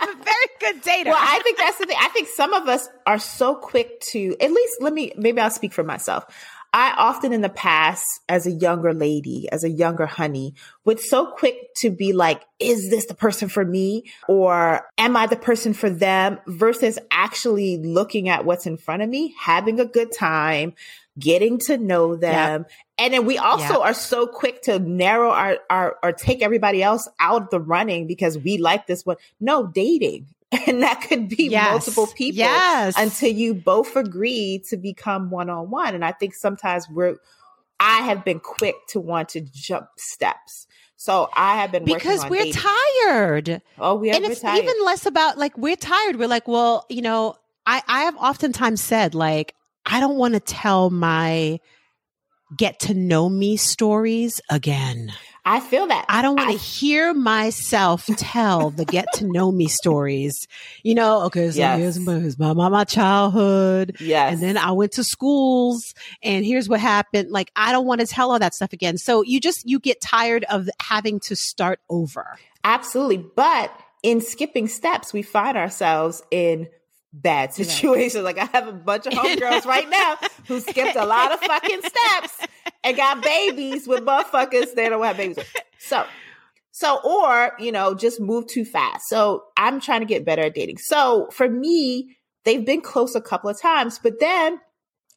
I'm 0.00 0.20
a 0.20 0.22
very 0.22 0.48
good 0.60 0.82
dater. 0.82 1.06
Well, 1.06 1.16
I 1.18 1.40
think 1.42 1.56
that's 1.56 1.78
the 1.78 1.86
thing. 1.86 1.96
I 1.98 2.08
think 2.08 2.28
some 2.28 2.52
of 2.52 2.68
us 2.68 2.88
are 3.06 3.18
so 3.18 3.54
quick 3.54 3.98
to, 4.12 4.36
at 4.38 4.50
least 4.50 4.76
let 4.82 4.92
me, 4.92 5.12
maybe 5.16 5.40
I'll 5.40 5.48
speak 5.50 5.72
for 5.72 5.82
myself. 5.84 6.24
I 6.72 6.94
often 6.96 7.32
in 7.32 7.40
the 7.40 7.48
past, 7.48 8.04
as 8.28 8.46
a 8.46 8.50
younger 8.50 8.92
lady, 8.92 9.48
as 9.50 9.64
a 9.64 9.70
younger 9.70 10.06
honey, 10.06 10.54
would 10.84 11.00
so 11.00 11.30
quick 11.30 11.56
to 11.78 11.90
be 11.90 12.12
like, 12.12 12.42
is 12.58 12.90
this 12.90 13.06
the 13.06 13.14
person 13.14 13.48
for 13.48 13.64
me? 13.64 14.04
Or 14.28 14.86
am 14.98 15.16
I 15.16 15.26
the 15.26 15.36
person 15.36 15.72
for 15.72 15.88
them? 15.88 16.38
Versus 16.46 16.98
actually 17.10 17.78
looking 17.78 18.28
at 18.28 18.44
what's 18.44 18.66
in 18.66 18.76
front 18.76 19.02
of 19.02 19.08
me, 19.08 19.34
having 19.38 19.80
a 19.80 19.86
good 19.86 20.12
time, 20.12 20.74
getting 21.18 21.58
to 21.58 21.78
know 21.78 22.16
them. 22.16 22.66
And 22.98 23.14
then 23.14 23.24
we 23.26 23.38
also 23.38 23.74
Yep. 23.74 23.82
are 23.82 23.94
so 23.94 24.26
quick 24.26 24.62
to 24.62 24.78
narrow 24.78 25.30
our, 25.30 25.58
our, 25.70 25.96
or 26.02 26.12
take 26.12 26.42
everybody 26.42 26.82
else 26.82 27.08
out 27.18 27.42
of 27.42 27.50
the 27.50 27.60
running 27.60 28.06
because 28.06 28.36
we 28.36 28.58
like 28.58 28.86
this 28.86 29.06
one. 29.06 29.16
No, 29.40 29.66
dating. 29.66 30.26
And 30.66 30.82
that 30.82 31.02
could 31.06 31.28
be 31.28 31.48
Yes. 31.50 31.70
multiple 31.72 32.06
people 32.06 32.38
Yes. 32.38 32.94
until 32.96 33.30
you 33.30 33.54
both 33.54 33.96
agree 33.96 34.62
to 34.70 34.76
become 34.76 35.30
one 35.30 35.50
on 35.50 35.70
one. 35.70 35.94
And 35.94 36.04
I 36.04 36.12
think 36.12 36.34
sometimes 36.34 36.88
we're, 36.88 37.16
I 37.78 37.98
have 38.00 38.24
been 38.24 38.40
quick 38.40 38.74
to 38.88 39.00
want 39.00 39.28
to 39.30 39.40
jump 39.40 39.88
steps. 39.98 40.66
So 40.96 41.28
I 41.36 41.56
have 41.56 41.70
been 41.70 41.84
because 41.84 42.24
we're 42.28 42.44
dating. 42.44 42.60
tired. 43.06 43.62
Oh, 43.78 43.94
we 43.96 44.10
are 44.10 44.14
and 44.16 44.24
it's 44.24 44.40
tired. 44.40 44.58
even 44.58 44.74
less 44.84 45.06
about 45.06 45.38
like 45.38 45.56
we're 45.56 45.76
tired. 45.76 46.16
We're 46.16 46.28
like, 46.28 46.48
well, 46.48 46.86
you 46.88 47.02
know, 47.02 47.36
I 47.66 47.82
I 47.86 48.00
have 48.04 48.16
oftentimes 48.16 48.80
said 48.82 49.14
like 49.14 49.54
I 49.86 50.00
don't 50.00 50.16
want 50.16 50.34
to 50.34 50.40
tell 50.40 50.90
my 50.90 51.60
get 52.56 52.80
to 52.80 52.94
know 52.94 53.28
me 53.28 53.56
stories 53.56 54.40
again. 54.50 55.12
I 55.44 55.60
feel 55.60 55.86
that. 55.86 56.04
I 56.08 56.20
don't 56.22 56.36
want 56.36 56.50
I- 56.50 56.52
to 56.52 56.58
hear 56.58 57.14
myself 57.14 58.06
tell 58.16 58.70
the 58.70 58.84
get 58.84 59.06
to 59.14 59.26
know 59.26 59.50
me 59.50 59.66
stories. 59.66 60.46
You 60.82 60.94
know, 60.94 61.22
okay, 61.22 61.50
so 61.50 61.58
Yes. 61.58 61.78
here's, 61.78 62.00
my, 62.00 62.12
here's 62.14 62.38
my, 62.38 62.52
my, 62.52 62.68
my 62.68 62.84
childhood. 62.84 63.96
Yes. 64.00 64.34
And 64.34 64.42
then 64.42 64.58
I 64.58 64.72
went 64.72 64.92
to 64.92 65.04
schools 65.04 65.82
and 66.22 66.44
here's 66.44 66.68
what 66.68 66.80
happened. 66.80 67.30
Like, 67.30 67.50
I 67.56 67.72
don't 67.72 67.86
want 67.86 68.00
to 68.00 68.06
tell 68.06 68.30
all 68.30 68.38
that 68.38 68.54
stuff 68.54 68.72
again. 68.72 68.98
So 68.98 69.22
you 69.22 69.40
just, 69.40 69.62
you 69.68 69.78
get 69.80 70.00
tired 70.00 70.44
of 70.44 70.68
having 70.80 71.20
to 71.20 71.36
start 71.36 71.80
over. 71.88 72.38
Absolutely. 72.64 73.18
But 73.18 73.72
in 74.02 74.20
skipping 74.20 74.68
steps, 74.68 75.12
we 75.12 75.22
find 75.22 75.56
ourselves 75.56 76.22
in 76.30 76.68
bad 77.12 77.52
situations. 77.54 78.24
Like 78.24 78.38
I 78.38 78.44
have 78.46 78.68
a 78.68 78.72
bunch 78.72 79.06
of 79.06 79.12
homegirls 79.12 79.64
right 79.64 79.88
now 79.88 80.16
who 80.46 80.60
skipped 80.60 80.96
a 80.96 81.06
lot 81.06 81.32
of 81.32 81.40
fucking 81.40 81.80
steps 81.80 82.46
and 82.84 82.96
got 82.96 83.22
babies 83.22 83.86
with 83.86 84.04
motherfuckers 84.04 84.74
they 84.74 84.88
don't 84.88 85.04
have 85.04 85.16
babies 85.16 85.36
with. 85.36 85.56
So, 85.78 86.04
so, 86.70 87.00
or, 87.02 87.52
you 87.58 87.72
know, 87.72 87.94
just 87.94 88.20
move 88.20 88.46
too 88.46 88.64
fast. 88.64 89.08
So 89.08 89.44
I'm 89.56 89.80
trying 89.80 90.00
to 90.00 90.06
get 90.06 90.24
better 90.24 90.42
at 90.42 90.54
dating. 90.54 90.78
So 90.78 91.28
for 91.32 91.48
me, 91.48 92.16
they've 92.44 92.64
been 92.64 92.82
close 92.82 93.14
a 93.14 93.20
couple 93.20 93.50
of 93.50 93.60
times, 93.60 93.98
but 93.98 94.20
then 94.20 94.60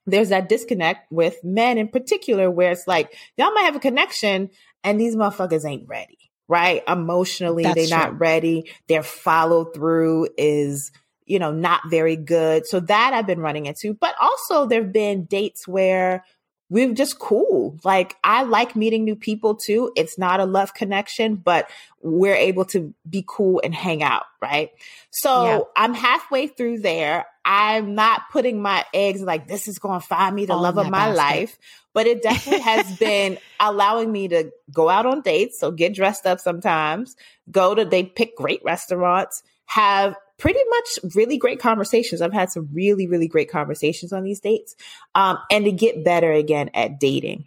there's 0.07 0.29
that 0.29 0.49
disconnect 0.49 1.11
with 1.11 1.43
men 1.43 1.77
in 1.77 1.87
particular 1.87 2.49
where 2.49 2.71
it's 2.71 2.87
like 2.87 3.15
y'all 3.37 3.53
might 3.53 3.65
have 3.65 3.75
a 3.75 3.79
connection 3.79 4.49
and 4.83 4.99
these 4.99 5.15
motherfuckers 5.15 5.63
ain't 5.63 5.87
ready 5.87 6.17
right 6.47 6.83
emotionally 6.87 7.63
That's 7.63 7.75
they're 7.75 7.87
true. 7.87 7.97
not 7.97 8.19
ready 8.19 8.71
their 8.87 9.03
follow 9.03 9.65
through 9.65 10.29
is 10.37 10.91
you 11.31 11.39
know 11.39 11.51
not 11.51 11.81
very 11.89 12.17
good. 12.17 12.67
So 12.67 12.79
that 12.81 13.13
i've 13.13 13.27
been 13.27 13.39
running 13.47 13.65
into. 13.67 13.93
But 13.93 14.13
also 14.19 14.65
there've 14.67 14.91
been 14.93 15.25
dates 15.25 15.67
where 15.67 16.25
we're 16.69 16.93
just 16.93 17.19
cool. 17.19 17.77
Like 17.83 18.15
i 18.23 18.43
like 18.43 18.75
meeting 18.75 19.03
new 19.05 19.15
people 19.15 19.55
too. 19.55 19.91
It's 19.95 20.17
not 20.17 20.39
a 20.39 20.45
love 20.45 20.73
connection 20.73 21.35
but 21.35 21.69
we're 22.01 22.35
able 22.49 22.65
to 22.65 22.93
be 23.09 23.23
cool 23.27 23.61
and 23.63 23.73
hang 23.73 24.01
out 24.03 24.25
right? 24.41 24.69
So 25.11 25.43
Yeah. 25.45 25.59
i'm 25.75 25.93
halfway 25.93 26.47
through 26.47 26.79
there. 26.79 27.25
I'm 27.43 27.95
not 27.95 28.21
putting 28.31 28.61
my 28.61 28.85
eggs 28.93 29.21
like 29.21 29.47
this 29.47 29.67
is 29.67 29.79
going 29.79 29.99
to 29.99 30.05
find 30.05 30.35
me 30.35 30.45
the 30.45 30.55
love 30.55 30.77
of 30.77 30.87
my 30.89 31.07
basket. 31.07 31.17
life. 31.17 31.53
But 31.93 32.05
it 32.07 32.21
definitely 32.21 32.61
has 32.61 32.85
been 32.99 33.37
allowing 33.59 34.11
me 34.11 34.27
to 34.29 34.51
go 34.71 34.89
out 34.89 35.05
on 35.05 35.21
dates 35.21 35.59
so 35.59 35.71
get 35.71 35.93
dressed 35.95 36.25
up 36.25 36.39
sometimes 36.39 37.15
go 37.59 37.73
to 37.75 37.83
they 37.85 38.03
pick 38.03 38.35
great 38.37 38.61
restaurants 38.63 39.43
have 39.65 40.15
pretty 40.41 40.59
much 40.71 41.15
really 41.15 41.37
great 41.37 41.59
conversations 41.59 42.19
i've 42.19 42.33
had 42.33 42.49
some 42.51 42.67
really 42.73 43.05
really 43.07 43.27
great 43.27 43.49
conversations 43.49 44.11
on 44.11 44.23
these 44.23 44.39
dates 44.39 44.75
um, 45.13 45.37
and 45.51 45.65
to 45.65 45.71
get 45.71 46.03
better 46.03 46.31
again 46.31 46.69
at 46.73 46.99
dating 46.99 47.45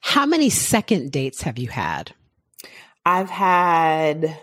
How 0.00 0.26
many 0.26 0.50
second 0.50 1.12
dates 1.12 1.42
have 1.42 1.58
you 1.58 1.68
had? 1.68 2.12
i've 3.06 3.30
had 3.30 4.36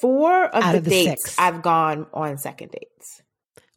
four 0.00 0.44
of 0.44 0.62
Out 0.62 0.72
the 0.72 0.78
of 0.78 0.84
the 0.84 0.90
dates 0.90 1.22
six. 1.24 1.38
i've 1.38 1.62
gone 1.62 2.06
on 2.12 2.36
second 2.38 2.70
dates 2.72 2.87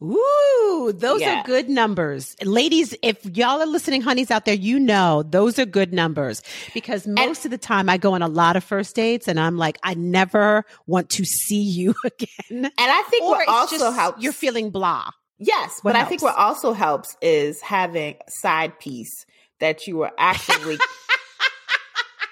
Ooh, 0.03 0.91
those 0.95 1.21
Yeah. 1.21 1.41
are 1.41 1.43
good 1.43 1.69
numbers. 1.69 2.35
Ladies, 2.43 2.95
if 3.03 3.23
y'all 3.37 3.61
are 3.61 3.67
listening, 3.67 4.01
honeys 4.01 4.31
out 4.31 4.45
there, 4.45 4.55
you 4.55 4.79
know 4.79 5.21
those 5.23 5.59
are 5.59 5.65
good 5.65 5.93
numbers 5.93 6.41
because 6.73 7.05
most 7.05 7.45
of 7.45 7.51
the 7.51 7.57
time 7.57 7.87
I 7.87 7.97
go 7.97 8.13
on 8.13 8.21
a 8.23 8.27
lot 8.27 8.55
of 8.55 8.63
first 8.63 8.95
dates 8.95 9.27
and 9.27 9.39
I'm 9.39 9.57
like, 9.57 9.77
I 9.83 9.93
never 9.93 10.65
want 10.87 11.09
to 11.11 11.25
see 11.25 11.61
you 11.61 11.93
again. 12.03 12.27
and 12.49 12.71
i 12.77 13.03
think 13.11 13.23
Or 13.23 13.29
what 13.31 13.47
also 13.47 13.77
just 13.77 13.95
helps 13.95 14.23
you're 14.23 14.33
feeling 14.33 14.71
blah. 14.71 15.11
Yes, 15.37 15.79
What 15.81 15.93
but 15.93 15.95
I 15.95 16.05
think 16.05 16.21
what 16.21 16.35
also 16.35 16.73
helps 16.73 17.15
is 17.21 17.61
having 17.61 18.15
a 18.27 18.31
side 18.31 18.79
piece 18.79 19.25
that 19.59 19.87
you 19.87 20.01
are 20.01 20.11
actually 20.17 20.77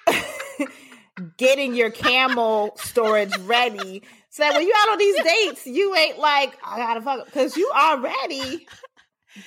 getting 1.37 1.73
your 1.75 1.89
camel 1.91 2.75
storage 2.77 3.35
ready. 3.39 4.03
So 4.31 4.43
that 4.43 4.53
when 4.53 4.65
you 4.67 4.73
out 4.77 4.89
on 4.89 4.97
these 4.99 5.21
dates, 5.23 5.65
you 5.67 5.95
ain't 5.95 6.19
like, 6.19 6.55
I 6.65 6.77
gotta 6.77 7.01
fuck 7.01 7.25
because 7.25 7.57
you 7.57 7.71
already 7.75 8.67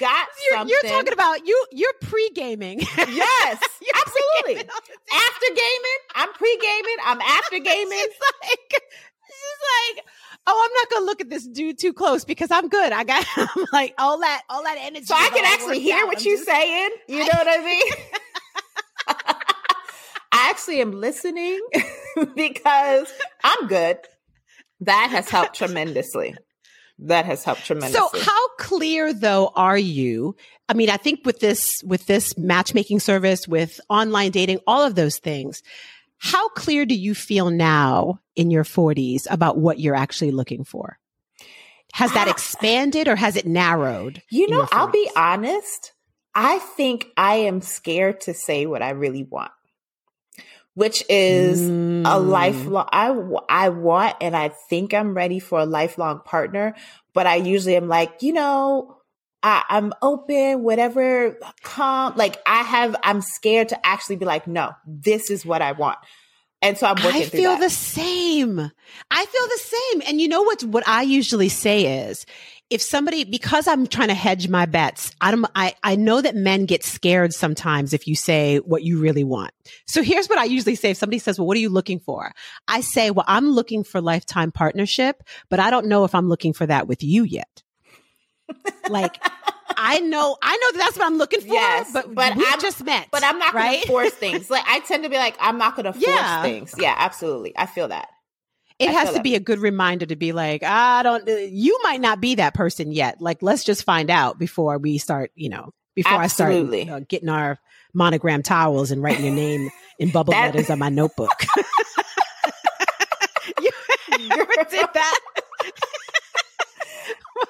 got 0.00 0.26
You're, 0.50 0.58
something. 0.58 0.68
you're 0.82 0.92
talking 0.92 1.12
about 1.12 1.46
you. 1.46 1.66
You're 1.70 1.92
pre 2.02 2.28
gaming. 2.34 2.80
Yes, 2.96 3.60
You're 3.80 3.96
absolutely. 3.96 4.54
pre-gaming 4.64 4.70
all 4.70 4.80
the 4.80 4.92
time. 5.10 5.20
After 5.20 5.46
gaming, 5.54 5.98
I'm 6.16 6.32
pre 6.32 6.58
gaming, 6.60 6.96
I'm 7.04 7.20
after 7.20 7.58
gaming. 7.58 7.98
She's 7.98 8.20
like, 8.42 8.82
she's 9.28 9.94
like, 9.96 10.04
oh, 10.46 10.66
I'm 10.68 10.74
not 10.74 10.90
gonna 10.90 11.06
look 11.06 11.20
at 11.20 11.30
this 11.30 11.46
dude 11.46 11.78
too 11.78 11.92
close 11.92 12.24
because 12.24 12.50
I'm 12.50 12.68
good. 12.68 12.92
I 12.92 13.04
got, 13.04 13.24
I'm 13.36 13.66
like 13.72 13.94
all 13.98 14.18
that, 14.20 14.42
all 14.50 14.64
that 14.64 14.78
energy. 14.80 15.04
So 15.06 15.14
I 15.14 15.28
can 15.28 15.44
actually 15.44 15.80
hear 15.80 16.06
what 16.06 16.24
you're 16.24 16.36
just- 16.36 16.48
saying. 16.48 16.90
You 17.08 17.18
know 17.18 17.24
what 17.32 17.46
I 17.48 17.64
mean? 17.64 17.92
I 20.34 20.48
actually 20.50 20.80
am 20.80 20.92
listening 20.92 21.60
because 22.34 23.12
I'm 23.44 23.66
good. 23.68 23.98
That 24.82 25.10
has 25.10 25.28
helped 25.28 25.54
tremendously. 25.56 26.34
That 26.98 27.24
has 27.24 27.42
helped 27.42 27.64
tremendously. 27.64 28.20
So 28.20 28.24
how 28.24 28.48
clear 28.58 29.12
though 29.12 29.50
are 29.54 29.78
you? 29.78 30.36
I 30.68 30.74
mean, 30.74 30.90
I 30.90 30.96
think 30.96 31.24
with 31.24 31.40
this 31.40 31.82
with 31.84 32.06
this 32.06 32.36
matchmaking 32.38 33.00
service, 33.00 33.48
with 33.48 33.80
online 33.88 34.30
dating, 34.30 34.60
all 34.66 34.82
of 34.84 34.94
those 34.94 35.18
things, 35.18 35.62
how 36.18 36.48
clear 36.50 36.86
do 36.86 36.94
you 36.94 37.14
feel 37.14 37.50
now 37.50 38.20
in 38.36 38.50
your 38.50 38.64
40s 38.64 39.26
about 39.30 39.58
what 39.58 39.80
you're 39.80 39.96
actually 39.96 40.30
looking 40.30 40.64
for? 40.64 40.98
Has 41.94 42.12
that 42.14 42.28
expanded 42.28 43.08
or 43.08 43.16
has 43.16 43.36
it 43.36 43.46
narrowed? 43.46 44.22
you 44.30 44.48
know, 44.48 44.66
I'll 44.72 44.90
be 44.90 45.10
honest. 45.16 45.92
I 46.34 46.58
think 46.60 47.08
I 47.16 47.34
am 47.34 47.60
scared 47.60 48.22
to 48.22 48.34
say 48.34 48.64
what 48.64 48.80
I 48.80 48.90
really 48.90 49.24
want, 49.24 49.52
which 50.74 51.04
is 51.08 51.68
a 51.68 51.70
mm. 51.70 52.28
lifelong. 52.28 52.88
I, 52.90 53.14
I 53.48 53.68
want, 53.68 54.16
and 54.20 54.36
I 54.36 54.48
think 54.48 54.94
I'm 54.94 55.14
ready 55.14 55.38
for 55.38 55.60
a 55.60 55.66
lifelong 55.66 56.20
partner. 56.24 56.74
But 57.14 57.26
I 57.26 57.36
usually 57.36 57.76
am 57.76 57.88
like, 57.88 58.22
you 58.22 58.32
know, 58.32 58.96
I, 59.42 59.64
I'm 59.68 59.92
open, 60.00 60.62
whatever 60.62 61.38
come. 61.62 62.14
Like 62.16 62.38
I 62.46 62.62
have, 62.62 62.96
I'm 63.02 63.20
scared 63.20 63.68
to 63.70 63.86
actually 63.86 64.16
be 64.16 64.24
like, 64.24 64.46
no, 64.46 64.70
this 64.86 65.30
is 65.30 65.44
what 65.44 65.60
I 65.60 65.72
want. 65.72 65.98
And 66.62 66.78
so 66.78 66.86
I'm 66.86 67.02
working 67.04 67.22
I 67.22 67.26
feel 67.26 67.56
the 67.56 67.68
same. 67.68 68.58
I 69.10 69.26
feel 69.26 69.46
the 69.46 69.60
same. 69.62 70.02
And 70.06 70.20
you 70.20 70.28
know 70.28 70.42
what? 70.42 70.62
What 70.62 70.86
I 70.86 71.02
usually 71.02 71.48
say 71.48 72.06
is, 72.06 72.24
if 72.72 72.82
somebody, 72.82 73.24
because 73.24 73.66
I'm 73.68 73.86
trying 73.86 74.08
to 74.08 74.14
hedge 74.14 74.48
my 74.48 74.66
bets, 74.66 75.14
I 75.20 75.30
don't, 75.30 75.46
I, 75.54 75.74
I 75.82 75.96
know 75.96 76.20
that 76.20 76.34
men 76.34 76.64
get 76.66 76.84
scared 76.84 77.32
sometimes 77.34 77.92
if 77.92 78.06
you 78.06 78.14
say 78.16 78.58
what 78.58 78.82
you 78.82 78.98
really 79.00 79.24
want. 79.24 79.50
So 79.86 80.02
here's 80.02 80.28
what 80.28 80.38
I 80.38 80.44
usually 80.44 80.74
say. 80.74 80.90
If 80.90 80.96
somebody 80.96 81.18
says, 81.18 81.38
well, 81.38 81.46
what 81.46 81.56
are 81.56 81.60
you 81.60 81.68
looking 81.68 82.00
for? 82.00 82.32
I 82.68 82.80
say, 82.80 83.10
well, 83.10 83.24
I'm 83.28 83.50
looking 83.50 83.84
for 83.84 84.00
lifetime 84.00 84.52
partnership, 84.52 85.22
but 85.48 85.60
I 85.60 85.70
don't 85.70 85.86
know 85.86 86.04
if 86.04 86.14
I'm 86.14 86.28
looking 86.28 86.52
for 86.52 86.66
that 86.66 86.88
with 86.88 87.02
you 87.02 87.24
yet. 87.24 87.62
like, 88.88 89.16
I 89.76 90.00
know, 90.00 90.36
I 90.42 90.56
know 90.56 90.72
that 90.72 90.84
that's 90.84 90.96
what 90.98 91.06
I'm 91.06 91.18
looking 91.18 91.40
for, 91.40 91.46
Yes, 91.46 91.90
but, 91.92 92.14
but 92.14 92.36
we 92.36 92.44
I'm- 92.44 92.60
just 92.60 92.84
met. 92.84 93.08
but 93.10 93.24
I'm 93.24 93.38
not 93.38 93.52
going 93.52 93.80
to 93.80 93.86
force 93.86 94.10
things. 94.12 94.50
Like 94.50 94.64
I 94.66 94.80
tend 94.80 95.04
to 95.04 95.10
be 95.10 95.16
like, 95.16 95.36
I'm 95.40 95.58
not 95.58 95.76
going 95.76 95.86
to 95.86 95.92
force 95.92 96.04
Yeah. 96.06 96.42
things. 96.42 96.74
Yeah, 96.78 96.94
absolutely. 96.96 97.56
I 97.56 97.66
feel 97.66 97.88
that. 97.88 98.08
It 98.78 98.88
I 98.88 98.92
has 98.92 99.12
to 99.14 99.20
be 99.22 99.34
a 99.34 99.40
good 99.40 99.58
reminder 99.58 100.06
to 100.06 100.16
be 100.16 100.32
like, 100.32 100.62
I 100.62 101.02
don't, 101.02 101.28
uh, 101.28 101.32
you 101.32 101.78
might 101.82 102.00
not 102.00 102.20
be 102.20 102.36
that 102.36 102.54
person 102.54 102.92
yet. 102.92 103.20
Like, 103.20 103.42
let's 103.42 103.64
just 103.64 103.84
find 103.84 104.10
out 104.10 104.38
before 104.38 104.78
we 104.78 104.98
start, 104.98 105.30
you 105.34 105.48
know, 105.48 105.72
before 105.94 106.22
Absolutely. 106.22 106.82
I 106.82 106.84
start 106.86 107.02
uh, 107.02 107.04
getting 107.08 107.28
our 107.28 107.58
monogram 107.94 108.42
towels 108.42 108.90
and 108.90 109.02
writing 109.02 109.24
your 109.26 109.34
name 109.34 109.70
in 109.98 110.10
bubble 110.10 110.32
That- 110.32 110.54
letters 110.54 110.70
on 110.70 110.78
my 110.78 110.88
notebook. 110.88 111.44
you, 113.60 113.70
you 114.18 114.30
ever 114.30 114.70
did 114.70 114.86
that? 114.94 115.18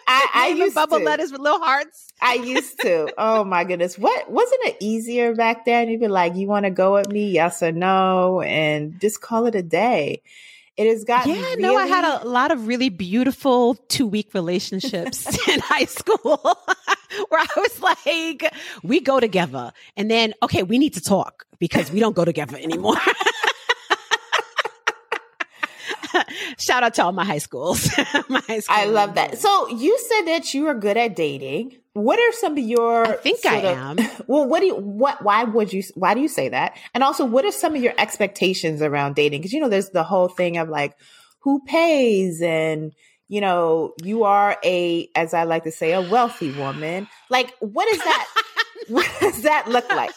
I, 0.06 0.28
I 0.34 0.48
used 0.48 0.74
bubble 0.74 0.98
to. 0.98 1.04
letters 1.04 1.32
with 1.32 1.40
little 1.40 1.60
hearts. 1.60 2.08
I 2.20 2.34
used 2.34 2.80
to. 2.80 3.12
Oh 3.18 3.44
my 3.44 3.64
goodness. 3.64 3.98
What 3.98 4.30
wasn't 4.30 4.60
it 4.64 4.76
easier 4.80 5.34
back 5.34 5.64
then? 5.64 5.88
You'd 5.88 6.00
be 6.00 6.08
like, 6.08 6.34
you 6.34 6.46
want 6.46 6.64
to 6.64 6.70
go 6.70 6.94
with 6.94 7.08
me? 7.10 7.30
Yes 7.30 7.62
or 7.62 7.72
no? 7.72 8.40
And 8.40 9.00
just 9.00 9.20
call 9.20 9.46
it 9.46 9.54
a 9.54 9.62
day. 9.62 10.22
It 10.76 10.86
has 10.88 11.04
gotten 11.04 11.34
Yeah, 11.34 11.54
no, 11.58 11.76
I 11.76 11.86
had 11.86 12.22
a 12.22 12.26
lot 12.26 12.50
of 12.50 12.66
really 12.66 12.88
beautiful 12.88 13.74
two 13.88 14.06
week 14.06 14.32
relationships 14.32 15.26
in 15.48 15.60
high 15.60 15.84
school 15.84 16.40
where 17.28 17.40
I 17.40 17.48
was 17.56 17.80
like, 17.80 18.54
we 18.82 19.00
go 19.00 19.20
together. 19.20 19.72
And 19.96 20.10
then, 20.10 20.32
okay, 20.42 20.62
we 20.62 20.78
need 20.78 20.94
to 20.94 21.00
talk 21.00 21.44
because 21.58 21.92
we 21.92 22.00
don't 22.00 22.16
go 22.16 22.24
together 22.24 22.56
anymore. 22.56 22.96
Shout 26.58 26.82
out 26.82 26.94
to 26.94 27.04
all 27.04 27.12
my 27.12 27.24
high 27.24 27.38
schools. 27.38 27.90
my 28.28 28.40
high 28.46 28.60
school 28.60 28.76
I 28.76 28.84
love 28.84 29.14
that. 29.14 29.38
So 29.38 29.68
you 29.68 29.98
said 29.98 30.22
that 30.26 30.54
you 30.54 30.66
are 30.66 30.74
good 30.74 30.96
at 30.96 31.16
dating. 31.16 31.76
What 31.94 32.18
are 32.18 32.32
some 32.32 32.52
of 32.52 32.58
your? 32.58 33.06
I 33.06 33.12
think 33.16 33.44
I 33.44 33.56
of- 33.58 33.98
am. 33.98 34.08
Well, 34.26 34.46
what 34.46 34.60
do 34.60 34.66
you? 34.66 34.76
What? 34.76 35.22
Why 35.22 35.44
would 35.44 35.72
you? 35.72 35.82
Why 35.94 36.14
do 36.14 36.20
you 36.20 36.28
say 36.28 36.48
that? 36.48 36.76
And 36.94 37.02
also, 37.04 37.24
what 37.24 37.44
are 37.44 37.52
some 37.52 37.74
of 37.74 37.82
your 37.82 37.92
expectations 37.98 38.80
around 38.80 39.14
dating? 39.14 39.40
Because 39.40 39.52
you 39.52 39.60
know, 39.60 39.68
there's 39.68 39.90
the 39.90 40.02
whole 40.02 40.28
thing 40.28 40.56
of 40.56 40.68
like, 40.70 40.96
who 41.40 41.60
pays, 41.66 42.40
and 42.40 42.92
you 43.28 43.40
know, 43.42 43.92
you 44.02 44.24
are 44.24 44.56
a, 44.64 45.08
as 45.14 45.34
I 45.34 45.44
like 45.44 45.64
to 45.64 45.72
say, 45.72 45.92
a 45.92 46.00
wealthy 46.00 46.50
woman. 46.52 47.08
Like, 47.28 47.52
what 47.60 47.88
is 47.88 47.98
that? 47.98 48.28
what 48.88 49.10
does 49.20 49.42
that 49.42 49.68
look 49.68 49.88
like? 49.90 50.12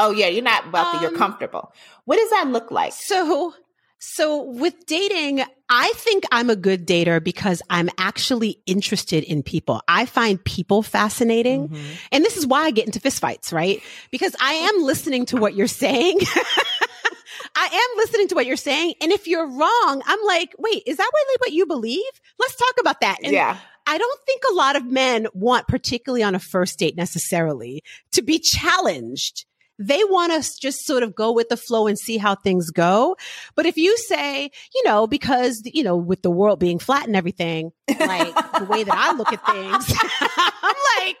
Oh 0.00 0.10
yeah, 0.10 0.26
you're 0.26 0.42
not 0.42 0.72
wealthy. 0.72 0.98
you're 1.02 1.10
Um, 1.12 1.16
comfortable. 1.16 1.72
What 2.04 2.16
does 2.16 2.30
that 2.30 2.48
look 2.48 2.70
like? 2.70 2.92
So, 2.92 3.54
so 3.98 4.42
with 4.42 4.86
dating, 4.86 5.42
I 5.68 5.92
think 5.96 6.24
I'm 6.30 6.50
a 6.50 6.56
good 6.56 6.86
dater 6.86 7.22
because 7.22 7.62
I'm 7.70 7.90
actually 7.98 8.60
interested 8.66 9.24
in 9.24 9.42
people. 9.42 9.82
I 9.88 10.06
find 10.06 10.42
people 10.42 10.82
fascinating. 10.82 11.68
Mhm. 11.68 11.84
And 12.12 12.24
this 12.24 12.36
is 12.36 12.46
why 12.46 12.62
I 12.62 12.70
get 12.70 12.86
into 12.86 13.00
fistfights, 13.00 13.52
right? 13.52 13.82
Because 14.10 14.36
I 14.40 14.52
am 14.52 14.82
listening 14.82 15.26
to 15.26 15.36
what 15.38 15.54
you're 15.54 15.66
saying. 15.66 16.18
I 17.56 17.66
am 17.66 17.96
listening 17.96 18.28
to 18.28 18.34
what 18.34 18.46
you're 18.46 18.56
saying. 18.56 18.94
And 19.00 19.10
if 19.12 19.26
you're 19.26 19.46
wrong, 19.46 20.02
I'm 20.04 20.18
like, 20.26 20.54
wait, 20.58 20.82
is 20.86 20.98
that 20.98 21.10
really 21.12 21.36
what 21.38 21.52
you 21.52 21.66
believe? 21.66 22.02
Let's 22.38 22.56
talk 22.56 22.74
about 22.78 23.00
that. 23.00 23.18
And 23.22 23.32
yeah. 23.32 23.56
I 23.86 23.98
don't 23.98 24.20
think 24.26 24.42
a 24.50 24.54
lot 24.54 24.76
of 24.76 24.84
men 24.84 25.26
want, 25.32 25.68
particularly 25.68 26.22
on 26.22 26.34
a 26.34 26.38
first 26.38 26.78
date 26.78 26.96
necessarily, 26.96 27.82
to 28.12 28.22
be 28.22 28.38
challenged 28.38 29.46
they 29.78 30.02
want 30.04 30.32
us 30.32 30.56
just 30.56 30.84
sort 30.84 31.02
of 31.02 31.14
go 31.14 31.32
with 31.32 31.48
the 31.48 31.56
flow 31.56 31.86
and 31.86 31.98
see 31.98 32.18
how 32.18 32.34
things 32.34 32.70
go. 32.70 33.16
But 33.54 33.66
if 33.66 33.76
you 33.76 33.96
say, 33.98 34.50
you 34.74 34.82
know, 34.84 35.06
because, 35.06 35.62
you 35.64 35.82
know, 35.82 35.96
with 35.96 36.22
the 36.22 36.30
world 36.30 36.58
being 36.58 36.78
flat 36.78 37.06
and 37.06 37.16
everything, 37.16 37.72
like 37.88 38.34
the 38.58 38.66
way 38.68 38.84
that 38.84 38.94
I 38.96 39.12
look 39.12 39.32
at 39.32 39.44
things, 39.44 39.98
I'm 40.20 40.74
like, 40.98 41.16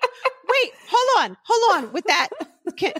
wait, 0.48 0.72
hold 0.88 1.24
on, 1.24 1.36
hold 1.44 1.84
on 1.84 1.92
with 1.92 2.04
that. 2.06 2.28
Can, 2.76 2.92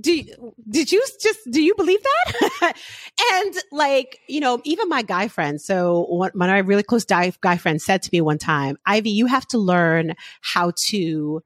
do 0.00 0.24
did 0.68 0.90
you 0.90 1.04
just 1.20 1.38
do 1.50 1.62
you 1.62 1.74
believe 1.74 2.00
that? 2.02 2.72
and 3.32 3.54
like 3.70 4.18
you 4.26 4.40
know, 4.40 4.60
even 4.64 4.88
my 4.88 5.02
guy 5.02 5.28
friend. 5.28 5.60
So 5.60 6.06
one, 6.08 6.30
of 6.30 6.34
my 6.36 6.58
really 6.58 6.82
close 6.82 7.04
guy, 7.04 7.32
guy 7.42 7.58
friend 7.58 7.80
said 7.80 8.02
to 8.02 8.10
me 8.12 8.20
one 8.20 8.38
time, 8.38 8.78
"Ivy, 8.86 9.10
you 9.10 9.26
have 9.26 9.46
to 9.48 9.58
learn 9.58 10.14
how 10.40 10.72
to 10.86 11.42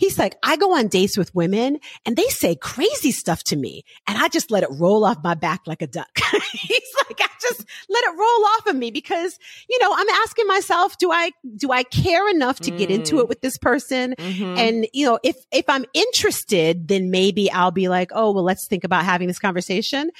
He's 0.00 0.18
like, 0.18 0.38
I 0.42 0.56
go 0.56 0.74
on 0.74 0.88
dates 0.88 1.18
with 1.18 1.34
women 1.34 1.78
and 2.06 2.16
they 2.16 2.26
say 2.28 2.56
crazy 2.56 3.12
stuff 3.12 3.44
to 3.44 3.56
me 3.56 3.84
and 4.08 4.16
I 4.16 4.28
just 4.28 4.50
let 4.50 4.62
it 4.62 4.70
roll 4.72 5.04
off 5.04 5.18
my 5.22 5.34
back 5.34 5.60
like 5.66 5.82
a 5.82 5.86
duck. 5.86 6.08
He's 6.52 6.94
like, 7.06 7.20
I 7.20 7.28
just 7.38 7.66
let 7.90 8.04
it 8.04 8.18
roll 8.18 8.46
off 8.46 8.66
of 8.68 8.76
me 8.76 8.90
because, 8.90 9.38
you 9.68 9.78
know, 9.78 9.92
I'm 9.94 10.08
asking 10.08 10.46
myself, 10.46 10.96
do 10.96 11.12
I, 11.12 11.32
do 11.54 11.70
I 11.70 11.82
care 11.82 12.30
enough 12.30 12.60
to 12.60 12.70
mm. 12.70 12.78
get 12.78 12.90
into 12.90 13.18
it 13.18 13.26
mm. 13.26 13.28
with 13.28 13.42
this 13.42 13.58
person? 13.58 14.14
Mm-hmm. 14.18 14.58
And, 14.58 14.86
you 14.94 15.04
know, 15.04 15.18
if, 15.22 15.36
if 15.52 15.68
I'm 15.68 15.84
interested, 15.92 16.88
then 16.88 17.10
maybe 17.10 17.50
I'll 17.50 17.70
be 17.70 17.90
like, 17.90 18.10
oh, 18.14 18.32
well, 18.32 18.44
let's 18.44 18.66
think 18.66 18.84
about 18.84 19.04
having 19.04 19.28
this 19.28 19.38
conversation. 19.38 20.10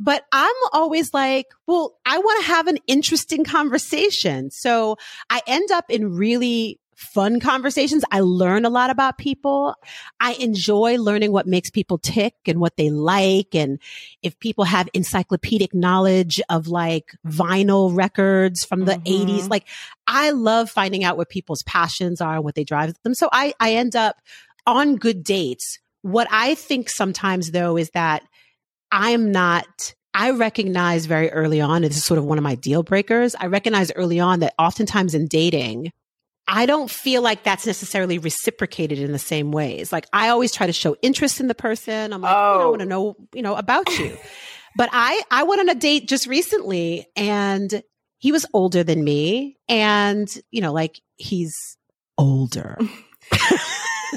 But 0.00 0.24
I'm 0.32 0.56
always 0.72 1.14
like, 1.14 1.46
well, 1.68 1.96
I 2.04 2.18
want 2.18 2.40
to 2.44 2.46
have 2.48 2.66
an 2.66 2.78
interesting 2.88 3.44
conversation. 3.44 4.50
So 4.50 4.96
I 5.30 5.42
end 5.46 5.70
up 5.70 5.84
in 5.88 6.12
really 6.16 6.80
fun 6.98 7.38
conversations. 7.38 8.02
I 8.10 8.20
learn 8.20 8.64
a 8.64 8.70
lot 8.70 8.90
about 8.90 9.18
people. 9.18 9.76
I 10.18 10.32
enjoy 10.32 10.98
learning 10.98 11.30
what 11.30 11.46
makes 11.46 11.70
people 11.70 11.96
tick 11.96 12.34
and 12.44 12.58
what 12.58 12.76
they 12.76 12.90
like. 12.90 13.54
And 13.54 13.78
if 14.20 14.36
people 14.40 14.64
have 14.64 14.88
encyclopedic 14.92 15.72
knowledge 15.72 16.40
of 16.50 16.66
like 16.66 17.14
vinyl 17.24 17.96
records 17.96 18.64
from 18.64 18.84
the 18.84 18.94
mm-hmm. 18.94 19.30
80s, 19.30 19.48
like 19.48 19.68
I 20.08 20.32
love 20.32 20.70
finding 20.70 21.04
out 21.04 21.16
what 21.16 21.28
people's 21.28 21.62
passions 21.62 22.20
are 22.20 22.34
and 22.34 22.44
what 22.44 22.56
they 22.56 22.64
drive 22.64 22.92
them. 23.04 23.14
So 23.14 23.28
I, 23.32 23.54
I 23.60 23.74
end 23.74 23.94
up 23.94 24.16
on 24.66 24.96
good 24.96 25.22
dates. 25.22 25.78
What 26.02 26.26
I 26.32 26.56
think 26.56 26.90
sometimes 26.90 27.52
though 27.52 27.76
is 27.76 27.90
that 27.90 28.24
I'm 28.90 29.30
not 29.30 29.94
I 30.14 30.30
recognize 30.30 31.06
very 31.06 31.30
early 31.30 31.60
on, 31.60 31.84
and 31.84 31.84
this 31.84 31.98
is 31.98 32.04
sort 32.04 32.18
of 32.18 32.24
one 32.24 32.38
of 32.38 32.44
my 32.44 32.56
deal 32.56 32.82
breakers. 32.82 33.36
I 33.38 33.46
recognize 33.46 33.92
early 33.92 34.18
on 34.18 34.40
that 34.40 34.54
oftentimes 34.58 35.14
in 35.14 35.28
dating, 35.28 35.92
I 36.48 36.64
don't 36.64 36.90
feel 36.90 37.20
like 37.20 37.44
that's 37.44 37.66
necessarily 37.66 38.18
reciprocated 38.18 38.98
in 38.98 39.12
the 39.12 39.18
same 39.18 39.52
ways. 39.52 39.92
Like 39.92 40.06
I 40.14 40.30
always 40.30 40.50
try 40.50 40.66
to 40.66 40.72
show 40.72 40.96
interest 41.02 41.40
in 41.40 41.46
the 41.46 41.54
person. 41.54 42.12
I'm 42.12 42.22
like, 42.22 42.34
oh. 42.34 42.60
I 42.60 42.66
want 42.66 42.80
to 42.80 42.86
know, 42.86 43.16
you 43.34 43.42
know, 43.42 43.54
about 43.54 43.86
you. 43.98 44.16
but 44.76 44.88
I, 44.90 45.22
I 45.30 45.42
went 45.42 45.60
on 45.60 45.68
a 45.68 45.74
date 45.74 46.08
just 46.08 46.26
recently 46.26 47.06
and 47.14 47.82
he 48.16 48.32
was 48.32 48.46
older 48.54 48.82
than 48.82 49.04
me. 49.04 49.58
And, 49.68 50.26
you 50.50 50.62
know, 50.62 50.72
like 50.72 51.02
he's 51.16 51.54
older. 52.16 52.78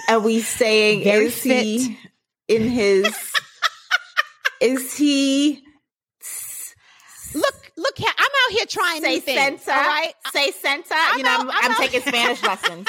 Are 0.07 0.19
we 0.21 0.39
saying, 0.39 1.03
Very 1.03 1.25
is 1.25 1.41
fit. 1.41 1.63
he 1.65 1.97
in 2.47 2.69
his, 2.69 3.13
is 4.61 4.95
he 4.95 5.63
look 7.81 7.97
here, 7.97 8.11
I'm 8.17 8.25
out 8.25 8.51
here 8.51 8.65
trying 8.65 9.01
Say 9.01 9.15
new 9.15 9.21
things. 9.21 9.63
Centa, 9.63 9.73
all 9.73 9.87
right? 9.87 10.13
Say 10.31 10.51
Senta. 10.51 10.93
I'm 10.95 11.17
you 11.17 11.23
know, 11.23 11.31
out, 11.31 11.39
I'm, 11.41 11.49
I'm, 11.49 11.71
I'm 11.71 11.77
taking 11.77 12.01
Spanish 12.01 12.43
lessons. 12.51 12.87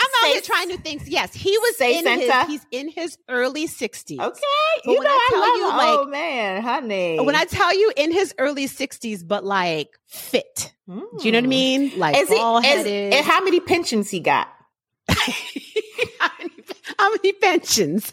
I'm 0.00 0.06
Say, 0.22 0.28
out 0.28 0.32
here 0.32 0.40
trying 0.42 0.68
new 0.68 0.76
things. 0.76 1.08
Yes, 1.08 1.34
he 1.34 1.56
was 1.56 1.80
in 1.80 2.04
Senta. 2.04 2.44
his 2.44 2.46
he's 2.46 2.66
in 2.70 2.88
his 2.88 3.18
early 3.28 3.66
60s. 3.66 4.20
Okay. 4.20 4.42
But 4.84 4.92
you 4.92 5.00
know 5.00 5.10
I, 5.10 5.28
tell 5.30 5.42
I 5.42 5.56
you 5.58 5.68
like 5.68 5.98
oh 5.98 6.06
man, 6.06 6.62
honey. 6.62 7.20
When 7.20 7.34
I 7.34 7.44
tell 7.44 7.76
you 7.76 7.92
in 7.96 8.12
his 8.12 8.34
early 8.38 8.66
60s 8.66 9.26
but 9.26 9.44
like 9.44 9.98
fit. 10.06 10.72
Mm. 10.88 11.02
Do 11.18 11.26
you 11.26 11.32
know 11.32 11.38
what 11.38 11.42
I 11.42 11.46
hmm. 11.46 11.48
mean? 11.48 11.98
Like 11.98 12.16
is 12.16 12.28
bald 12.28 12.64
he, 12.64 12.70
headed. 12.70 13.14
and 13.14 13.26
how 13.26 13.42
many 13.42 13.60
pensions 13.60 14.08
he 14.08 14.20
got? 14.20 14.48
how, 15.08 16.30
many, 16.38 16.52
how 16.98 17.10
many 17.10 17.32
pensions? 17.32 18.12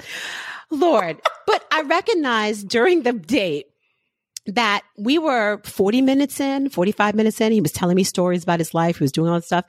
Lord. 0.71 1.21
but 1.45 1.65
I 1.71 1.81
recognized 1.83 2.67
during 2.67 3.03
the 3.03 3.13
date 3.13 3.67
that 4.47 4.81
we 4.97 5.17
were 5.17 5.59
40 5.63 6.01
minutes 6.01 6.39
in, 6.39 6.69
45 6.69 7.15
minutes 7.15 7.41
in. 7.41 7.51
He 7.51 7.61
was 7.61 7.71
telling 7.71 7.95
me 7.95 8.03
stories 8.03 8.43
about 8.43 8.59
his 8.59 8.73
life. 8.73 8.97
He 8.97 9.03
was 9.03 9.11
doing 9.11 9.29
all 9.29 9.35
this 9.35 9.47
stuff. 9.47 9.65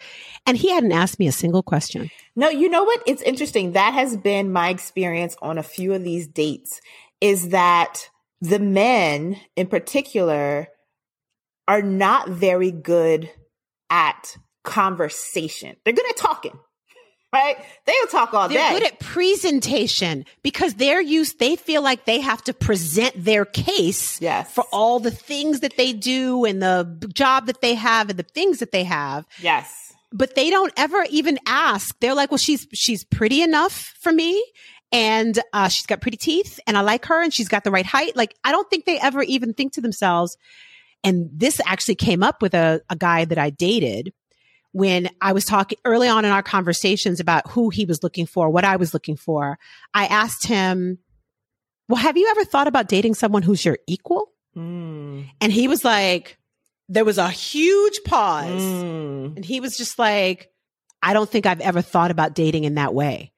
And 0.47 0.57
he 0.57 0.71
hadn't 0.71 0.93
asked 0.93 1.19
me 1.19 1.27
a 1.27 1.33
single 1.33 1.63
question. 1.63 2.11
No, 2.35 2.49
you 2.49 2.69
know 2.69 2.85
what? 2.85 3.03
It's 3.07 3.23
interesting. 3.23 3.73
That 3.73 3.95
has 3.95 4.17
been 4.17 4.53
my 4.53 4.69
experience 4.69 5.37
on 5.41 5.59
a 5.59 5.63
few 5.63 5.95
of 5.95 6.05
these 6.05 6.27
dates 6.27 6.81
is 7.21 7.49
that 7.51 8.11
the 8.41 8.59
men 8.59 9.41
in 9.57 9.67
particular 9.67 10.69
are 11.67 11.83
not 11.83 12.29
very 12.29 12.71
good 12.71 13.31
at 13.89 14.37
conversation. 14.63 15.77
They're 15.85 15.95
good 15.95 16.11
at 16.11 16.17
talking 16.17 16.59
right? 17.37 17.57
They'll 17.85 18.07
talk 18.11 18.35
all 18.35 18.49
they're 18.49 18.59
day. 18.59 18.71
They're 18.71 18.81
good 18.81 18.93
at 18.93 19.01
presentation 19.01 20.25
because 20.43 20.75
they're 20.75 21.01
used, 21.01 21.39
they 21.39 21.57
feel 21.57 21.83
like 21.83 22.05
they 22.05 22.21
have 22.21 22.43
to 22.45 22.55
present 22.55 23.13
their 23.25 23.45
case 23.45 24.21
yes. 24.21 24.53
for 24.53 24.65
all 24.73 25.01
the 25.01 25.11
things 25.11 25.61
that 25.61 25.77
they 25.77 25.93
do 25.93 26.45
and 26.45 26.63
the 26.63 27.11
job 27.13 27.47
that 27.47 27.61
they 27.61 27.75
have 27.75 28.11
and 28.11 28.19
the 28.19 28.25
things 28.25 28.59
that 28.59 28.73
they 28.73 28.85
have. 28.85 29.27
Yes. 29.41 29.95
But 30.13 30.35
they 30.35 30.51
don't 30.51 30.73
ever 30.77 31.05
even 31.11 31.39
ask. 31.47 31.99
They're 32.01 32.15
like, 32.15 32.31
well, 32.31 32.39
she's, 32.39 32.67
she's 32.73 33.05
pretty 33.05 33.43
enough 33.43 33.95
for 34.01 34.13
me. 34.13 34.45
And 34.93 35.39
uh, 35.53 35.69
she's 35.69 35.87
got 35.87 36.01
pretty 36.01 36.17
teeth 36.17 36.61
and 36.67 36.79
I 36.79 36.81
like 36.81 37.07
her 37.07 37.21
and 37.21 37.35
she's 37.35 37.49
got 37.49 37.65
the 37.65 37.73
right 37.73 37.85
height. 37.85 38.17
Like, 38.17 38.35
I 38.45 38.53
don't 38.53 38.71
think 38.71 38.85
they 38.85 38.99
ever 39.01 39.21
even 39.23 39.53
think 39.53 39.73
to 39.75 39.81
themselves. 39.81 40.37
And 41.03 41.29
this 41.33 41.61
actually 41.67 41.97
came 41.97 42.23
up 42.23 42.41
with 42.41 42.55
a, 42.55 42.81
a 42.89 42.97
guy 42.97 43.25
that 43.25 43.37
I 43.37 43.51
dated 43.51 44.13
when 44.77 45.09
I 45.23 45.33
was 45.33 45.47
talking 45.47 45.79
early 45.87 46.07
on 46.07 46.27
in 46.27 46.31
our 46.31 46.43
conversations 46.43 47.19
about 47.19 47.51
who 47.51 47.71
he 47.71 47.87
was 47.87 48.03
looking 48.03 48.27
for, 48.27 48.51
what 48.51 48.63
I 48.63 48.77
was 48.77 48.93
looking 48.93 49.17
for, 49.17 49.59
I 49.95 50.05
asked 50.05 50.47
him, 50.47 50.99
Well, 51.89 51.97
have 51.97 52.19
you 52.19 52.29
ever 52.29 52.45
thought 52.45 52.69
about 52.69 52.87
dating 52.87 53.15
someone 53.15 53.43
who's 53.43 53.65
your 53.65 53.79
equal? 53.87 54.31
Mm. 54.55 55.31
And 55.41 55.51
he 55.51 55.67
was 55.67 55.83
like, 55.83 56.37
There 56.91 57.07
was 57.07 57.17
a 57.17 57.31
huge 57.31 58.01
pause. 58.05 58.61
Mm. 58.61 59.37
And 59.37 59.45
he 59.47 59.61
was 59.61 59.79
just 59.79 59.99
like, 59.99 60.51
I 61.03 61.15
don't 61.15 61.31
think 61.31 61.47
I've 61.47 61.63
ever 61.63 61.81
thought 61.81 62.11
about 62.11 62.35
dating 62.35 62.65
in 62.65 62.75
that 62.75 62.93
way. 62.93 63.33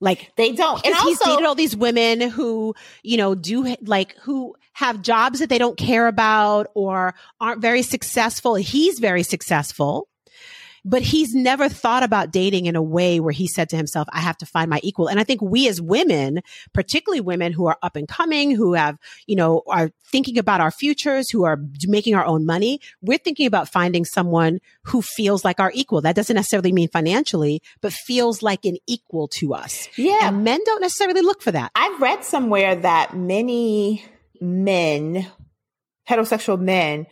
Like 0.00 0.32
they 0.38 0.52
don't. 0.52 0.82
And 0.86 0.94
also, 0.94 1.06
he's 1.06 1.18
dated 1.18 1.44
all 1.44 1.54
these 1.54 1.76
women 1.76 2.22
who, 2.22 2.74
you 3.02 3.18
know, 3.18 3.34
do 3.34 3.76
like 3.82 4.16
who 4.22 4.54
have 4.72 5.02
jobs 5.02 5.40
that 5.40 5.50
they 5.50 5.58
don't 5.58 5.76
care 5.76 6.06
about 6.06 6.68
or 6.74 7.14
aren't 7.42 7.60
very 7.60 7.82
successful. 7.82 8.54
He's 8.54 9.00
very 9.00 9.22
successful 9.22 10.08
but 10.84 11.02
he's 11.02 11.34
never 11.34 11.68
thought 11.68 12.02
about 12.02 12.30
dating 12.32 12.66
in 12.66 12.76
a 12.76 12.82
way 12.82 13.20
where 13.20 13.32
he 13.32 13.46
said 13.46 13.68
to 13.70 13.76
himself, 13.76 14.08
I 14.12 14.20
have 14.20 14.38
to 14.38 14.46
find 14.46 14.70
my 14.70 14.80
equal. 14.82 15.08
And 15.08 15.20
I 15.20 15.24
think 15.24 15.42
we 15.42 15.68
as 15.68 15.80
women, 15.80 16.40
particularly 16.72 17.20
women 17.20 17.52
who 17.52 17.66
are 17.66 17.78
up 17.82 17.96
and 17.96 18.08
coming, 18.08 18.54
who 18.54 18.74
have, 18.74 18.98
you 19.26 19.36
know, 19.36 19.62
are 19.66 19.90
thinking 20.10 20.38
about 20.38 20.60
our 20.60 20.70
futures, 20.70 21.30
who 21.30 21.44
are 21.44 21.58
making 21.86 22.14
our 22.14 22.24
own 22.24 22.46
money, 22.46 22.80
we're 23.02 23.18
thinking 23.18 23.46
about 23.46 23.68
finding 23.68 24.04
someone 24.04 24.60
who 24.84 25.02
feels 25.02 25.44
like 25.44 25.60
our 25.60 25.72
equal. 25.74 26.00
That 26.00 26.16
doesn't 26.16 26.36
necessarily 26.36 26.72
mean 26.72 26.88
financially, 26.88 27.62
but 27.80 27.92
feels 27.92 28.42
like 28.42 28.64
an 28.64 28.76
equal 28.86 29.28
to 29.28 29.54
us. 29.54 29.88
Yeah. 29.96 30.28
And 30.28 30.44
men 30.44 30.60
don't 30.64 30.80
necessarily 30.80 31.22
look 31.22 31.42
for 31.42 31.52
that. 31.52 31.70
I've 31.74 32.00
read 32.00 32.24
somewhere 32.24 32.76
that 32.76 33.16
many 33.16 34.04
men, 34.40 35.26
heterosexual 36.08 36.60
men, 36.60 37.06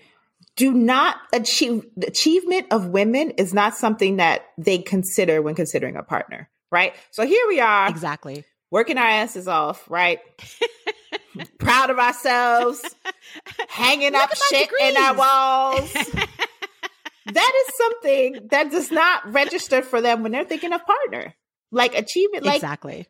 do 0.56 0.72
not 0.72 1.16
achieve 1.32 1.84
the 1.96 2.06
achievement 2.06 2.66
of 2.70 2.86
women 2.88 3.32
is 3.32 3.52
not 3.52 3.76
something 3.76 4.16
that 4.16 4.46
they 4.56 4.78
consider 4.78 5.42
when 5.42 5.54
considering 5.54 5.96
a 5.96 6.02
partner, 6.02 6.48
right? 6.70 6.94
So 7.10 7.26
here 7.26 7.46
we 7.46 7.60
are. 7.60 7.88
Exactly. 7.88 8.44
Working 8.70 8.98
our 8.98 9.06
asses 9.06 9.46
off, 9.46 9.88
right? 9.88 10.18
Proud 11.58 11.90
of 11.90 11.98
ourselves, 11.98 12.82
hanging 13.68 14.14
up 14.14 14.34
shit 14.34 14.68
degrees. 14.68 14.90
in 14.90 14.96
our 14.96 15.14
walls. 15.14 15.92
that 17.26 17.52
is 17.66 17.76
something 17.76 18.48
that 18.50 18.70
does 18.70 18.90
not 18.90 19.30
register 19.32 19.82
for 19.82 20.00
them 20.00 20.22
when 20.22 20.32
they're 20.32 20.44
thinking 20.44 20.72
of 20.72 20.80
partner. 20.86 21.34
Like 21.70 21.94
achievement, 21.94 22.44
like 22.44 22.56
exactly. 22.56 23.06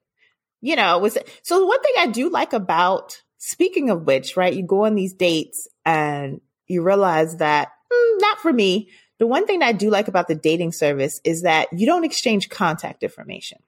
You 0.61 0.75
know, 0.75 0.99
was 0.99 1.17
so 1.43 1.65
one 1.65 1.81
thing 1.81 1.93
I 1.99 2.07
do 2.09 2.29
like 2.29 2.53
about 2.53 3.23
speaking 3.39 3.91
of 3.91 4.03
which, 4.03 4.37
right? 4.37 4.53
You 4.53 4.67
go 4.67 4.87
on 4.87 4.95
these 4.95 5.13
dates 5.13 5.69
and 5.85 6.41
you 6.69 6.83
realize 6.83 7.37
that 7.39 7.69
mm, 7.93 8.21
not 8.21 8.39
for 8.39 8.53
me. 8.53 8.89
The 9.19 9.27
one 9.27 9.47
thing 9.47 9.61
that 9.61 9.67
I 9.67 9.73
do 9.73 9.89
like 9.89 10.09
about 10.09 10.29
the 10.29 10.35
dating 10.35 10.73
service 10.73 11.21
is 11.25 11.43
that 11.43 11.69
you 11.73 11.87
don't 11.87 12.05
exchange 12.05 12.51
contact 12.51 13.03
information 13.03 13.59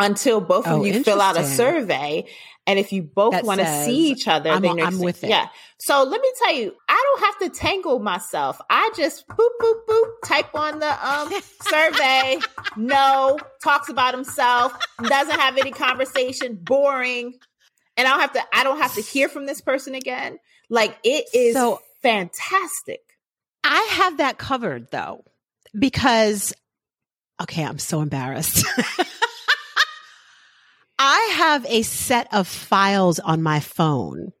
until 0.00 0.40
both 0.40 0.66
oh, 0.66 0.80
of 0.80 0.86
you 0.86 1.04
fill 1.04 1.20
out 1.20 1.36
a 1.36 1.44
survey. 1.44 2.24
And 2.66 2.78
if 2.78 2.92
you 2.92 3.02
both 3.02 3.42
want 3.42 3.60
to 3.60 3.84
see 3.84 4.10
each 4.10 4.28
other, 4.28 4.50
I'm, 4.50 4.62
then 4.62 4.80
I'm 4.80 4.98
with 4.98 5.24
it. 5.24 5.30
Yeah. 5.30 5.48
So 5.78 6.02
let 6.04 6.20
me 6.20 6.32
tell 6.38 6.54
you, 6.54 6.74
I 6.88 7.16
don't 7.18 7.24
have 7.24 7.52
to 7.52 7.58
tangle 7.58 7.98
myself. 7.98 8.60
I 8.70 8.92
just 8.96 9.26
boop, 9.28 9.48
boop, 9.60 9.86
boop, 9.88 10.08
type 10.24 10.54
on 10.54 10.78
the 10.78 11.08
um, 11.08 11.32
survey. 11.62 12.38
No, 12.76 13.36
talks 13.64 13.88
about 13.88 14.14
himself, 14.14 14.72
doesn't 15.02 15.40
have 15.40 15.58
any 15.58 15.72
conversation, 15.72 16.54
boring. 16.54 17.34
and 17.96 18.06
I 18.06 18.12
don't 18.12 18.20
have 18.20 18.32
to 18.34 18.42
I 18.52 18.62
don't 18.62 18.78
have 18.78 18.94
to 18.94 19.02
hear 19.02 19.28
from 19.28 19.44
this 19.44 19.60
person 19.60 19.96
again. 19.96 20.38
Like 20.68 20.96
it 21.02 21.26
is 21.34 21.54
So- 21.54 21.80
fantastic. 22.02 23.00
I 23.64 23.88
have 23.92 24.18
that 24.18 24.38
covered 24.38 24.90
though, 24.90 25.24
because, 25.78 26.52
okay, 27.42 27.64
I'm 27.64 27.78
so 27.78 28.00
embarrassed. 28.00 28.64
I 30.98 31.32
have 31.36 31.64
a 31.66 31.82
set 31.82 32.32
of 32.32 32.46
files 32.46 33.18
on 33.20 33.42
my 33.42 33.60
phone 33.60 34.32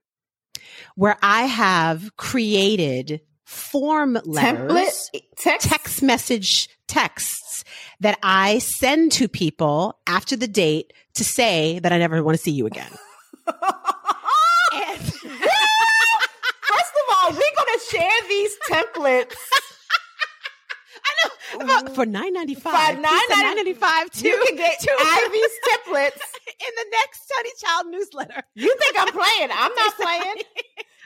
where 0.94 1.16
I 1.22 1.42
have 1.46 2.14
created 2.16 3.22
form 3.44 4.18
letters, 4.24 5.10
Template 5.14 5.22
text. 5.38 5.68
text 5.70 6.02
message 6.02 6.68
texts 6.86 7.64
that 8.00 8.18
I 8.22 8.58
send 8.58 9.12
to 9.12 9.26
people 9.28 9.98
after 10.06 10.36
the 10.36 10.48
date 10.48 10.92
to 11.14 11.24
say 11.24 11.78
that 11.78 11.92
I 11.92 11.98
never 11.98 12.22
want 12.22 12.36
to 12.36 12.42
see 12.42 12.50
you 12.52 12.66
again. 12.66 12.90
And- 14.72 15.00
First 15.00 16.92
of 16.94 17.16
all, 17.16 17.30
we're 17.32 17.40
gonna 17.56 17.79
share 17.90 18.20
these 18.28 18.56
templates. 18.68 19.34
About- 21.60 21.94
for 21.96 22.06
nine 22.06 22.32
ninety 22.32 22.54
For 22.54 22.70
five. 22.70 22.96
$9.95, 22.96 23.02
nine 23.02 23.56
ninety 23.56 23.72
five. 23.74 24.08
You 24.14 24.42
can 24.46 24.56
get 24.56 24.78
to 24.82 24.90
Ivy's 24.90 25.50
templates. 25.68 26.20
in 26.60 26.74
the 26.76 26.84
next 26.92 27.24
Study 27.24 27.50
Child 27.58 27.86
newsletter. 27.90 28.42
You 28.54 28.74
think 28.78 28.96
I'm 28.98 29.12
playing? 29.12 29.50
I'm 29.52 29.74
not 29.74 29.94
playing. 29.96 30.34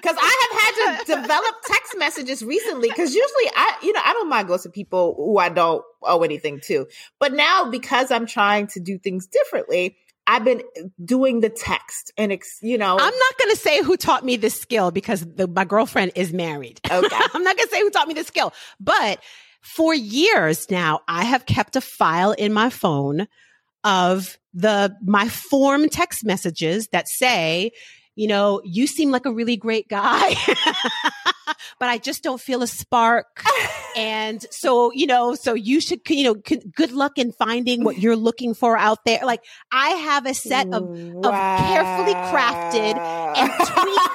Because 0.00 0.16
I 0.20 0.48
have 0.50 0.60
had 0.60 1.04
to 1.04 1.22
develop 1.22 1.54
text 1.66 1.96
messages 1.96 2.42
recently. 2.42 2.88
Because 2.88 3.14
usually, 3.14 3.50
I 3.56 3.76
you 3.82 3.92
know 3.92 4.00
I 4.04 4.12
don't 4.12 4.28
mind 4.28 4.48
going 4.48 4.60
to 4.60 4.68
people 4.70 5.14
who 5.16 5.38
I 5.38 5.48
don't 5.48 5.82
owe 6.02 6.22
anything 6.22 6.60
to. 6.64 6.86
But 7.18 7.32
now 7.32 7.70
because 7.70 8.10
I'm 8.10 8.26
trying 8.26 8.66
to 8.68 8.80
do 8.80 8.98
things 8.98 9.26
differently, 9.26 9.96
I've 10.26 10.44
been 10.44 10.62
doing 11.04 11.40
the 11.40 11.50
text 11.50 12.12
and 12.16 12.32
ex, 12.32 12.58
you 12.62 12.78
know. 12.78 12.92
I'm 12.92 12.98
not 12.98 13.38
going 13.38 13.50
to 13.50 13.56
say 13.56 13.82
who 13.82 13.96
taught 13.96 14.24
me 14.24 14.36
this 14.36 14.58
skill 14.58 14.90
because 14.90 15.20
the, 15.20 15.46
my 15.46 15.64
girlfriend 15.64 16.12
is 16.14 16.32
married. 16.32 16.80
Okay. 16.90 17.16
I'm 17.34 17.42
not 17.42 17.56
going 17.56 17.68
to 17.68 17.74
say 17.74 17.80
who 17.80 17.90
taught 17.90 18.08
me 18.08 18.14
this 18.14 18.28
skill, 18.28 18.52
but 18.80 19.20
for 19.60 19.94
years 19.94 20.70
now, 20.70 21.00
I 21.08 21.24
have 21.24 21.46
kept 21.46 21.76
a 21.76 21.80
file 21.80 22.32
in 22.32 22.52
my 22.52 22.70
phone 22.70 23.26
of 23.82 24.38
the, 24.52 24.96
my 25.02 25.28
form 25.28 25.88
text 25.88 26.24
messages 26.24 26.88
that 26.88 27.08
say, 27.08 27.72
you 28.16 28.28
know, 28.28 28.60
you 28.64 28.86
seem 28.86 29.10
like 29.10 29.26
a 29.26 29.32
really 29.32 29.56
great 29.56 29.88
guy, 29.88 30.34
but 31.78 31.88
I 31.88 31.98
just 31.98 32.22
don't 32.22 32.40
feel 32.40 32.62
a 32.62 32.66
spark. 32.66 33.44
And 33.96 34.44
so, 34.50 34.92
you 34.92 35.06
know, 35.06 35.34
so 35.34 35.54
you 35.54 35.80
should, 35.80 36.00
you 36.08 36.24
know, 36.24 36.34
good 36.34 36.92
luck 36.92 37.18
in 37.18 37.32
finding 37.32 37.84
what 37.84 37.98
you're 37.98 38.16
looking 38.16 38.54
for 38.54 38.76
out 38.76 39.04
there. 39.04 39.20
Like 39.24 39.44
I 39.70 39.90
have 39.90 40.26
a 40.26 40.34
set 40.34 40.66
of 40.68 40.84
of, 40.84 41.32
carefully 41.32 42.14
crafted 42.14 42.96
and 43.36 43.50
tweaked 43.50 44.14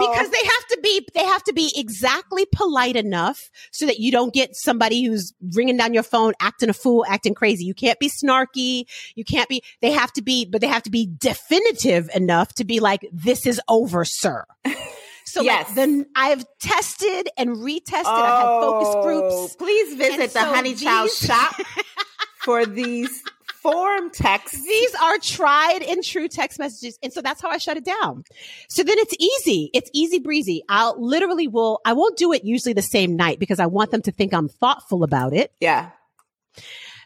because 0.00 0.30
they 0.30 0.44
have 0.44 0.66
to 0.68 0.78
be 0.82 1.06
they 1.14 1.24
have 1.24 1.42
to 1.44 1.52
be 1.52 1.72
exactly 1.76 2.46
polite 2.52 2.96
enough 2.96 3.50
so 3.72 3.86
that 3.86 3.98
you 3.98 4.10
don't 4.10 4.34
get 4.34 4.54
somebody 4.54 5.04
who's 5.04 5.32
ringing 5.54 5.76
down 5.76 5.94
your 5.94 6.02
phone 6.02 6.32
acting 6.40 6.68
a 6.68 6.72
fool 6.72 7.04
acting 7.08 7.34
crazy 7.34 7.64
you 7.64 7.74
can't 7.74 7.98
be 7.98 8.08
snarky 8.08 8.84
you 9.14 9.24
can't 9.24 9.48
be 9.48 9.62
they 9.80 9.90
have 9.90 10.12
to 10.12 10.22
be 10.22 10.44
but 10.44 10.60
they 10.60 10.66
have 10.66 10.82
to 10.82 10.90
be 10.90 11.08
definitive 11.18 12.10
enough 12.14 12.52
to 12.54 12.64
be 12.64 12.80
like 12.80 13.06
this 13.12 13.33
is 13.46 13.60
over 13.68 14.04
sir 14.04 14.44
so 15.24 15.42
Yes. 15.42 15.66
like 15.68 15.74
then 15.76 16.06
i've 16.16 16.44
tested 16.60 17.28
and 17.36 17.50
retested 17.56 18.04
i've 18.06 18.38
had 18.38 18.60
focus 18.60 18.88
oh, 18.90 19.02
groups 19.02 19.34
Oh, 19.34 19.48
Please 19.58 19.94
visit 19.96 20.32
the 20.32 20.40
so 20.40 20.44
Honey 20.54 20.74
Chile 20.74 21.02
these- 21.02 21.18
shop 21.18 21.54
for 22.44 22.66
these 22.66 23.22
form 23.62 24.10
texts. 24.10 24.62
These 24.62 24.94
are 24.96 25.16
tried 25.16 25.82
and 25.88 26.04
true 26.04 26.28
text 26.28 26.58
messages. 26.58 26.98
And 27.02 27.10
so 27.14 27.22
that's 27.22 27.40
how 27.40 27.48
I 27.48 27.56
shut 27.56 27.78
it 27.78 27.84
down. 27.86 28.24
So 28.68 28.82
then 28.82 28.98
it's 28.98 29.14
easy. 29.18 29.70
It's 29.72 29.88
easy 29.94 30.18
breezy. 30.18 30.62
I'll 30.68 31.02
literally 31.02 31.48
will, 31.48 31.80
I 31.86 31.94
won't 31.94 32.18
do 32.18 32.30
it 32.34 32.44
usually 32.44 32.74
the 32.74 32.82
same 32.82 33.16
night 33.16 33.38
because 33.38 33.60
I 33.60 33.64
want 33.64 33.90
them 33.90 34.02
to 34.02 34.12
think 34.12 34.34
I'm 34.34 34.50
thoughtful 34.50 35.02
about 35.02 35.32
it. 35.32 35.50
Yeah. 35.60 35.92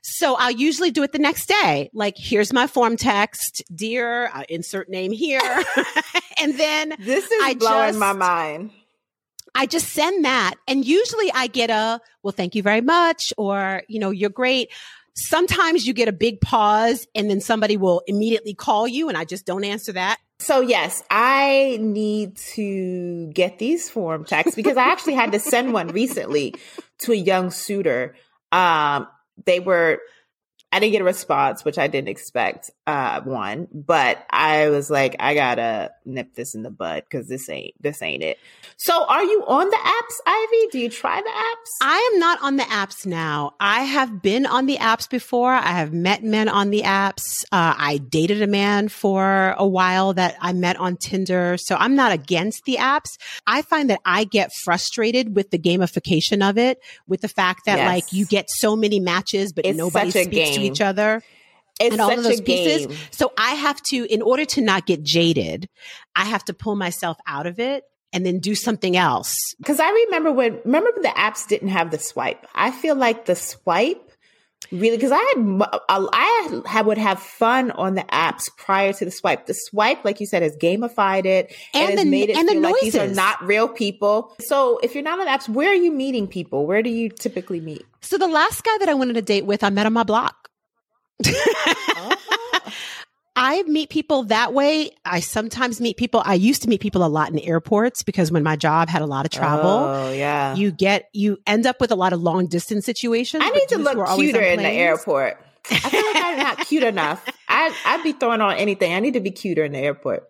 So 0.02 0.34
I'll 0.36 0.50
usually 0.50 0.90
do 0.90 1.02
it 1.02 1.12
the 1.12 1.18
next 1.18 1.46
day. 1.46 1.90
Like, 1.92 2.14
here's 2.16 2.52
my 2.52 2.66
form 2.66 2.96
text. 2.96 3.62
Dear, 3.74 4.30
I 4.32 4.44
insert 4.48 4.88
name 4.88 5.12
here. 5.12 5.40
and 6.40 6.58
then 6.58 6.94
This 6.98 7.24
is 7.30 7.42
I 7.42 7.54
blowing 7.54 7.88
just- 7.90 7.98
my 7.98 8.12
mind. 8.12 8.70
I 9.54 9.66
just 9.66 9.88
send 9.88 10.24
that. 10.24 10.54
And 10.68 10.84
usually 10.84 11.32
I 11.32 11.48
get 11.48 11.68
a, 11.70 12.00
well, 12.22 12.32
thank 12.32 12.54
you 12.54 12.62
very 12.62 12.80
much. 12.82 13.32
Or, 13.36 13.82
you 13.88 13.98
know, 13.98 14.10
you're 14.10 14.30
great. 14.30 14.70
Sometimes 15.16 15.84
you 15.84 15.94
get 15.94 16.06
a 16.06 16.12
big 16.12 16.40
pause 16.40 17.08
and 17.14 17.28
then 17.28 17.40
somebody 17.40 17.76
will 17.76 18.02
immediately 18.06 18.54
call 18.54 18.86
you 18.86 19.08
and 19.08 19.18
I 19.18 19.24
just 19.24 19.46
don't 19.46 19.64
answer 19.64 19.92
that. 19.94 20.18
So 20.38 20.60
yes, 20.60 21.02
I 21.10 21.78
need 21.80 22.36
to 22.54 23.32
get 23.34 23.58
these 23.58 23.90
form 23.90 24.24
texts 24.24 24.54
because 24.54 24.76
I 24.76 24.84
actually 24.84 25.14
had 25.14 25.32
to 25.32 25.40
send 25.40 25.72
one 25.72 25.88
recently 25.88 26.54
to 27.00 27.10
a 27.12 27.16
young 27.16 27.50
suitor. 27.50 28.14
Um, 28.52 29.08
they 29.44 29.60
were, 29.60 30.00
I 30.70 30.80
didn't 30.80 30.92
get 30.92 31.00
a 31.00 31.04
response, 31.04 31.64
which 31.64 31.78
I 31.78 31.86
didn't 31.86 32.08
expect. 32.08 32.70
Uh, 32.86 33.22
one, 33.22 33.68
but 33.72 34.18
I 34.30 34.68
was 34.68 34.90
like, 34.90 35.16
I 35.18 35.34
gotta 35.34 35.92
nip 36.04 36.34
this 36.34 36.54
in 36.54 36.62
the 36.62 36.70
bud 36.70 37.04
because 37.08 37.26
this 37.26 37.48
ain't 37.48 37.74
this 37.82 38.02
ain't 38.02 38.22
it. 38.22 38.38
So, 38.76 39.04
are 39.04 39.24
you 39.24 39.44
on 39.46 39.68
the 39.68 39.76
apps, 39.76 40.14
Ivy? 40.26 40.68
Do 40.72 40.78
you 40.78 40.88
try 40.90 41.20
the 41.20 41.28
apps? 41.28 41.70
I 41.82 42.10
am 42.12 42.20
not 42.20 42.38
on 42.42 42.56
the 42.56 42.64
apps 42.64 43.06
now. 43.06 43.54
I 43.60 43.84
have 43.84 44.20
been 44.22 44.44
on 44.46 44.66
the 44.66 44.76
apps 44.76 45.08
before. 45.08 45.52
I 45.52 45.72
have 45.72 45.92
met 45.92 46.22
men 46.22 46.48
on 46.48 46.70
the 46.70 46.82
apps. 46.82 47.44
Uh, 47.50 47.74
I 47.76 47.98
dated 47.98 48.42
a 48.42 48.46
man 48.46 48.88
for 48.88 49.54
a 49.58 49.66
while 49.66 50.12
that 50.14 50.36
I 50.40 50.52
met 50.52 50.76
on 50.76 50.96
Tinder. 50.96 51.56
So 51.58 51.76
I'm 51.76 51.94
not 51.94 52.12
against 52.12 52.64
the 52.64 52.76
apps. 52.76 53.16
I 53.46 53.62
find 53.62 53.88
that 53.90 54.00
I 54.04 54.24
get 54.24 54.50
frustrated 54.64 55.34
with 55.34 55.50
the 55.50 55.58
gamification 55.58 56.48
of 56.48 56.58
it, 56.58 56.78
with 57.06 57.22
the 57.22 57.28
fact 57.28 57.64
that 57.64 57.78
Yes. 57.78 57.86
like 57.86 58.12
you 58.12 58.26
get 58.26 58.46
so 58.50 58.76
many 58.76 59.00
matches, 59.00 59.52
but 59.52 59.64
It's 59.64 59.76
nobody 59.76 60.10
such 60.10 60.22
a 60.22 60.24
speaks 60.24 60.57
to 60.60 60.66
each 60.66 60.80
other 60.80 61.22
It's 61.80 61.92
and 61.92 62.00
all 62.00 62.08
such 62.08 62.18
of 62.18 62.24
those 62.24 62.40
pieces. 62.40 62.98
So 63.10 63.32
I 63.38 63.54
have 63.54 63.80
to, 63.90 64.04
in 64.12 64.22
order 64.22 64.44
to 64.44 64.60
not 64.60 64.86
get 64.86 65.02
jaded, 65.02 65.68
I 66.16 66.24
have 66.24 66.44
to 66.46 66.54
pull 66.54 66.76
myself 66.76 67.18
out 67.26 67.46
of 67.46 67.58
it 67.60 67.84
and 68.12 68.24
then 68.24 68.38
do 68.38 68.54
something 68.54 68.96
else. 68.96 69.36
Because 69.58 69.80
I 69.80 69.90
remember 69.90 70.32
when 70.32 70.60
remember 70.64 70.90
when 70.94 71.02
the 71.02 71.08
apps 71.08 71.46
didn't 71.46 71.68
have 71.68 71.90
the 71.90 71.98
swipe. 71.98 72.46
I 72.54 72.70
feel 72.70 72.94
like 72.94 73.26
the 73.26 73.34
swipe 73.36 74.02
really 74.72 74.96
because 74.96 75.12
I 75.12 75.18
had 75.18 75.68
I 75.88 76.62
had, 76.66 76.86
would 76.86 76.98
have 76.98 77.20
fun 77.20 77.70
on 77.70 77.94
the 77.94 78.02
apps 78.02 78.44
prior 78.56 78.92
to 78.94 79.04
the 79.04 79.10
swipe. 79.10 79.46
The 79.46 79.54
swipe, 79.54 80.04
like 80.04 80.20
you 80.20 80.26
said, 80.26 80.42
has 80.42 80.56
gamified 80.56 81.26
it 81.26 81.54
And 81.74 81.90
has 81.90 81.98
the- 81.98 82.10
made 82.10 82.30
it 82.30 82.36
and 82.36 82.48
the 82.48 82.52
feel 82.52 82.62
like 82.62 82.80
these 82.80 82.96
are 82.96 83.06
not 83.08 83.42
real 83.46 83.68
people. 83.68 84.34
So 84.40 84.78
if 84.82 84.94
you're 84.94 85.04
not 85.04 85.20
on 85.20 85.26
apps, 85.26 85.48
where 85.48 85.70
are 85.70 85.74
you 85.74 85.92
meeting 85.92 86.26
people? 86.26 86.66
Where 86.66 86.82
do 86.82 86.90
you 86.90 87.08
typically 87.10 87.60
meet? 87.60 87.84
So 88.00 88.16
the 88.18 88.26
last 88.26 88.64
guy 88.64 88.76
that 88.78 88.88
I 88.88 88.94
wanted 88.94 89.14
to 89.14 89.22
date 89.22 89.44
with, 89.46 89.62
I 89.62 89.70
met 89.70 89.86
on 89.86 89.92
my 89.92 90.02
block. 90.02 90.47
Uh-huh. 91.24 92.16
I 93.40 93.62
meet 93.62 93.88
people 93.88 94.24
that 94.24 94.52
way. 94.52 94.90
I 95.04 95.20
sometimes 95.20 95.80
meet 95.80 95.96
people. 95.96 96.22
I 96.24 96.34
used 96.34 96.62
to 96.62 96.68
meet 96.68 96.80
people 96.80 97.04
a 97.04 97.06
lot 97.06 97.30
in 97.30 97.38
airports 97.38 98.02
because 98.02 98.32
when 98.32 98.42
my 98.42 98.56
job 98.56 98.88
had 98.88 99.00
a 99.00 99.06
lot 99.06 99.24
of 99.26 99.30
travel, 99.30 99.70
Oh 99.70 100.12
yeah. 100.12 100.56
you 100.56 100.72
get 100.72 101.08
you 101.12 101.38
end 101.46 101.64
up 101.64 101.80
with 101.80 101.92
a 101.92 101.94
lot 101.94 102.12
of 102.12 102.20
long 102.20 102.46
distance 102.48 102.84
situations. 102.84 103.44
I 103.46 103.50
need 103.50 103.68
to 103.68 103.76
dudes 103.76 103.90
who 103.90 104.00
are 104.00 104.08
look 104.08 104.18
cuter 104.18 104.40
in 104.40 104.58
the 104.58 104.68
airport. 104.68 105.38
I 105.70 105.78
feel 105.78 106.02
like 106.02 106.24
I'm 106.24 106.38
not 106.38 106.58
cute 106.66 106.82
enough. 106.82 107.24
I 107.48 107.72
I'd 107.86 108.02
be 108.02 108.12
throwing 108.12 108.40
on 108.40 108.56
anything. 108.56 108.92
I 108.92 108.98
need 108.98 109.14
to 109.14 109.20
be 109.20 109.30
cuter 109.30 109.64
in 109.64 109.70
the 109.72 109.78
airport 109.78 110.24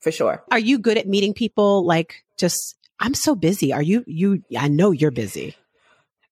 for 0.00 0.12
sure. 0.12 0.44
Are 0.50 0.58
you 0.58 0.78
good 0.78 0.98
at 0.98 1.08
meeting 1.08 1.32
people? 1.32 1.86
Like 1.86 2.24
just, 2.36 2.76
I'm 2.98 3.14
so 3.14 3.34
busy. 3.34 3.72
Are 3.72 3.82
you? 3.82 4.04
You? 4.06 4.42
I 4.58 4.68
know 4.68 4.90
you're 4.90 5.10
busy. 5.10 5.56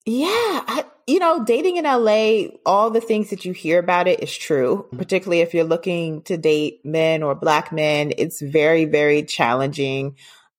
Yeah, 0.05 0.27
I, 0.27 0.85
you 1.09 1.19
know, 1.19 1.43
dating 1.43 1.79
in 1.79 1.85
LA, 1.85 2.49
all 2.67 2.91
the 2.91 3.01
things 3.01 3.31
that 3.31 3.47
you 3.47 3.53
hear 3.53 3.79
about 3.79 4.07
it 4.07 4.23
is 4.23 4.37
true, 4.37 4.85
mm-hmm. 4.87 4.99
particularly 4.99 5.41
if 5.41 5.55
you're 5.55 5.65
looking 5.65 6.21
to 6.23 6.37
date 6.37 6.85
men 6.85 7.23
or 7.23 7.35
black 7.35 7.73
men. 7.73 8.13
It's 8.19 8.43
very, 8.43 8.85
very 8.85 9.23
challenging. 9.23 10.17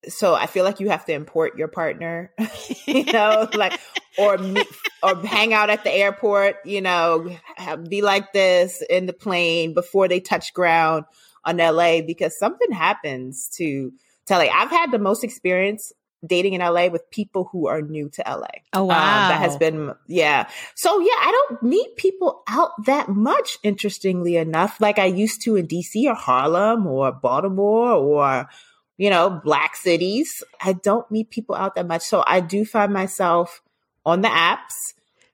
So 0.07 0.33
I 0.33 0.47
feel 0.47 0.63
like 0.63 0.79
you 0.79 0.89
have 0.89 1.05
to 1.05 1.13
import 1.13 1.55
your 1.55 1.67
partner, 1.67 2.33
you 2.87 3.03
know, 3.05 3.47
like, 3.53 3.79
or 4.17 4.39
meet, 4.39 4.65
or 5.03 5.17
hang 5.17 5.53
out 5.53 5.69
at 5.69 5.83
the 5.83 5.91
airport, 5.91 6.55
you 6.65 6.81
know, 6.81 7.29
have, 7.55 7.87
be 7.87 8.01
like 8.01 8.33
this 8.33 8.81
in 8.89 9.05
the 9.05 9.13
plane 9.13 9.75
before 9.75 10.07
they 10.07 10.19
touch 10.19 10.55
ground 10.55 11.05
on 11.45 11.57
LA 11.57 12.01
because 12.01 12.39
something 12.39 12.71
happens 12.71 13.49
to, 13.57 13.91
to 14.25 14.33
LA. 14.33 14.47
I've 14.51 14.71
had 14.71 14.89
the 14.89 14.99
most 14.99 15.23
experience 15.23 15.93
dating 16.25 16.53
in 16.53 16.61
LA 16.61 16.87
with 16.87 17.09
people 17.11 17.49
who 17.51 17.67
are 17.67 17.81
new 17.81 18.09
to 18.09 18.23
LA. 18.27 18.47
Oh, 18.73 18.83
Um, 18.83 18.87
that 18.89 19.39
has 19.39 19.57
been, 19.57 19.93
yeah. 20.07 20.49
So 20.75 20.99
yeah, 20.99 21.15
I 21.17 21.31
don't 21.31 21.63
meet 21.63 21.95
people 21.95 22.43
out 22.47 22.71
that 22.85 23.09
much, 23.09 23.57
interestingly 23.63 24.35
enough, 24.35 24.79
like 24.81 24.99
I 24.99 25.05
used 25.05 25.41
to 25.43 25.55
in 25.55 25.67
DC 25.67 26.05
or 26.05 26.15
Harlem 26.15 26.85
or 26.87 27.11
Baltimore 27.11 27.93
or, 27.93 28.49
you 28.97 29.09
know, 29.09 29.29
black 29.43 29.75
cities. 29.75 30.43
I 30.61 30.73
don't 30.73 31.09
meet 31.09 31.29
people 31.29 31.55
out 31.55 31.75
that 31.75 31.87
much. 31.87 32.03
So 32.03 32.23
I 32.27 32.41
do 32.41 32.65
find 32.65 32.93
myself 32.93 33.61
on 34.05 34.21
the 34.21 34.27
apps 34.29 34.73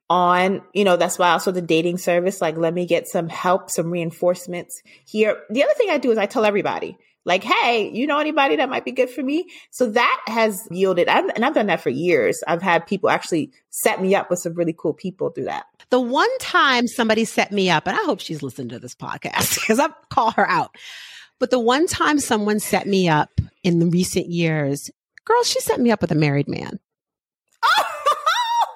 on, 0.09 0.61
you 0.73 0.83
know, 0.83 0.97
that's 0.97 1.17
why 1.17 1.31
also 1.31 1.51
the 1.51 1.61
dating 1.61 1.97
service, 1.97 2.41
like, 2.41 2.57
let 2.57 2.73
me 2.73 2.85
get 2.85 3.07
some 3.07 3.27
help, 3.27 3.71
some 3.71 3.89
reinforcements 3.89 4.81
here. 5.05 5.41
The 5.49 5.63
other 5.63 5.73
thing 5.73 5.89
I 5.89 5.97
do 5.97 6.11
is 6.11 6.17
I 6.17 6.27
tell 6.27 6.45
everybody, 6.45 6.97
like, 7.25 7.43
hey, 7.43 7.89
you 7.91 8.05
know 8.05 8.19
anybody 8.19 8.55
that 8.57 8.69
might 8.69 8.85
be 8.85 8.91
good 8.91 9.09
for 9.09 9.23
me? 9.23 9.49
So 9.71 9.89
that 9.89 10.21
has 10.27 10.67
yielded, 10.69 11.07
I've, 11.07 11.27
and 11.35 11.43
I've 11.43 11.55
done 11.55 11.67
that 11.67 11.81
for 11.81 11.89
years. 11.89 12.43
I've 12.47 12.61
had 12.61 12.85
people 12.85 13.09
actually 13.09 13.51
set 13.71 13.99
me 13.99 14.13
up 14.13 14.29
with 14.29 14.39
some 14.39 14.53
really 14.53 14.75
cool 14.77 14.93
people 14.93 15.31
through 15.31 15.45
that. 15.45 15.65
The 15.89 15.99
one 15.99 16.37
time 16.37 16.87
somebody 16.87 17.25
set 17.25 17.51
me 17.51 17.69
up, 17.69 17.87
and 17.87 17.97
I 17.97 18.03
hope 18.03 18.19
she's 18.19 18.43
listening 18.43 18.69
to 18.69 18.79
this 18.79 18.95
podcast 18.95 19.55
because 19.59 19.79
I 19.79 19.89
call 20.09 20.31
her 20.31 20.47
out. 20.47 20.75
But 21.39 21.49
the 21.49 21.59
one 21.59 21.87
time 21.87 22.19
someone 22.19 22.59
set 22.59 22.87
me 22.87 23.09
up 23.09 23.41
in 23.63 23.79
the 23.79 23.87
recent 23.87 24.27
years, 24.27 24.89
girl, 25.25 25.43
she 25.43 25.59
set 25.59 25.79
me 25.79 25.91
up 25.91 26.01
with 26.01 26.11
a 26.11 26.15
married 26.15 26.47
man. 26.47 26.79
Oh, 27.63 27.83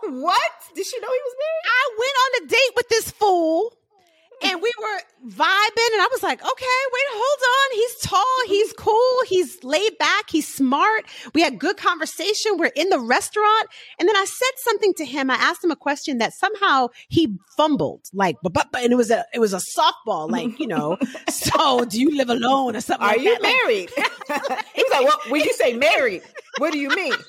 what? 0.22 0.52
Did 0.76 0.86
she 0.86 1.00
know 1.00 1.08
he 1.08 1.20
was 1.24 1.36
married? 1.38 1.66
I 1.66 1.96
went 2.00 2.16
on 2.18 2.44
a 2.44 2.48
date 2.50 2.76
with 2.76 2.90
this 2.90 3.12
fool 3.12 3.79
and 4.44 4.62
we 4.62 4.72
were 4.80 5.00
vibing 5.28 5.92
and 5.94 6.02
I 6.02 6.08
was 6.12 6.24
like, 6.24 6.42
okay, 6.42 6.80
wait, 6.94 7.06
hold 7.12 7.40
on. 7.44 7.76
He's 7.76 7.96
tall. 7.98 8.48
He's 8.48 8.74
cool. 8.74 9.18
He's 9.28 9.64
laid 9.64 9.98
back. 9.98 10.30
He's 10.30 10.48
smart. 10.48 11.06
We 11.34 11.42
had 11.42 11.60
good 11.60 11.78
conversation. 11.78 12.58
We're 12.58 12.72
in 12.76 12.90
the 12.90 13.00
restaurant. 13.00 13.68
And 14.00 14.08
then 14.08 14.16
I 14.16 14.26
said 14.26 14.52
something 14.58 14.94
to 14.96 15.06
him. 15.06 15.30
I 15.30 15.36
asked 15.36 15.64
him 15.64 15.72
a 15.72 15.76
question 15.76 16.20
that 16.20 16.34
somehow 16.34 16.88
he 17.10 17.38
fumbled 17.58 18.08
like, 18.14 18.38
but, 18.42 18.54
but, 18.54 18.68
and 18.76 18.94
it 18.94 18.96
was 18.96 19.12
a, 19.12 19.26
it 19.34 19.40
was 19.40 19.54
a 19.54 19.58
softball, 19.58 20.30
like, 20.32 20.60
you 20.60 20.68
know, 20.68 20.98
so 21.30 21.86
do 21.86 22.00
you 22.00 22.16
live 22.16 22.30
alone 22.30 22.76
or 22.76 22.82
something? 22.82 23.06
Are 23.06 23.12
like 23.12 23.22
you 23.22 23.38
that? 23.38 23.42
Married? 23.42 23.90
he 24.74 24.84
was 24.84 24.92
like, 24.92 25.06
well, 25.06 25.20
when 25.30 25.42
you 25.42 25.54
say 25.54 25.74
married, 25.74 26.22
what 26.58 26.72
do 26.72 26.80
you 26.80 26.90
mean? 26.90 27.14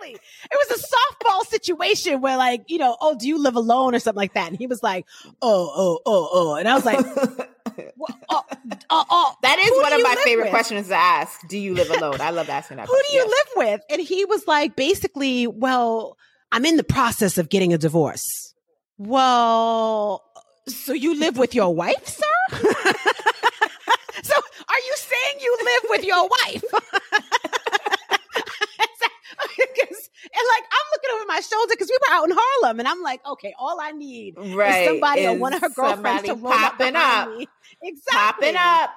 Exactly. 0.00 0.20
It 0.68 0.72
was 0.72 0.82
a 0.82 1.24
softball 1.24 1.46
situation 1.46 2.20
where, 2.20 2.36
like, 2.36 2.64
you 2.68 2.78
know, 2.78 2.96
oh, 3.00 3.16
do 3.18 3.26
you 3.26 3.38
live 3.42 3.56
alone 3.56 3.94
or 3.94 3.98
something 3.98 4.18
like 4.18 4.34
that? 4.34 4.48
And 4.48 4.56
he 4.56 4.66
was 4.66 4.82
like, 4.82 5.06
oh, 5.40 5.72
oh, 5.74 6.00
oh, 6.04 6.28
oh. 6.32 6.54
And 6.56 6.68
I 6.68 6.74
was 6.74 6.84
like, 6.84 7.04
what, 7.96 8.14
oh, 8.28 8.42
uh, 8.50 8.56
oh, 8.60 8.76
uh, 8.90 9.04
oh, 9.10 9.30
uh, 9.30 9.34
That 9.42 9.58
is 9.58 9.68
who 9.68 9.80
one 9.80 9.92
of 9.92 10.02
my 10.02 10.16
favorite 10.24 10.44
with? 10.44 10.50
questions 10.50 10.88
to 10.88 10.94
ask. 10.94 11.46
Do 11.48 11.58
you 11.58 11.74
live 11.74 11.90
alone? 11.90 12.20
I 12.20 12.30
love 12.30 12.48
asking 12.48 12.78
that. 12.78 12.88
Who 12.88 12.98
do 13.08 13.14
you 13.16 13.20
yes. 13.20 13.28
live 13.28 13.66
with? 13.66 13.80
And 13.90 14.00
he 14.02 14.24
was 14.24 14.46
like, 14.46 14.76
basically, 14.76 15.46
well, 15.46 16.16
I'm 16.52 16.64
in 16.64 16.76
the 16.76 16.84
process 16.84 17.38
of 17.38 17.48
getting 17.48 17.72
a 17.72 17.78
divorce. 17.78 18.54
Well, 18.98 20.24
so 20.66 20.92
you 20.92 21.18
live 21.18 21.38
with 21.38 21.54
your 21.54 21.74
wife, 21.74 22.06
sir? 22.06 22.24
so 24.22 24.34
are 24.34 24.80
you 24.86 24.94
saying 24.96 25.40
you 25.40 25.58
live 25.64 25.82
with 25.90 26.04
your 26.04 26.28
wife? 26.28 26.64
Because- 29.56 30.10
and 30.38 30.46
like 30.54 30.64
I'm 30.70 30.86
looking 30.92 31.10
over 31.16 31.26
my 31.26 31.40
shoulder 31.40 31.70
because 31.70 31.88
we 31.88 31.98
were 32.08 32.14
out 32.14 32.28
in 32.30 32.36
Harlem, 32.38 32.78
and 32.78 32.88
I'm 32.88 33.02
like, 33.02 33.26
okay, 33.26 33.54
all 33.58 33.78
I 33.80 33.90
need 33.92 34.34
Right. 34.38 34.82
is 34.82 34.88
somebody 34.88 35.26
or 35.26 35.34
one 35.36 35.52
of 35.54 35.60
her 35.60 35.68
girlfriends 35.70 36.24
to 36.24 36.34
roll 36.34 36.52
up 36.52 36.78
popping 36.78 36.94
up. 36.96 37.28
me. 37.36 37.48
Exactly. 37.82 38.52
Popping 38.52 38.56
up. 38.56 38.90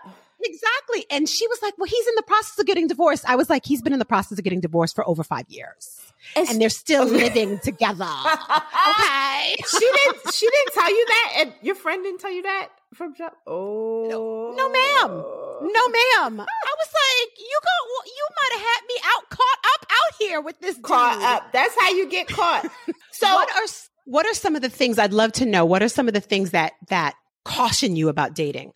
Exactly. 0.43 1.05
And 1.11 1.29
she 1.29 1.47
was 1.47 1.61
like, 1.61 1.77
well, 1.77 1.85
he's 1.87 2.07
in 2.07 2.15
the 2.15 2.23
process 2.23 2.57
of 2.57 2.65
getting 2.65 2.87
divorced. 2.87 3.25
I 3.29 3.35
was 3.35 3.47
like, 3.47 3.63
he's 3.63 3.79
been 3.83 3.93
in 3.93 3.99
the 3.99 4.05
process 4.05 4.39
of 4.39 4.43
getting 4.43 4.59
divorced 4.59 4.95
for 4.95 5.07
over 5.07 5.23
five 5.23 5.45
years. 5.49 5.99
And 6.35 6.59
they're 6.59 6.69
still 6.69 7.05
living 7.23 7.59
together. 7.59 8.05
Okay. 8.05 9.55
she 9.69 9.79
didn't. 9.79 10.33
She 10.33 10.47
didn't 10.49 10.73
tell 10.73 10.89
you 10.89 11.05
that, 11.07 11.33
and 11.39 11.53
your 11.61 11.75
friend 11.75 12.03
didn't 12.03 12.21
tell 12.21 12.31
you 12.31 12.41
that 12.43 12.69
from. 12.93 13.13
Oh 13.45 14.53
no, 14.57 14.69
ma'am. 14.69 15.23
Oh. 15.25 15.50
No, 15.61 15.87
ma'am. 15.89 16.39
I 16.41 16.73
was 16.77 16.89
like, 16.93 17.39
you 17.39 17.59
go, 17.61 18.05
you 18.05 18.27
might 18.35 18.59
have 18.59 18.67
had 18.67 18.87
me 18.87 18.95
out, 19.15 19.29
caught 19.29 19.59
up 19.75 19.85
out 19.91 20.15
here 20.19 20.41
with 20.41 20.59
this 20.59 20.77
Caught 20.81 21.13
dude. 21.15 21.23
up. 21.23 21.51
That's 21.51 21.75
how 21.79 21.89
you 21.91 22.09
get 22.09 22.27
caught. 22.27 22.65
So 23.13 23.27
what 23.27 23.49
are 23.51 23.67
what 24.05 24.25
are 24.25 24.33
some 24.33 24.55
of 24.55 24.63
the 24.63 24.69
things 24.69 24.97
I'd 24.97 25.13
love 25.13 25.31
to 25.33 25.45
know? 25.45 25.63
What 25.63 25.83
are 25.83 25.87
some 25.89 26.07
of 26.07 26.15
the 26.15 26.21
things 26.21 26.51
that 26.51 26.73
that 26.89 27.13
caution 27.45 27.95
you 27.95 28.09
about 28.09 28.33
dating? 28.33 28.71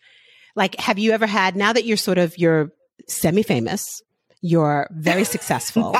Like, 0.55 0.75
have 0.79 0.99
you 0.99 1.13
ever 1.13 1.25
had 1.25 1.55
now 1.55 1.73
that 1.73 1.83
you're 1.83 1.97
sort 1.97 2.19
of 2.19 2.37
you're 2.37 2.71
semi 3.07 3.41
famous, 3.41 4.03
you're 4.41 4.87
very 4.91 5.23
successful. 5.35 5.95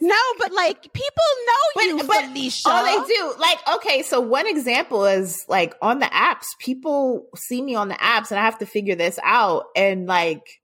No, 0.00 0.16
but 0.38 0.52
like 0.52 0.82
people 0.92 1.24
know 1.46 1.82
you, 1.82 2.04
but, 2.04 2.24
Felicia. 2.26 2.68
all 2.68 2.84
oh, 2.84 3.06
they 3.06 3.14
do, 3.14 3.34
like, 3.40 3.58
okay, 3.76 4.02
so 4.02 4.20
one 4.20 4.46
example 4.46 5.04
is 5.04 5.44
like 5.48 5.74
on 5.82 5.98
the 5.98 6.06
apps, 6.06 6.46
people 6.58 7.26
see 7.36 7.62
me 7.62 7.74
on 7.74 7.88
the 7.88 7.94
apps 7.94 8.30
and 8.30 8.38
I 8.38 8.44
have 8.44 8.58
to 8.58 8.66
figure 8.66 8.94
this 8.94 9.18
out 9.22 9.66
and 9.76 10.06
like 10.06 10.60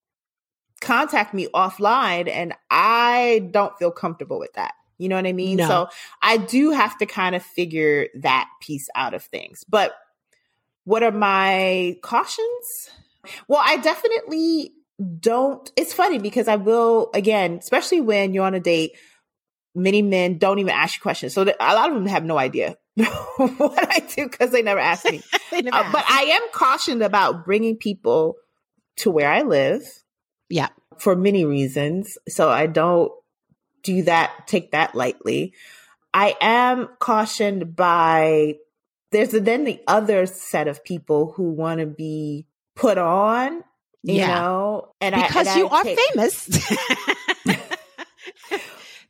contact 0.81 1.35
me 1.35 1.49
offline 1.55 2.29
and 2.29 2.55
I 2.71 3.49
don't 3.51 3.77
feel 3.79 3.91
comfortable 3.91 4.39
with 4.39 4.53
that. 4.55 4.75
You 4.99 5.09
know 5.09 5.17
what 5.17 5.27
I 5.27 5.33
mean? 5.33 5.57
No. 5.57 5.67
So 5.67 5.89
I 6.23 6.37
do 6.37 6.71
have 6.71 6.97
to 6.99 7.07
kind 7.07 7.35
of 7.35 7.43
figure 7.43 8.09
that 8.17 8.49
piece 8.61 8.89
out 8.95 9.15
of 9.15 9.23
things. 9.25 9.65
But 9.69 9.95
what 10.85 11.03
are 11.03 11.11
my 11.11 11.97
cautions? 12.03 12.91
Well, 13.49 13.63
I 13.65 13.79
definitely 13.79 14.73
don't. 15.21 15.71
It's 15.77 15.93
funny 15.93 16.19
because 16.19 16.47
I 16.47 16.57
will, 16.57 17.11
again, 17.15 17.55
especially 17.55 18.01
when 18.01 18.35
you're 18.35 18.45
on 18.45 18.55
a 18.55 18.61
date, 18.61 18.97
many 19.75 20.03
men 20.03 20.39
don't 20.39 20.59
even 20.59 20.73
ask 20.73 20.97
you 20.97 21.03
questions. 21.03 21.35
So 21.35 21.45
that- 21.45 21.57
a 21.61 21.75
lot 21.75 21.89
of 21.91 21.95
them 21.97 22.07
have 22.07 22.25
no 22.25 22.39
idea 22.39 22.77
what 22.97 23.93
I 23.93 24.01
do 24.15 24.29
because 24.29 24.51
they 24.51 24.63
never 24.63 24.81
ask 24.81 25.05
me. 25.05 25.21
Never 25.53 25.69
Uh, 25.75 25.93
but. 25.93 26.05
I 26.09 26.23
am 26.41 26.43
cautioned 26.53 27.03
about 27.03 27.45
bringing 27.45 27.77
people 27.77 28.37
to 28.99 29.11
where 29.11 29.29
I 29.31 29.43
live 29.43 29.83
yeah, 30.49 30.69
for 30.99 31.17
many 31.17 31.45
reasons. 31.45 32.17
So 32.29 32.49
I 32.51 32.67
don't 32.67 33.11
do 33.83 34.03
that, 34.05 34.47
take 34.47 34.71
that 34.73 34.95
lightly. 34.95 35.55
I 36.13 36.37
am 36.41 36.89
cautioned 37.01 37.75
by 37.75 38.55
there's 39.11 39.31
then 39.31 39.65
the 39.65 39.81
other 39.87 40.27
set 40.27 40.69
of 40.69 40.85
people 40.85 41.33
who 41.37 41.51
want 41.51 41.81
to 41.81 41.87
be 41.87 42.47
put 42.77 42.99
on, 42.99 43.63
you 44.03 44.15
Yeah. 44.17 44.41
know, 44.41 44.93
and 45.01 45.15
I- 45.15 45.27
because 45.27 45.49
and 45.49 45.57
you 45.59 45.67
I 45.69 45.77
are 45.79 45.85
take- 45.85 45.99
famous. 45.99 46.49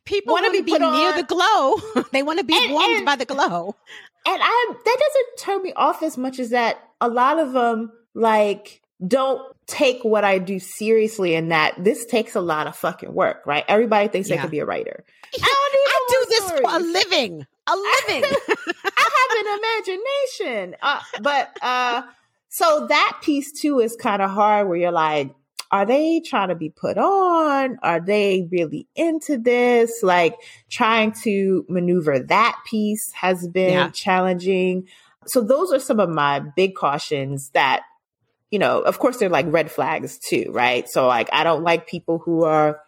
People 0.05 0.33
Wanna 0.33 0.51
be 0.51 0.61
be 0.61 0.71
put 0.71 0.81
near 0.81 1.11
on. 1.11 1.17
the 1.17 1.23
glow. 1.23 2.03
they 2.11 2.23
want 2.23 2.39
to 2.39 2.45
be 2.45 2.55
And- 2.55 2.71
warmed 2.73 2.97
and- 2.97 3.05
by 3.05 3.15
the 3.15 3.25
glow. 3.25 3.75
and 4.25 4.39
I 4.43 4.73
that 4.85 4.97
doesn't 4.99 5.37
turn 5.39 5.61
me 5.63 5.73
off 5.75 6.03
as 6.03 6.17
much 6.17 6.39
as 6.39 6.51
that 6.51 6.77
a 7.01 7.09
lot 7.09 7.39
of 7.39 7.53
them 7.53 7.91
like 8.13 8.81
don't 9.05 9.41
take 9.67 10.03
what 10.03 10.23
I 10.23 10.37
do 10.37 10.59
seriously 10.59 11.35
and 11.35 11.51
that 11.51 11.73
this 11.83 12.05
takes 12.05 12.35
a 12.35 12.41
lot 12.41 12.67
of 12.67 12.75
fucking 12.75 13.13
work, 13.13 13.41
right? 13.45 13.65
Everybody 13.67 14.07
thinks 14.07 14.29
they 14.29 14.35
Yeah. 14.35 14.41
could 14.41 14.51
be 14.51 14.59
a 14.59 14.65
writer. 14.65 15.03
I 15.33 15.37
I 15.43 15.69
don't 15.73 15.87
even 15.87 16.07
do 16.09 16.25
this 16.29 16.51
for 16.51 16.75
a 16.75 16.79
living. 16.79 17.47
A 17.67 17.75
living. 17.75 18.23
I 18.85 19.07
have 19.17 19.45
an 19.45 19.59
imagination. 19.59 20.75
Uh, 20.81 20.99
but 21.21 21.57
uh 21.61 22.03
so 22.49 22.85
that 22.87 23.19
piece 23.21 23.51
too 23.51 23.79
is 23.79 23.95
kind 23.95 24.21
of 24.21 24.29
hard 24.29 24.67
where 24.69 24.77
you're 24.77 24.91
like, 24.91 25.33
are 25.71 25.85
they 25.85 26.21
trying 26.25 26.49
to 26.49 26.55
be 26.55 26.69
put 26.69 26.97
on? 26.97 27.77
Are 27.81 27.99
they 27.99 28.47
really 28.51 28.87
into 28.95 29.37
this? 29.37 30.03
Like 30.03 30.35
trying 30.69 31.13
to 31.23 31.65
maneuver 31.67 32.19
that 32.19 32.57
piece 32.69 33.11
has 33.13 33.47
been 33.47 33.71
Yeah. 33.71 33.89
challenging. 33.89 34.87
So 35.27 35.41
those 35.41 35.73
are 35.73 35.79
some 35.79 35.99
of 35.99 36.09
my 36.09 36.39
big 36.39 36.75
cautions 36.75 37.49
that, 37.51 37.83
you 38.51 38.59
know, 38.59 38.81
of 38.81 38.99
course 38.99 39.17
they're 39.17 39.29
like 39.29 39.47
red 39.49 39.71
flags 39.71 40.19
too, 40.19 40.51
right? 40.51 40.87
So 40.87 41.07
like 41.07 41.29
I 41.33 41.43
don't 41.43 41.63
like 41.63 41.87
people 41.87 42.19
who 42.19 42.43
are 42.43 42.79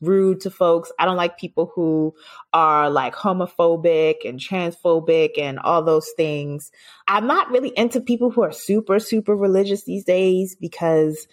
rude 0.00 0.40
to 0.40 0.50
folks. 0.50 0.90
I 0.98 1.04
don't 1.04 1.16
like 1.16 1.38
people 1.38 1.70
who 1.74 2.14
are 2.52 2.88
like 2.90 3.14
homophobic 3.14 4.28
and 4.28 4.40
transphobic 4.40 5.38
and 5.38 5.58
all 5.58 5.82
those 5.82 6.10
things. 6.16 6.70
I'm 7.06 7.26
not 7.26 7.50
really 7.50 7.68
into 7.76 8.00
people 8.00 8.30
who 8.30 8.42
are 8.42 8.52
super, 8.52 8.98
super 8.98 9.36
religious 9.36 9.84
these 9.84 10.04
days 10.04 10.56
because, 10.58 11.26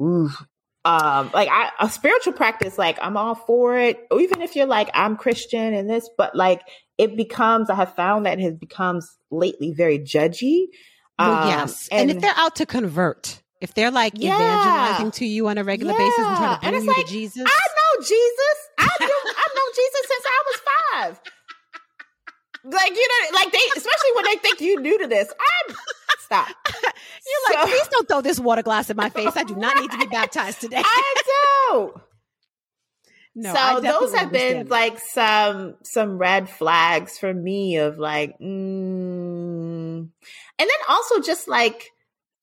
ooh, 0.00 0.30
um, 0.84 1.30
like 1.34 1.48
I, 1.50 1.70
a 1.80 1.90
spiritual 1.90 2.32
practice, 2.32 2.78
like 2.78 2.98
I'm 3.02 3.16
all 3.16 3.34
for 3.34 3.76
it. 3.78 4.06
Or 4.10 4.20
even 4.20 4.42
if 4.42 4.56
you're 4.56 4.66
like, 4.66 4.88
I'm 4.94 5.16
Christian 5.16 5.74
and 5.74 5.88
this, 5.90 6.08
but 6.16 6.34
like 6.34 6.62
it 6.96 7.16
becomes, 7.16 7.68
I 7.70 7.74
have 7.74 7.94
found 7.94 8.26
that 8.26 8.38
it 8.38 8.42
has 8.42 8.54
becomes 8.54 9.18
lately 9.30 9.72
very 9.72 9.98
judgy. 9.98 10.66
well, 11.18 11.32
Um, 11.42 11.48
yes. 11.48 11.88
And, 11.92 12.10
if 12.10 12.20
they're 12.20 12.32
out 12.36 12.56
to 12.56 12.66
convert, 12.66 13.42
if 13.60 13.74
they're 13.74 13.90
like 13.90 14.14
Yeah. 14.16 14.34
evangelizing 14.34 15.10
to 15.12 15.26
you 15.26 15.48
on 15.48 15.58
a 15.58 15.64
regular 15.64 15.92
basis 15.94 16.26
and 16.26 16.36
trying 16.36 16.54
to 16.54 16.60
bring 16.60 16.74
And 16.74 16.82
you 16.84 16.90
it's 16.90 16.94
to 16.94 17.00
like, 17.02 17.06
Jesus. 17.10 17.42
I 17.46 17.60
know 17.76 18.02
Jesus. 18.02 18.56
I 18.78 18.88
knew 19.04 19.20
I 19.36 19.46
know 19.54 19.72
Jesus 19.74 20.06
since 20.06 20.24
I 20.26 20.42
was 20.46 20.60
five. 21.16 21.20
Like 22.64 22.90
you 22.94 23.08
know, 23.08 23.36
like 23.38 23.52
they, 23.52 23.58
especially 23.76 24.12
when 24.14 24.24
they 24.26 24.36
think 24.36 24.60
you're 24.60 24.80
new 24.80 24.98
to 24.98 25.06
this. 25.06 25.28
I'm 25.28 25.74
stop. 26.28 26.48
You're 26.82 27.42
like, 27.48 27.54
So- 27.54 27.66
please 27.66 27.88
don't 27.88 28.08
throw 28.08 28.20
this 28.20 28.38
water 28.38 28.62
glass 28.62 28.90
in 28.90 28.96
my 28.96 29.08
face. 29.08 29.32
I 29.36 29.44
do 29.44 29.56
not 29.56 29.76
need 29.78 29.90
to 29.90 29.98
be 29.98 30.06
baptized 30.10 30.60
today. 30.60 30.82
I 30.84 31.14
do. 31.70 32.00
no, 33.34 33.52
I 33.52 33.74
so 33.74 33.80
those 33.80 34.14
have 34.14 34.30
been 34.32 34.58
understand. 34.58 34.70
like 34.70 34.98
some 34.98 35.76
some 35.82 36.18
red 36.18 36.48
flags 36.50 37.18
for 37.18 37.32
me 37.32 37.76
of 37.76 37.98
like, 37.98 38.38
mm. 38.40 39.98
and 40.00 40.10
then 40.58 40.68
also 40.88 41.20
just 41.20 41.48
like 41.48 41.90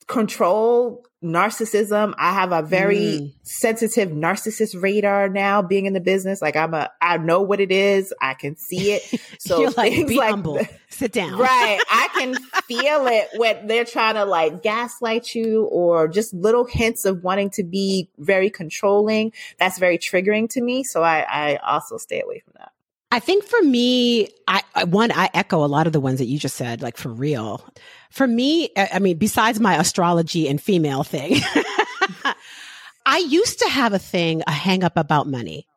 control 0.08 1.04
narcissism. 1.24 2.14
I 2.20 2.34
have 2.34 2.52
a 2.52 2.62
very 2.62 2.98
Mm. 2.98 3.34
sensitive 3.42 4.10
narcissist 4.10 4.80
radar 4.80 5.28
now 5.28 5.64
being 5.64 5.88
in 5.88 5.94
the 5.94 6.00
business. 6.00 6.42
Like 6.42 6.56
I'm 6.56 6.74
a, 6.76 6.92
I 7.02 7.18
know 7.18 7.42
what 7.42 7.60
it 7.60 7.72
is. 7.72 8.14
I 8.22 8.36
can 8.36 8.56
see 8.58 8.92
it. 8.94 9.02
So 9.40 9.60
You're 9.62 9.72
like, 9.72 10.08
be 10.08 10.18
like 10.18 10.30
humble. 10.32 10.60
Sit 10.90 11.12
down. 11.12 11.38
right. 11.38 11.80
I 11.90 12.08
can 12.18 12.36
feel 12.68 13.08
it 13.08 13.28
when 13.36 13.68
they're 13.68 13.86
trying 13.86 14.16
to 14.16 14.26
like 14.26 14.64
gaslight 14.64 15.36
you 15.36 15.64
or 15.66 16.08
just 16.08 16.34
little 16.34 16.66
hints 16.66 17.06
of 17.06 17.24
wanting 17.24 17.50
to 17.52 17.64
be 17.64 18.10
very 18.18 18.50
controlling. 18.50 19.34
That's 19.60 19.78
very 19.78 19.98
triggering 19.98 20.50
to 20.52 20.62
me. 20.62 20.84
So 20.84 21.04
I, 21.04 21.26
I 21.30 21.56
also 21.58 21.98
stay 21.98 22.22
away 22.22 22.40
from 22.44 22.54
that. 22.58 22.72
I 23.12 23.20
think 23.20 23.44
for 23.46 23.62
me, 23.62 24.28
I, 24.48 24.62
I 24.74 24.84
one 24.86 25.12
I 25.12 25.30
echo 25.34 25.64
a 25.64 25.68
lot 25.68 25.88
of 25.88 25.94
the 25.94 26.00
ones 26.02 26.20
that 26.20 26.26
you 26.26 26.38
just 26.40 26.56
said, 26.58 26.82
like 26.82 26.98
for 26.98 27.10
real. 27.10 27.64
For 28.12 28.28
me, 28.28 28.70
I 28.76 28.90
I 28.96 29.00
mean, 29.00 29.18
besides 29.18 29.60
my 29.60 29.76
astrology 29.78 30.48
and 30.50 30.60
female 30.62 31.04
thing, 31.04 31.38
I 33.06 33.20
used 33.20 33.60
to 33.60 33.70
have 33.70 33.94
a 33.94 34.00
thing, 34.00 34.42
a 34.48 34.52
hang 34.52 34.84
up 34.84 34.98
about 34.98 35.28
money. 35.28 35.68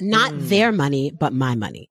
Not 0.00 0.32
Mm. 0.32 0.48
their 0.48 0.72
money, 0.72 1.10
but 1.10 1.32
my 1.32 1.54
money. 1.54 1.90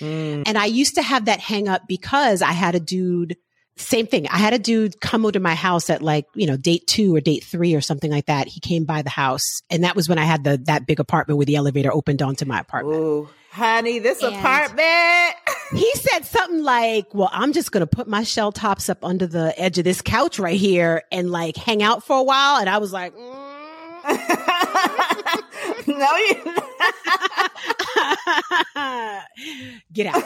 And 0.00 0.58
I 0.58 0.66
used 0.66 0.94
to 0.96 1.02
have 1.02 1.24
that 1.26 1.40
hang 1.40 1.68
up 1.68 1.82
because 1.88 2.42
I 2.42 2.52
had 2.52 2.74
a 2.74 2.80
dude, 2.80 3.36
same 3.76 4.06
thing. 4.06 4.26
I 4.28 4.36
had 4.38 4.52
a 4.52 4.58
dude 4.58 5.00
come 5.00 5.24
over 5.24 5.32
to 5.32 5.40
my 5.40 5.54
house 5.54 5.88
at 5.90 6.02
like, 6.02 6.26
you 6.34 6.46
know, 6.46 6.56
date 6.56 6.86
two 6.86 7.14
or 7.14 7.20
date 7.20 7.44
three 7.44 7.74
or 7.74 7.80
something 7.80 8.10
like 8.10 8.26
that. 8.26 8.48
He 8.48 8.60
came 8.60 8.84
by 8.84 9.02
the 9.02 9.10
house 9.10 9.44
and 9.70 9.84
that 9.84 9.96
was 9.96 10.08
when 10.08 10.18
I 10.18 10.24
had 10.24 10.44
the, 10.44 10.58
that 10.66 10.86
big 10.86 10.98
apartment 11.00 11.36
where 11.38 11.46
the 11.46 11.56
elevator 11.56 11.92
opened 11.92 12.20
onto 12.20 12.44
my 12.46 12.60
apartment. 12.60 12.96
Ooh, 13.00 13.28
honey, 13.56 13.98
this 13.98 14.22
And- 14.22 14.36
apartment. 14.36 15.34
He 15.72 15.90
said 15.94 16.24
something 16.24 16.62
like, 16.62 17.12
well, 17.12 17.28
I'm 17.32 17.52
just 17.52 17.72
going 17.72 17.80
to 17.80 17.88
put 17.88 18.06
my 18.06 18.22
shell 18.22 18.52
tops 18.52 18.88
up 18.88 19.04
under 19.04 19.26
the 19.26 19.52
edge 19.60 19.78
of 19.78 19.84
this 19.84 20.00
couch 20.00 20.38
right 20.38 20.56
here 20.56 21.02
and 21.10 21.32
like 21.32 21.56
hang 21.56 21.82
out 21.82 22.04
for 22.04 22.16
a 22.16 22.22
while. 22.22 22.60
And 22.60 22.70
I 22.70 22.78
was 22.78 22.92
like, 22.92 23.12
mm. 23.16 23.32
no, 25.88 26.16
you. 26.16 26.36
get 29.92 30.06
out. 30.06 30.22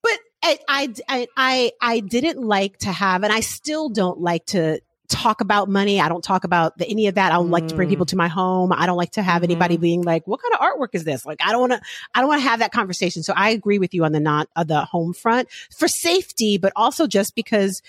but 0.00 0.18
I, 0.44 0.58
I, 0.68 0.94
I, 1.08 1.26
I, 1.36 1.72
I 1.80 1.98
didn't 2.00 2.40
like 2.40 2.78
to 2.78 2.92
have, 2.92 3.24
and 3.24 3.32
I 3.32 3.40
still 3.40 3.88
don't 3.88 4.20
like 4.20 4.46
to 4.46 4.80
talk 5.10 5.40
about 5.40 5.68
money. 5.68 6.00
I 6.00 6.08
don't 6.08 6.24
talk 6.24 6.44
about 6.44 6.78
the, 6.78 6.86
any 6.88 7.06
of 7.08 7.16
that. 7.16 7.32
I 7.32 7.34
don't 7.36 7.50
like 7.50 7.66
to 7.68 7.74
bring 7.74 7.88
Mm. 7.88 7.90
people 7.90 8.06
to 8.06 8.16
my 8.16 8.28
home. 8.28 8.72
I 8.72 8.86
don't 8.86 8.96
like 8.96 9.10
to 9.12 9.22
have 9.22 9.42
anybody 9.42 9.76
being 9.76 10.02
like, 10.02 10.26
what 10.26 10.40
kind 10.40 10.54
of 10.54 10.60
artwork 10.60 10.90
is 10.94 11.04
this? 11.04 11.26
Like, 11.26 11.38
I 11.44 11.50
don't 11.52 11.60
want 11.60 11.72
to, 11.72 11.80
I 12.14 12.20
don't 12.20 12.28
want 12.28 12.42
to 12.42 12.48
have 12.48 12.60
that 12.60 12.72
conversation. 12.72 13.22
So 13.22 13.32
I 13.36 13.50
agree 13.50 13.78
with 13.78 13.92
you 13.92 14.04
on 14.04 14.12
the 14.12 14.20
not, 14.20 14.48
uh, 14.56 14.64
the 14.64 14.84
home 14.84 15.12
front 15.12 15.48
for 15.76 15.88
safety, 15.88 16.56
but 16.58 16.72
also 16.76 17.06
just 17.06 17.34
because 17.34 17.82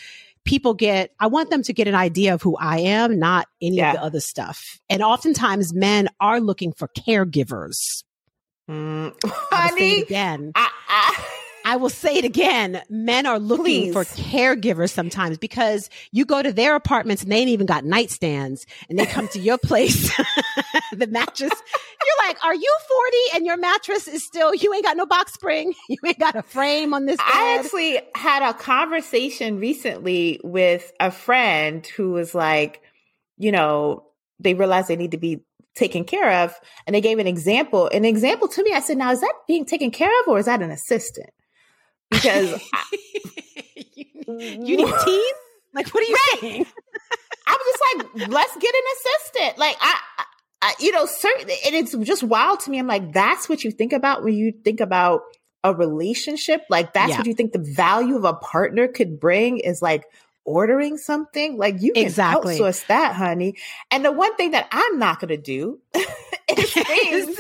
people 0.44 0.74
get, 0.74 1.12
I 1.20 1.28
want 1.28 1.50
them 1.52 1.62
to 1.64 1.72
get 1.74 1.88
an 1.88 1.96
idea 1.96 2.34
of 2.34 2.42
who 2.42 2.58
I 2.58 2.80
am, 2.80 3.20
not 3.20 3.48
any 3.62 3.78
Yeah. 3.78 3.92
of 3.92 3.98
the 4.00 4.04
other 4.04 4.20
stuff. 4.20 4.80
And 4.90 5.04
oftentimes 5.04 5.74
men 5.74 6.10
are 6.20 6.40
looking 6.42 6.74
for 6.74 6.88
caregivers. 6.88 8.04
Mm, 8.70 9.14
I 9.24 9.30
will 9.30 9.30
say 9.30 9.36
it 9.52 9.70
honey, 9.70 10.02
again. 10.02 10.52
I, 10.56 10.70
I, 10.88 11.26
I 11.66 11.76
will 11.78 11.90
say 11.90 12.18
it 12.18 12.26
again. 12.26 12.82
Men 12.90 13.26
are 13.26 13.40
looking 13.40 13.94
for 13.94 14.04
caregivers 14.04 14.92
sometimes 14.92 15.38
because 15.38 15.90
you 16.12 16.26
go 16.26 16.42
to 16.42 16.52
their 16.52 16.76
apartments 16.76 17.24
and 17.24 17.32
they 17.32 17.38
ain't 17.38 17.50
even 17.50 17.66
got 17.66 17.84
nightstands 17.84 18.66
and 18.90 18.98
they 18.98 19.06
come 19.06 19.28
to 19.30 19.40
your 19.40 19.58
place. 19.58 20.10
the 20.92 21.08
mattress, 21.08 21.52
you're 21.52 22.28
like, 22.28 22.44
are 22.44 22.56
you 22.56 22.78
40 22.88 23.18
and 23.36 23.46
your 23.46 23.58
mattress 23.58 24.08
is 24.08 24.24
still, 24.24 24.54
you 24.54 24.74
ain't 24.74 24.86
got 24.86 24.98
no 24.98 25.06
box 25.06 25.34
spring. 25.34 25.74
You 25.92 25.98
ain't 26.06 26.20
got 26.20 26.36
a 26.36 26.42
frame 26.42 26.94
on 26.94 27.06
this 27.06 27.18
bed. 27.18 27.26
I 27.28 27.58
actually 27.60 28.00
had 28.16 28.50
a 28.50 28.54
conversation 28.54 29.60
recently 29.60 30.40
with 30.42 30.90
a 31.02 31.12
friend 31.12 31.86
who 31.86 32.12
was 32.12 32.34
like, 32.34 32.82
you 33.38 33.52
know, 33.52 34.06
they 34.40 34.54
realized 34.54 34.88
they 34.88 34.96
need 34.96 35.12
to 35.12 35.18
be 35.18 35.44
taken 35.76 36.06
care 36.06 36.44
of. 36.44 36.54
And 36.88 36.96
they 36.96 37.02
gave 37.02 37.20
an 37.20 37.28
example. 37.28 37.88
An 37.88 38.06
example 38.06 38.48
to 38.50 38.64
me, 38.64 38.72
I 38.74 38.80
said, 38.80 38.98
now 38.98 39.12
is 39.12 39.22
that 39.22 39.34
being 39.48 39.66
taken 39.66 39.92
care 39.92 40.12
of 40.22 40.28
or 40.28 40.40
is 40.40 40.46
that 40.46 40.62
an 40.62 40.72
assistant? 40.72 41.30
Because 42.12 42.54
I, 42.74 42.84
you, 43.96 44.06
you 44.28 44.78
need 44.78 44.94
teeth? 45.06 45.36
Like, 45.74 45.88
what 45.94 46.04
are 46.04 46.08
you 46.08 46.18
saying? 46.42 46.66
I 47.48 47.58
was 47.58 48.06
just 48.06 48.20
like, 48.20 48.30
let's 48.30 48.56
get 48.58 48.74
an 48.76 48.82
assistant. 48.96 49.58
Like 49.58 49.76
I, 49.82 49.96
I- 50.62 50.74
you 50.80 50.92
know, 50.92 51.08
certain, 51.08 51.50
and 51.66 51.74
it's 51.76 51.96
just 51.98 52.22
wild 52.24 52.60
to 52.62 52.70
me. 52.70 52.78
I'm 52.78 52.86
like, 52.86 53.14
that's 53.14 53.50
what 53.50 53.64
you 53.64 53.72
think 53.72 53.94
about 53.94 54.24
when 54.24 54.36
you 54.36 54.52
think 54.64 54.80
about 54.80 55.22
a 55.64 55.74
relationship. 55.74 56.62
Like 56.70 56.94
that's 56.94 57.10
Yeah. 57.12 57.18
what 57.18 57.26
you 57.28 57.34
think 57.34 57.52
the 57.54 57.60
value 57.76 58.16
of 58.16 58.26
a 58.26 58.34
partner 58.34 58.88
could 58.88 59.20
bring 59.20 59.58
is 59.58 59.82
like 59.82 60.04
ordering 60.46 60.98
something. 60.98 61.58
Like 61.58 61.82
you 61.82 61.94
can 61.94 62.04
Exactly. 62.06 62.60
outsource 62.60 62.86
that, 62.88 63.16
honey. 63.16 63.56
And 63.90 64.06
the 64.06 64.12
one 64.12 64.36
thing 64.36 64.52
that 64.52 64.68
I'm 64.72 65.00
not 65.00 65.20
going 65.20 65.30
to 65.30 65.38
do 65.38 65.80
is 66.58 66.74
things 66.74 67.38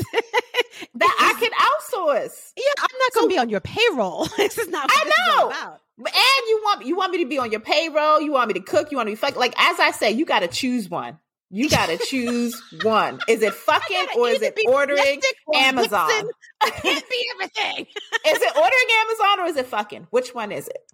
that 0.95 1.17
I 1.19 1.39
can 1.39 1.51
outsource. 1.51 2.53
Yeah, 2.57 2.63
I'm 2.79 2.97
not 2.99 3.13
going 3.13 3.29
to 3.29 3.33
be 3.33 3.39
on 3.39 3.49
your 3.49 3.61
payroll. 3.61 4.25
this 4.37 4.57
is 4.57 4.67
not 4.67 4.89
what 4.89 5.01
I 5.01 5.03
this 5.03 5.13
is 5.13 5.35
all 5.37 5.49
know. 5.49 5.77
And 5.97 6.47
you 6.47 6.61
want 6.63 6.85
you 6.85 6.95
want 6.95 7.11
me 7.11 7.23
to 7.23 7.29
be 7.29 7.37
on 7.37 7.51
your 7.51 7.59
payroll. 7.59 8.21
You 8.21 8.31
want 8.33 8.47
me 8.47 8.55
to 8.55 8.59
cook. 8.61 8.91
You 8.91 8.97
want 8.97 9.07
me 9.07 9.15
to 9.15 9.19
fuck. 9.19 9.35
Like 9.35 9.53
as 9.57 9.79
I 9.79 9.91
say, 9.91 10.11
you 10.11 10.25
got 10.25 10.39
to 10.39 10.47
choose 10.47 10.89
one. 10.89 11.19
You 11.49 11.69
got 11.69 11.87
to 11.87 11.97
choose 12.09 12.59
one. 12.81 13.19
Is 13.27 13.41
it 13.41 13.53
fucking 13.53 14.07
or 14.17 14.29
is 14.29 14.41
it 14.41 14.57
ordering 14.67 15.21
Amazon? 15.53 16.09
I 16.61 16.69
can't 16.69 17.09
be 17.09 17.25
everything. 17.35 17.85
Is 18.25 18.41
it 18.41 18.55
ordering 18.55 18.87
Amazon 19.01 19.39
or 19.39 19.45
is 19.49 19.57
it 19.57 19.67
fucking? 19.67 20.07
Which 20.09 20.33
one 20.33 20.51
is 20.51 20.67
it? 20.67 20.91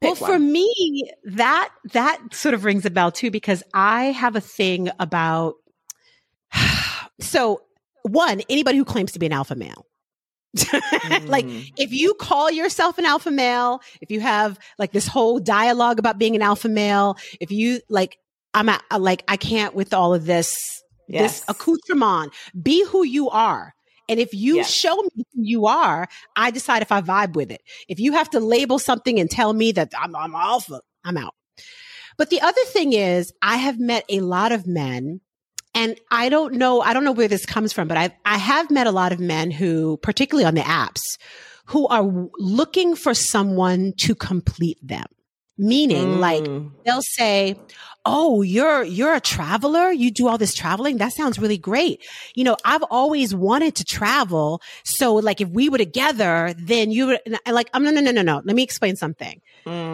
well, 0.00 0.14
Pick 0.14 0.26
for 0.26 0.38
me, 0.38 1.10
that 1.24 1.70
that 1.92 2.18
sort 2.32 2.54
of 2.54 2.64
rings 2.64 2.84
a 2.86 2.90
bell 2.90 3.12
too 3.12 3.30
because 3.30 3.62
I 3.72 4.06
have 4.06 4.36
a 4.36 4.40
thing 4.40 4.90
about. 4.98 5.54
So, 7.20 7.60
one, 8.02 8.42
anybody 8.48 8.78
who 8.78 8.84
claims 8.84 9.12
to 9.12 9.18
be 9.18 9.26
an 9.26 9.32
alpha 9.32 9.54
male. 9.54 9.86
like 11.28 11.46
Mm. 11.46 11.72
if 11.78 11.92
you 11.92 12.12
call 12.14 12.50
yourself 12.50 12.98
an 12.98 13.06
alpha 13.06 13.30
male, 13.30 13.80
if 14.02 14.10
you 14.10 14.20
have 14.20 14.58
like 14.78 14.92
this 14.92 15.06
whole 15.06 15.38
dialogue 15.40 15.98
about 15.98 16.18
being 16.18 16.36
an 16.36 16.42
alpha 16.42 16.68
male, 16.68 17.16
if 17.40 17.50
you 17.50 17.80
like, 17.88 18.18
I'm 18.52 18.68
at, 18.68 18.82
like, 18.98 19.24
I 19.28 19.38
can't 19.38 19.74
with 19.74 19.94
all 19.94 20.12
of 20.12 20.26
this, 20.26 20.82
Yes. 21.08 21.40
this 21.40 21.48
accoutrement, 21.48 22.32
be 22.60 22.84
who 22.86 23.02
you 23.02 23.30
are. 23.30 23.74
And 24.10 24.20
if 24.20 24.34
you 24.34 24.56
Yes. 24.56 24.70
show 24.70 24.94
me 24.94 25.24
who 25.34 25.42
you 25.42 25.66
are, 25.66 26.06
I 26.36 26.50
decide 26.50 26.82
if 26.82 26.92
I 26.92 27.00
vibe 27.00 27.34
with 27.34 27.50
it. 27.50 27.62
If 27.88 27.98
you 27.98 28.12
have 28.12 28.28
to 28.30 28.40
label 28.40 28.78
something 28.78 29.18
and 29.18 29.30
tell 29.30 29.52
me 29.54 29.72
that 29.72 29.92
I'm, 29.98 30.14
I'm 30.14 30.34
alpha, 30.34 30.80
I'm 31.04 31.16
out. 31.16 31.34
But 32.18 32.28
the 32.28 32.42
other 32.42 32.60
thing 32.66 32.92
is, 32.92 33.32
I 33.40 33.56
have 33.56 33.80
met 33.80 34.04
a 34.10 34.20
lot 34.20 34.52
of 34.52 34.66
men 34.66 35.20
and 35.74 35.98
I 36.10 36.28
don't 36.28 36.54
know, 36.54 36.80
I 36.80 36.92
don't 36.92 37.04
know 37.04 37.12
where 37.12 37.28
this 37.28 37.46
comes 37.46 37.72
from, 37.72 37.88
but 37.88 37.96
I 37.96 38.16
I 38.24 38.38
have 38.38 38.70
met 38.70 38.86
a 38.86 38.92
lot 38.92 39.12
of 39.12 39.20
men 39.20 39.50
who, 39.50 39.96
particularly 39.98 40.44
on 40.46 40.54
the 40.54 40.60
apps, 40.62 41.18
who 41.66 41.86
are 41.88 42.28
looking 42.38 42.94
for 42.96 43.14
someone 43.14 43.92
to 43.98 44.14
complete 44.14 44.78
them. 44.82 45.06
Meaning, 45.58 46.12
like 46.12 46.48
Mm. 46.48 46.72
they'll 46.84 47.02
say, 47.02 47.56
"Oh, 48.04 48.42
you're 48.42 48.82
you're 48.84 49.14
a 49.14 49.20
traveler. 49.20 49.90
You 49.92 50.10
do 50.10 50.26
all 50.28 50.38
this 50.38 50.54
traveling. 50.54 50.96
That 50.98 51.12
sounds 51.12 51.38
really 51.38 51.58
great. 51.58 52.02
You 52.34 52.44
know, 52.44 52.56
I've 52.64 52.82
always 52.84 53.34
wanted 53.34 53.76
to 53.76 53.84
travel. 53.84 54.60
So, 54.84 55.14
like, 55.14 55.40
if 55.40 55.48
we 55.50 55.68
were 55.68 55.78
together, 55.78 56.54
then 56.58 56.90
you 56.90 57.06
would." 57.08 57.20
Like, 57.46 57.68
"Um, 57.74 57.84
no, 57.84 57.90
no, 57.90 58.00
no, 58.00 58.10
no, 58.12 58.22
no. 58.22 58.42
Let 58.44 58.56
me 58.56 58.62
explain 58.62 58.96
something. 58.96 59.40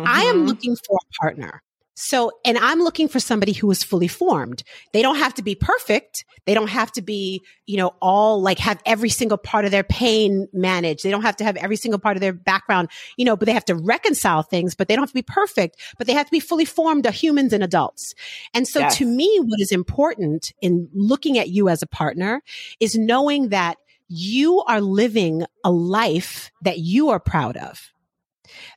I 0.06 0.20
am 0.34 0.42
Mhm. 0.42 0.46
looking 0.46 0.76
for 0.86 0.98
a 1.02 1.12
partner. 1.22 1.62
So, 2.00 2.30
and 2.44 2.56
I'm 2.58 2.78
looking 2.78 3.08
for 3.08 3.18
somebody 3.18 3.52
who 3.52 3.68
is 3.72 3.82
fully 3.82 4.06
formed. 4.06 4.62
They 4.92 5.02
don't 5.02 5.16
have 5.16 5.34
to 5.34 5.42
be 5.42 5.56
perfect. 5.56 6.24
They 6.46 6.54
don't 6.54 6.68
have 6.68 6.92
to 6.92 7.02
be, 7.02 7.42
you 7.66 7.76
know, 7.76 7.92
all 8.00 8.40
like 8.40 8.60
have 8.60 8.80
every 8.86 9.08
single 9.08 9.36
part 9.36 9.64
of 9.64 9.72
their 9.72 9.82
pain 9.82 10.46
managed. 10.52 11.02
They 11.02 11.10
don't 11.10 11.22
have 11.22 11.34
to 11.38 11.44
have 11.44 11.56
every 11.56 11.74
single 11.74 11.98
part 11.98 12.16
of 12.16 12.20
their 12.20 12.32
background, 12.32 12.88
you 13.16 13.24
know, 13.24 13.36
but 13.36 13.46
they 13.46 13.52
have 13.52 13.64
to 13.64 13.74
reconcile 13.74 14.44
things, 14.44 14.76
but 14.76 14.86
they 14.86 14.94
don't 14.94 15.02
have 15.02 15.10
to 15.10 15.14
be 15.14 15.22
perfect, 15.22 15.76
but 15.98 16.06
they 16.06 16.12
have 16.12 16.26
to 16.26 16.30
be 16.30 16.38
fully 16.38 16.64
formed 16.64 17.04
of 17.04 17.14
humans 17.14 17.52
and 17.52 17.64
adults. 17.64 18.14
And 18.54 18.68
so 18.68 18.78
Yes. 18.78 18.96
to 18.98 19.04
me, 19.04 19.40
what 19.42 19.60
is 19.60 19.72
important 19.72 20.52
in 20.62 20.88
looking 20.94 21.36
at 21.36 21.48
you 21.48 21.68
as 21.68 21.82
a 21.82 21.86
partner 21.88 22.42
is 22.78 22.94
knowing 22.94 23.48
that 23.48 23.76
you 24.06 24.62
are 24.68 24.80
living 24.80 25.44
a 25.64 25.72
life 25.72 26.52
that 26.62 26.78
you 26.78 27.08
are 27.10 27.18
proud 27.18 27.56
of. 27.56 27.92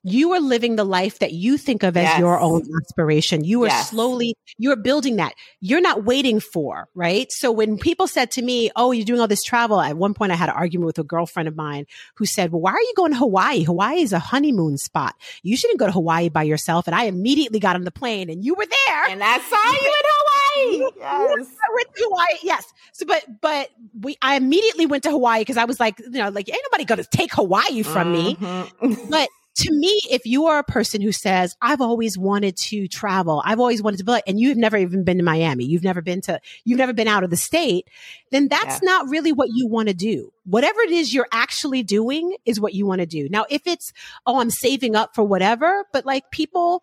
You 0.04 0.32
are 0.34 0.40
living 0.40 0.76
the 0.76 0.84
life 0.84 1.20
that 1.20 1.32
you 1.34 1.58
think 1.58 1.84
of 1.84 1.96
as 1.98 2.04
Yes. 2.04 2.20
your 2.20 2.40
own 2.40 2.64
aspiration. 2.84 3.44
You 3.44 3.64
are 3.64 3.68
Yes. 3.68 3.90
slowly, 3.90 4.36
you're 4.58 4.76
building 4.76 5.16
that. 5.18 5.34
You're 5.60 5.82
not 5.82 6.04
waiting 6.06 6.40
for, 6.40 6.88
right? 6.96 7.32
So 7.32 7.52
when 7.52 7.78
people 7.78 8.08
said 8.08 8.32
to 8.32 8.42
me, 8.42 8.72
Oh, 8.76 8.92
you're 8.92 9.06
doing 9.06 9.20
all 9.22 9.28
this 9.28 9.44
travel. 9.44 9.80
At 9.82 9.98
one 9.98 10.14
point 10.14 10.32
I 10.32 10.36
had 10.36 10.50
an 10.50 10.56
argument 10.56 10.88
with 10.88 11.00
a 11.00 11.04
girlfriend 11.04 11.48
of 11.48 11.56
mine 11.56 11.86
who 12.16 12.26
said, 12.26 12.52
Well, 12.52 12.62
why 12.62 12.72
are 12.72 12.80
you 12.82 12.94
going 12.96 13.12
to 13.14 13.18
Hawaii? 13.18 13.64
Hawaii 13.64 14.02
is 14.02 14.14
a 14.14 14.20
honeymoon 14.20 14.78
spot. 14.78 15.16
You 15.44 15.56
shouldn't 15.58 15.80
go 15.80 15.86
to 15.86 15.92
Hawaii 15.92 16.30
by 16.30 16.44
yourself. 16.44 16.88
And 16.88 16.96
I 16.96 17.06
immediately 17.06 17.60
got 17.60 17.76
on 17.76 17.84
the 17.84 17.92
plane 17.92 18.30
and 18.30 18.44
you 18.44 18.56
were 18.56 18.66
there. 18.66 19.06
And 19.10 19.24
I 19.24 19.38
saw 19.40 19.72
you 19.72 19.96
in 20.00 20.06
Hawaii. 20.14 20.92
Yes. 20.98 21.48
I 21.48 21.74
went 21.76 21.88
to 21.96 22.04
Hawaii. 22.04 22.40
Yes. 22.44 22.66
So, 22.94 23.06
but, 23.06 23.24
but 23.42 23.70
we, 24.00 24.18
I 24.22 24.36
immediately 24.36 24.86
went 24.86 25.04
to 25.04 25.12
Hawaii 25.12 25.42
because 25.42 25.58
I 25.58 25.66
was 25.66 25.80
like, 25.80 26.00
you 26.00 26.10
know, 26.12 26.30
like, 26.30 26.50
ain't 26.50 26.60
nobody 26.72 26.86
going 26.86 27.02
to 27.04 27.10
take 27.10 27.34
Hawaii 27.34 27.84
from 27.84 28.12
me. 28.12 28.36
Mhm. 28.36 29.10
But 29.10 29.30
to 29.54 29.72
me, 29.72 30.02
if 30.10 30.26
you 30.26 30.46
are 30.46 30.60
a 30.60 30.64
person 30.64 31.02
who 31.02 31.12
says, 31.12 31.56
I've 31.62 31.82
always 31.82 32.18
wanted 32.18 32.56
to 32.58 32.88
travel, 32.88 33.42
I've 33.46 33.60
always 33.60 33.82
wanted 33.82 33.98
to 33.98 34.04
be, 34.06 34.22
and 34.26 34.40
you've 34.40 34.58
never 34.58 34.78
even 34.78 35.04
been 35.04 35.18
to 35.18 35.24
Miami, 35.24 35.66
you've 35.66 35.84
never 35.84 36.02
been 36.02 36.22
to, 36.22 36.40
you've 36.64 36.78
never 36.78 36.94
been 36.94 37.08
out 37.08 37.24
of 37.24 37.30
the 37.30 37.38
state, 37.38 37.90
then 38.32 38.48
that's 38.48 38.82
yeah. 38.82 38.90
not 38.90 39.10
really 39.10 39.32
what 39.32 39.50
you 39.54 39.68
want 39.68 39.90
to 39.90 39.94
do. 39.94 40.32
Whatever 40.46 40.80
it 40.82 40.92
is 40.92 41.14
you're 41.14 41.28
actually 41.32 41.84
doing 41.84 42.36
is 42.46 42.60
what 42.60 42.74
you 42.74 42.86
want 42.86 43.02
to 43.02 43.06
do. 43.06 43.28
Now, 43.30 43.46
if 43.50 43.68
it's, 43.68 43.92
oh, 44.26 44.40
I'm 44.40 44.52
saving 44.52 44.96
up 44.96 45.16
for 45.16 45.24
whatever, 45.24 45.86
but 45.92 46.06
like 46.06 46.32
people, 46.32 46.82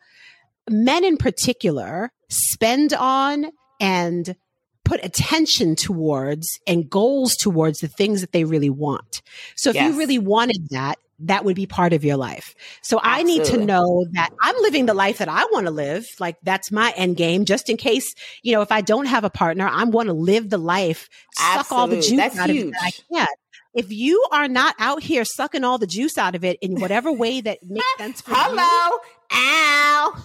men 0.68 1.04
in 1.04 1.16
particular, 1.16 2.12
spend 2.28 2.92
on 2.92 3.50
and 3.80 4.36
put 4.84 5.04
attention 5.04 5.76
towards 5.76 6.60
and 6.66 6.88
goals 6.88 7.34
towards 7.34 7.80
the 7.80 7.88
things 7.88 8.20
that 8.20 8.32
they 8.32 8.44
really 8.44 8.70
want. 8.70 9.22
So 9.54 9.70
if 9.70 9.76
yes. 9.76 9.92
you 9.92 9.98
really 9.98 10.18
wanted 10.18 10.68
that, 10.70 10.98
that 11.20 11.44
would 11.44 11.56
be 11.56 11.66
part 11.66 11.92
of 11.92 12.04
your 12.04 12.16
life. 12.16 12.54
So 12.82 13.00
Absolutely. 13.02 13.20
I 13.20 13.22
need 13.38 13.44
to 13.52 13.66
know 13.66 14.06
that 14.12 14.30
I'm 14.40 14.54
living 14.60 14.86
the 14.86 14.94
life 14.94 15.18
that 15.18 15.28
I 15.28 15.44
want 15.52 15.66
to 15.66 15.72
live. 15.72 16.06
Like 16.20 16.36
that's 16.42 16.70
my 16.70 16.92
end 16.96 17.16
game. 17.16 17.44
Just 17.44 17.68
in 17.68 17.76
case, 17.76 18.14
you 18.42 18.52
know, 18.52 18.62
if 18.62 18.70
I 18.70 18.80
don't 18.80 19.06
have 19.06 19.24
a 19.24 19.30
partner, 19.30 19.68
I 19.70 19.84
want 19.84 20.08
to 20.08 20.12
live 20.12 20.50
the 20.50 20.58
life, 20.58 21.08
Absolutely. 21.38 21.64
suck 21.64 21.72
all 21.72 21.86
the 21.88 21.96
juice 21.96 22.16
that's 22.16 22.38
out 22.38 22.50
huge. 22.50 22.68
of 22.68 22.68
it 22.68 22.76
I 22.82 22.90
can. 23.12 23.26
If 23.74 23.92
you 23.92 24.24
are 24.32 24.48
not 24.48 24.74
out 24.78 25.02
here 25.02 25.24
sucking 25.24 25.62
all 25.62 25.78
the 25.78 25.86
juice 25.86 26.18
out 26.18 26.34
of 26.34 26.44
it 26.44 26.58
in 26.62 26.80
whatever 26.80 27.12
way 27.24 27.40
that 27.40 27.58
makes 27.62 27.86
sense 27.98 28.20
for 28.20 28.32
Hello. 28.34 28.54
you. 28.54 29.00
Hello. 29.30 30.18
Ow. 30.18 30.24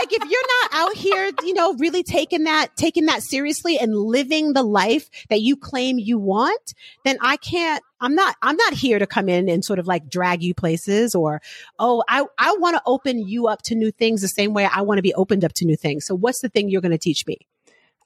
Like 0.00 0.12
if 0.14 0.30
you're 0.30 0.42
not 0.62 0.70
out 0.72 0.96
here, 0.96 1.30
you 1.44 1.52
know, 1.52 1.74
really 1.74 2.02
taking 2.02 2.44
that, 2.44 2.74
taking 2.74 3.04
that 3.06 3.22
seriously 3.22 3.78
and 3.78 3.94
living 3.94 4.54
the 4.54 4.62
life 4.62 5.10
that 5.28 5.42
you 5.42 5.56
claim 5.56 5.98
you 5.98 6.18
want, 6.18 6.72
then 7.04 7.18
I 7.20 7.36
can't, 7.36 7.82
I'm 8.00 8.14
not, 8.14 8.34
I'm 8.40 8.56
not 8.56 8.72
here 8.72 8.98
to 8.98 9.06
come 9.06 9.28
in 9.28 9.50
and 9.50 9.62
sort 9.62 9.78
of 9.78 9.86
like 9.86 10.08
drag 10.08 10.42
you 10.42 10.54
places 10.54 11.14
or, 11.14 11.42
oh, 11.78 12.02
I, 12.08 12.24
I 12.38 12.56
want 12.58 12.76
to 12.76 12.82
open 12.86 13.28
you 13.28 13.46
up 13.46 13.60
to 13.64 13.74
new 13.74 13.90
things 13.90 14.22
the 14.22 14.28
same 14.28 14.54
way 14.54 14.64
I 14.64 14.80
want 14.80 14.96
to 14.96 15.02
be 15.02 15.12
opened 15.12 15.44
up 15.44 15.52
to 15.54 15.66
new 15.66 15.76
things. 15.76 16.06
So 16.06 16.14
what's 16.14 16.40
the 16.40 16.48
thing 16.48 16.70
you're 16.70 16.80
going 16.80 16.92
to 16.92 16.98
teach 16.98 17.26
me? 17.26 17.36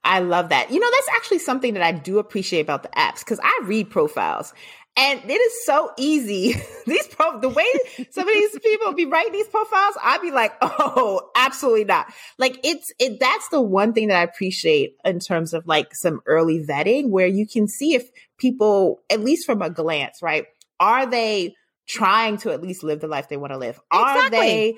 I 0.03 0.19
love 0.19 0.49
that. 0.49 0.73
You 0.73 0.81
know, 0.81 0.91
that's 0.91 1.09
actually 1.17 1.39
something 1.39 1.75
that 1.75 1.83
I 1.83 1.93
do 1.93 2.19
appreciate 2.19 2.61
about 2.61 2.83
the 2.83 2.91
apps 2.91 3.21
because 3.21 3.41
I 3.43 3.61
read 3.63 3.89
profiles 3.89 4.53
and 4.97 5.21
it 5.29 5.33
is 5.33 5.67
so 5.67 5.93
easy. 5.97 6.55
these 6.87 7.07
pro 7.09 7.41
the 7.41 7.49
way 7.49 7.67
some 8.11 8.29
of 8.29 8.35
these 8.35 8.59
people 8.61 8.93
be 8.93 9.07
writing 9.07 9.33
these 9.33 9.49
profiles, 9.49 9.97
I'd 10.03 10.23
be 10.23 10.31
like, 10.31 10.53
oh, 10.63 11.31
absolutely 11.37 11.85
not. 11.85 12.13
Like 12.39 12.59
it's 12.63 12.93
it 12.99 13.19
that's 13.19 13.49
the 13.49 13.61
one 13.61 13.93
thing 13.93 14.09
that 14.09 14.21
I 14.21 14.23
appreciate 14.23 14.97
in 15.05 15.19
terms 15.19 15.53
of 15.53 15.67
like 15.67 15.95
some 15.95 16.21
early 16.27 16.65
vetting 16.65 17.11
where 17.11 17.27
you 17.27 17.47
can 17.47 17.67
see 17.67 17.95
if 17.95 18.09
people, 18.39 19.03
at 19.11 19.21
least 19.21 19.47
from 19.47 19.63
a 19.63 19.71
glance, 19.71 20.23
right? 20.23 20.47
Are 20.79 21.07
they 21.07 21.55
trying 21.87 22.39
to 22.39 22.53
at 22.53 22.63
least 22.63 22.83
live 22.83 23.01
the 23.01 23.09
life 23.09 23.29
they 23.29 23.37
want 23.37 23.53
to 23.53 23.59
live? 23.59 23.81
Are 23.91 24.17
exactly. 24.17 24.39
they, 24.39 24.75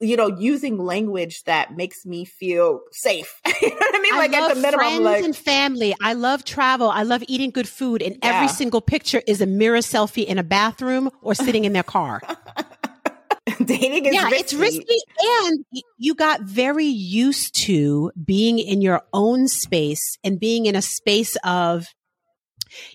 you 0.00 0.16
know, 0.16 0.28
using 0.38 0.78
language 0.78 1.44
that 1.44 1.76
makes 1.76 2.04
me 2.04 2.24
feel 2.24 2.80
safe? 2.92 3.40
you 3.62 3.70
know 3.70 3.76
what 3.76 3.94
I 3.94 3.98
mean? 4.00 4.14
I 4.14 4.18
like 4.18 4.32
at 4.32 4.54
the 4.54 4.60
minimum, 4.60 4.78
friends 4.78 5.00
like, 5.00 5.24
and 5.24 5.36
family. 5.36 5.94
I 6.02 6.12
love 6.12 6.44
travel. 6.44 6.90
I 6.90 7.02
love 7.02 7.22
eating 7.28 7.50
good 7.50 7.68
food, 7.68 8.02
and 8.02 8.16
yeah. 8.22 8.34
every 8.34 8.48
single 8.48 8.80
picture 8.80 9.22
is 9.26 9.40
a 9.40 9.46
mirror 9.46 9.78
selfie 9.78 10.24
in 10.24 10.38
a 10.38 10.44
bathroom 10.44 11.10
or 11.22 11.34
sitting 11.34 11.64
in 11.64 11.72
their 11.72 11.82
car. 11.82 12.20
Dating 13.64 14.06
is 14.06 14.14
yeah, 14.14 14.24
risky. 14.24 14.36
it's 14.36 14.54
risky, 14.54 14.98
and 15.22 15.64
you 15.98 16.14
got 16.14 16.42
very 16.42 16.84
used 16.84 17.54
to 17.62 18.12
being 18.22 18.58
in 18.58 18.82
your 18.82 19.02
own 19.12 19.48
space 19.48 20.18
and 20.24 20.38
being 20.38 20.66
in 20.66 20.74
a 20.74 20.82
space 20.82 21.36
of 21.44 21.86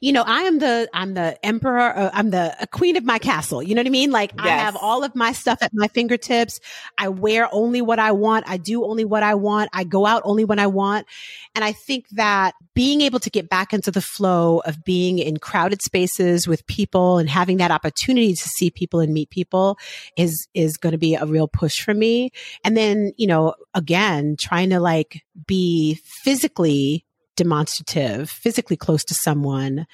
you 0.01 0.11
know, 0.11 0.23
I 0.25 0.41
am 0.41 0.59
the, 0.59 0.89
I'm 0.93 1.13
the 1.13 1.43
emperor, 1.45 1.79
uh, 1.79 2.09
I'm 2.13 2.29
the 2.29 2.55
queen 2.71 2.97
of 2.97 3.03
my 3.03 3.19
castle. 3.19 3.61
You 3.61 3.75
know 3.75 3.79
what 3.79 3.87
I 3.87 3.91
mean? 3.91 4.11
Like 4.11 4.31
yes. 4.37 4.45
I 4.45 4.49
have 4.49 4.75
all 4.75 5.03
of 5.03 5.15
my 5.15 5.31
stuff 5.31 5.59
at 5.61 5.71
my 5.73 5.87
fingertips. 5.87 6.59
I 6.97 7.09
wear 7.09 7.47
only 7.51 7.81
what 7.81 7.99
I 7.99 8.11
want. 8.11 8.45
I 8.47 8.57
do 8.57 8.85
only 8.85 9.05
what 9.05 9.23
I 9.23 9.35
want. 9.35 9.69
I 9.73 9.83
go 9.83 10.05
out 10.05 10.21
only 10.25 10.45
when 10.45 10.59
I 10.59 10.67
want. 10.67 11.07
And 11.55 11.63
I 11.65 11.71
think 11.71 12.07
that 12.11 12.55
being 12.73 13.01
able 13.01 13.19
to 13.19 13.29
get 13.29 13.49
back 13.49 13.73
into 13.73 13.91
the 13.91 14.01
flow 14.01 14.59
of 14.65 14.83
being 14.83 15.19
in 15.19 15.37
crowded 15.37 15.81
spaces 15.81 16.47
with 16.47 16.65
people 16.67 17.17
and 17.17 17.29
having 17.29 17.57
that 17.57 17.71
opportunity 17.71 18.33
to 18.33 18.49
see 18.49 18.69
people 18.69 18.99
and 18.99 19.13
meet 19.13 19.29
people 19.29 19.77
is, 20.15 20.47
is 20.53 20.77
going 20.77 20.93
to 20.93 20.97
be 20.97 21.15
a 21.15 21.25
real 21.25 21.47
push 21.47 21.81
for 21.81 21.93
me. 21.93 22.31
And 22.63 22.77
then, 22.77 23.11
you 23.17 23.27
know, 23.27 23.55
again, 23.73 24.35
trying 24.39 24.69
to 24.69 24.79
like 24.79 25.23
be 25.47 25.99
physically 26.23 27.05
demonstrative, 27.41 28.29
physically 28.29 28.77
close 28.77 29.03
to 29.05 29.15
someone 29.15 29.87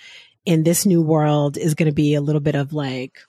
in 0.45 0.63
this 0.63 0.85
new 0.85 1.01
world 1.01 1.57
is 1.57 1.75
going 1.75 1.87
to 1.87 1.95
be 1.95 2.13
a 2.13 2.21
little 2.21 2.41
bit 2.41 2.55
of 2.55 2.73
like, 2.73 3.19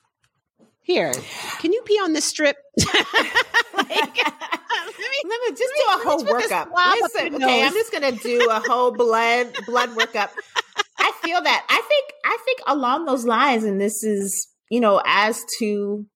here, 0.82 1.12
can 1.60 1.72
you 1.72 1.82
pee 1.82 2.00
on 2.02 2.14
this 2.14 2.24
strip? 2.24 2.56
like, 2.78 2.88
let, 3.78 3.86
me, 3.86 5.18
let 5.28 5.40
me 5.42 5.50
just 5.50 5.72
do 5.76 5.84
a 5.90 5.98
whole 6.02 6.24
workup. 6.24 6.68
Listen, 7.02 7.34
okay, 7.34 7.62
I'm 7.62 7.74
just 7.74 7.92
gonna 7.92 8.12
do 8.12 8.48
a 8.50 8.60
whole 8.60 8.92
blood 8.92 9.54
blood 9.66 9.90
workup. 9.90 10.30
I 10.98 11.12
feel 11.22 11.42
that. 11.42 11.66
I 11.68 11.82
think 11.86 12.04
I 12.24 12.38
think 12.44 12.60
along 12.66 13.04
those 13.04 13.26
lines, 13.26 13.64
and 13.64 13.78
this 13.78 14.02
is, 14.02 14.48
you 14.70 14.80
know, 14.80 15.02
as 15.04 15.44
to 15.58 16.06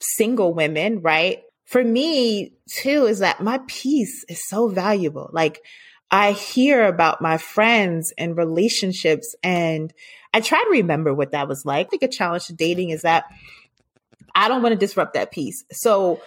single 0.00 0.52
women, 0.52 1.00
right? 1.00 1.40
For 1.64 1.82
me 1.82 2.52
too, 2.70 3.06
is 3.06 3.20
that 3.20 3.40
my 3.40 3.60
peace 3.66 4.26
is 4.28 4.46
so 4.46 4.68
valuable. 4.68 5.30
Like 5.32 5.62
I 6.10 6.32
hear 6.32 6.84
about 6.86 7.20
my 7.20 7.38
friends 7.38 8.12
and 8.16 8.36
relationships 8.36 9.34
and 9.42 9.92
I 10.32 10.40
try 10.40 10.62
to 10.62 10.70
remember 10.70 11.12
what 11.12 11.32
that 11.32 11.48
was 11.48 11.64
like. 11.64 11.86
I 11.86 11.90
think 11.90 12.02
a 12.02 12.08
challenge 12.08 12.46
to 12.46 12.52
dating 12.52 12.90
is 12.90 13.02
that 13.02 13.24
I 14.34 14.48
don't 14.48 14.62
want 14.62 14.74
to 14.74 14.78
disrupt 14.78 15.14
that 15.14 15.32
piece. 15.32 15.64
So 15.72 16.20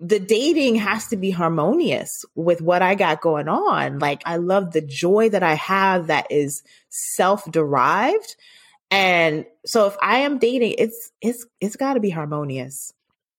the 0.00 0.18
dating 0.18 0.76
has 0.76 1.06
to 1.08 1.16
be 1.16 1.30
harmonious 1.30 2.24
with 2.34 2.60
what 2.60 2.82
I 2.82 2.96
got 2.96 3.20
going 3.20 3.48
on. 3.48 4.00
Like 4.00 4.22
I 4.26 4.36
love 4.36 4.72
the 4.72 4.80
joy 4.80 5.28
that 5.28 5.42
I 5.42 5.54
have 5.54 6.08
that 6.08 6.26
is 6.30 6.62
self-derived. 6.88 8.36
And 8.90 9.46
so 9.64 9.86
if 9.86 9.96
I 10.02 10.18
am 10.20 10.38
dating, 10.38 10.74
it's 10.78 11.12
it's 11.20 11.46
it's 11.60 11.76
got 11.76 11.94
to 11.94 12.00
be 12.00 12.10
harmonious. 12.10 12.92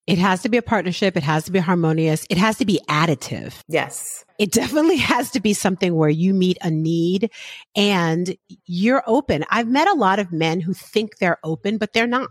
It 0.06 0.18
has 0.18 0.42
to 0.42 0.50
be 0.50 0.58
a 0.58 0.62
partnership. 0.62 1.16
It 1.16 1.24
has 1.24 1.46
to 1.46 1.52
be 1.52 1.60
harmonious. 1.60 2.26
It 2.30 2.38
has 2.38 2.58
to 2.58 2.66
be 2.66 2.82
additive. 2.90 3.54
Yes. 3.70 4.26
It 4.38 4.52
definitely 4.52 4.98
has 4.98 5.32
to 5.32 5.40
be 5.40 5.54
something 5.54 5.96
where 5.96 6.10
you 6.10 6.34
meet 6.34 6.58
a 6.62 6.70
need 6.70 7.32
and 7.76 8.36
you're 8.66 9.04
open. 9.08 9.46
I've 9.50 9.70
met 9.70 9.88
a 9.88 9.94
lot 9.94 10.20
of 10.20 10.34
men 10.34 10.60
who 10.60 10.74
think 10.74 11.18
they're 11.18 11.40
open, 11.44 11.78
but 11.78 11.94
they're 11.94 12.08
not. 12.08 12.30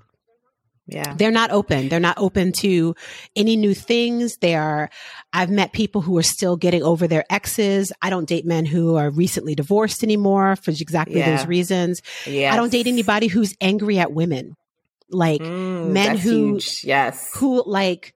Yeah. 0.86 1.14
They're 1.14 1.30
not 1.30 1.52
open. 1.52 1.88
They're 1.88 2.00
not 2.00 2.18
open 2.18 2.52
to 2.54 2.94
any 3.36 3.56
new 3.56 3.72
things. 3.72 4.36
They 4.38 4.54
are, 4.54 4.90
I've 5.32 5.48
met 5.48 5.72
people 5.72 6.02
who 6.02 6.18
are 6.18 6.24
still 6.24 6.56
getting 6.56 6.82
over 6.82 7.06
their 7.06 7.24
exes. 7.30 7.92
I 8.02 8.10
don't 8.10 8.28
date 8.28 8.44
men 8.44 8.66
who 8.66 8.96
are 8.96 9.08
recently 9.08 9.54
divorced 9.54 10.02
anymore 10.02 10.56
for 10.56 10.72
exactly 10.72 11.20
yeah. 11.20 11.36
those 11.36 11.46
reasons. 11.46 12.02
Yes. 12.26 12.52
I 12.52 12.56
don't 12.56 12.72
date 12.72 12.88
anybody 12.88 13.28
who's 13.28 13.54
angry 13.60 13.98
at 13.98 14.12
women 14.12 14.56
like 15.12 15.40
mm, 15.40 15.90
men 15.90 16.16
who 16.16 16.54
huge. 16.54 16.84
yes 16.84 17.30
who 17.34 17.62
like 17.66 18.14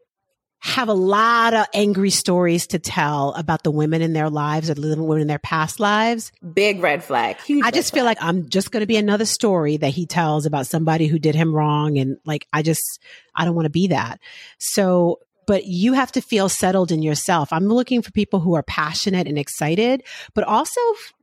have 0.67 0.89
a 0.89 0.95
lot 0.95 1.55
of 1.55 1.67
angry 1.75 2.11
stories 2.11 2.67
to 2.67 2.79
tell 2.79 3.33
about 3.35 3.63
the 3.63 3.71
women 3.71 4.03
in 4.03 4.13
their 4.13 4.29
lives 4.29 4.69
or 4.69 4.75
the 4.75 5.01
women 5.01 5.21
in 5.21 5.29
their 5.29 5.39
past 5.39 5.79
lives. 5.79 6.33
Big 6.55 6.81
red 6.81 7.05
flag. 7.05 7.37
Huge 7.43 7.65
I 7.65 7.71
just 7.71 7.95
feel 7.95 8.05
like 8.05 8.19
I'm 8.21 8.49
just 8.49 8.73
going 8.73 8.81
to 8.81 8.87
be 8.87 8.97
another 8.97 9.27
story 9.27 9.77
that 9.77 9.91
he 9.91 10.07
tells 10.07 10.45
about 10.45 10.67
somebody 10.67 11.07
who 11.07 11.21
did 11.21 11.37
him 11.37 11.55
wrong. 11.55 11.99
And 11.99 12.17
like, 12.25 12.49
I 12.53 12.63
just, 12.63 13.01
I 13.35 13.45
don't 13.45 13.55
want 13.55 13.67
to 13.67 13.71
be 13.71 13.89
that. 13.89 14.19
So, 14.59 15.21
but 15.47 15.67
you 15.67 15.93
have 15.93 16.11
to 16.13 16.21
feel 16.21 16.49
settled 16.49 16.91
in 16.91 17.01
yourself. 17.01 17.53
I'm 17.53 17.69
looking 17.69 18.03
for 18.03 18.11
people 18.11 18.41
who 18.41 18.55
are 18.55 18.65
passionate 18.65 19.29
and 19.29 19.39
excited, 19.39 20.03
but 20.35 20.43
also 20.43 20.81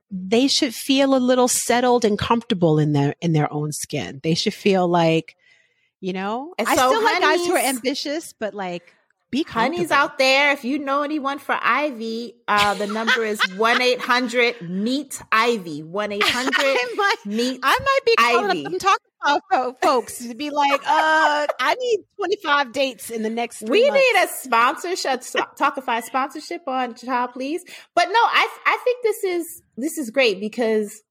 they 0.09 0.47
should 0.47 0.73
feel 0.73 1.15
a 1.15 1.17
little 1.17 1.49
settled 1.49 2.05
and 2.05 2.17
comfortable 2.17 2.79
in 2.79 2.93
their, 2.93 3.15
in 3.19 3.33
their 3.33 3.51
own 3.51 3.73
skin. 3.73 4.21
They 4.23 4.35
should 4.35 4.53
feel 4.53 4.87
like, 4.87 5.35
you 6.03 6.11
know, 6.11 6.53
and 6.57 6.67
I 6.67 6.75
so 6.75 6.89
still 6.89 7.01
like 7.01 7.21
guys 7.21 7.45
who 7.45 7.55
are 7.55 7.59
ambitious, 7.59 8.33
but 8.33 8.53
like 8.53 8.93
be 9.31 9.43
Honey's 9.43 9.89
out 9.89 10.17
there. 10.17 10.51
If 10.51 10.65
you 10.65 10.77
know 10.77 11.01
anyone 11.01 11.39
for 11.39 11.57
Ivy, 11.59 12.35
uh, 12.45 12.73
the 12.73 12.87
number 12.87 13.23
is 13.23 13.39
1 13.55 13.81
800 13.81 14.69
Meet 14.69 15.21
Ivy. 15.31 15.81
1 15.81 16.11
800 16.11 16.77
Meet 17.25 17.61
I 17.63 17.79
might 17.79 17.99
be 18.05 18.15
calling 18.17 18.67
Ivy. 18.67 18.77
talking 18.79 19.07
about 19.23 19.81
folks 19.81 20.17
to 20.19 20.35
be 20.35 20.49
like, 20.49 20.81
uh, 20.85 21.47
I 21.61 21.75
need 21.79 21.99
25 22.17 22.73
dates 22.73 23.09
in 23.09 23.23
the 23.23 23.29
next 23.29 23.61
We 23.61 23.89
months. 23.89 24.03
need 24.03 24.23
a 24.23 24.27
sponsorship, 24.27 25.21
Talkify 25.57 26.03
sponsorship 26.03 26.67
on 26.67 26.95
Chile 26.95 27.27
Please. 27.31 27.63
But 27.95 28.09
no, 28.09 28.19
I, 28.19 28.49
I 28.65 28.77
think 28.83 29.03
this 29.03 29.23
is, 29.23 29.61
this 29.77 29.97
is 29.97 30.09
great 30.09 30.41
because 30.41 31.01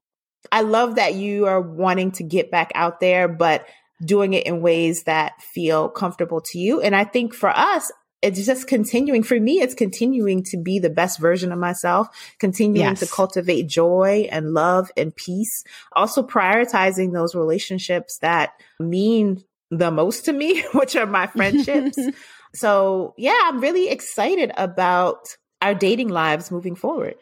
I 0.50 0.60
love 0.60 0.96
that 0.96 1.14
you 1.14 1.46
are 1.46 1.62
wanting 1.62 2.10
to 2.12 2.24
get 2.24 2.50
back 2.50 2.72
out 2.74 3.00
there, 3.00 3.26
but 3.26 3.64
doing 4.04 4.34
it 4.34 4.46
in 4.46 4.60
ways 4.60 5.04
that 5.04 5.40
feel 5.40 5.88
comfortable 5.88 6.40
to 6.40 6.58
you. 6.58 6.80
And 6.80 6.94
I 6.94 7.04
think 7.04 7.34
for 7.34 7.50
us, 7.50 7.90
it's 8.20 8.46
just 8.46 8.68
continuing 8.68 9.24
for 9.24 9.40
me 9.40 9.60
it's 9.60 9.74
continuing 9.74 10.44
to 10.44 10.56
be 10.56 10.78
the 10.78 10.88
best 10.88 11.18
version 11.18 11.50
of 11.50 11.58
myself 11.58 12.06
continuing 12.38 12.90
yes. 12.90 13.00
to 13.00 13.06
cultivate 13.08 13.66
joy 13.66 14.28
and 14.30 14.54
love 14.54 14.92
and 14.96 15.12
peace 15.16 15.64
also 15.94 16.22
prioritizing 16.22 17.12
those 17.12 17.34
relationships 17.34 18.18
that 18.18 18.52
mean 18.78 19.42
the 19.72 19.90
most 19.90 20.26
to 20.26 20.32
me, 20.32 20.62
which 20.74 20.94
are 20.94 21.06
my 21.06 21.26
friendships. 21.26 21.98
so, 22.54 23.14
yeah, 23.16 23.38
I'm 23.44 23.60
really 23.60 23.88
excited 23.88 24.52
about 24.56 25.36
our 25.60 25.74
dating 25.74 26.08
lives 26.08 26.50
moving 26.50 26.76
forward. 26.76 27.14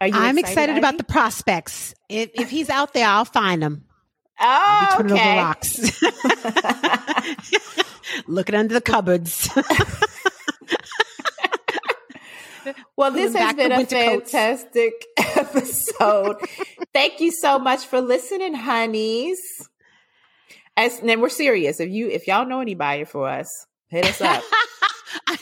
I'm 0.00 0.10
excited, 0.10 0.38
excited 0.38 0.78
about 0.78 0.98
the 0.98 1.04
prospects. 1.04 1.94
If, 2.08 2.30
if 2.34 2.50
he's 2.50 2.70
out 2.70 2.94
there, 2.94 3.06
I'll 3.06 3.24
find 3.24 3.62
him. 3.62 3.84
Oh, 4.40 5.02
be 5.02 5.12
okay. 5.12 5.20
over 5.20 5.40
rocks. 5.40 6.02
Looking 8.26 8.54
under 8.54 8.74
the 8.74 8.80
cupboards. 8.80 9.48
well, 12.96 13.10
this 13.10 13.34
has 13.34 13.54
been 13.54 13.72
a 13.72 13.84
fantastic 13.86 14.92
coats. 15.16 15.36
episode. 15.36 16.36
Thank 16.92 17.20
you 17.20 17.30
so 17.32 17.58
much 17.58 17.86
for 17.86 18.00
listening, 18.00 18.54
honeys. 18.54 19.68
As, 20.76 21.00
and 21.00 21.08
then 21.08 21.20
we're 21.20 21.28
serious. 21.28 21.80
If 21.80 21.90
you 21.90 22.08
if 22.08 22.28
y'all 22.28 22.46
know 22.46 22.60
anybody 22.60 23.04
for 23.04 23.28
us, 23.28 23.66
hit 23.88 24.06
us 24.06 24.20
up. 24.20 24.44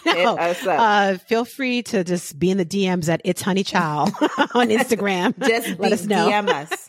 Hit 0.04 0.26
us 0.26 0.66
up. 0.66 0.78
Uh, 0.80 1.18
feel 1.18 1.44
free 1.44 1.82
to 1.82 2.04
just 2.04 2.38
be 2.38 2.50
in 2.50 2.56
the 2.56 2.64
DMs 2.64 3.08
at 3.08 3.20
It's 3.24 3.42
Honey 3.42 3.64
Chile 3.64 3.82
on 3.82 4.68
Instagram. 4.68 5.36
just 5.46 5.78
let 5.78 5.92
us 5.92 6.06
know. 6.06 6.28
DM 6.30 6.48
us. 6.48 6.85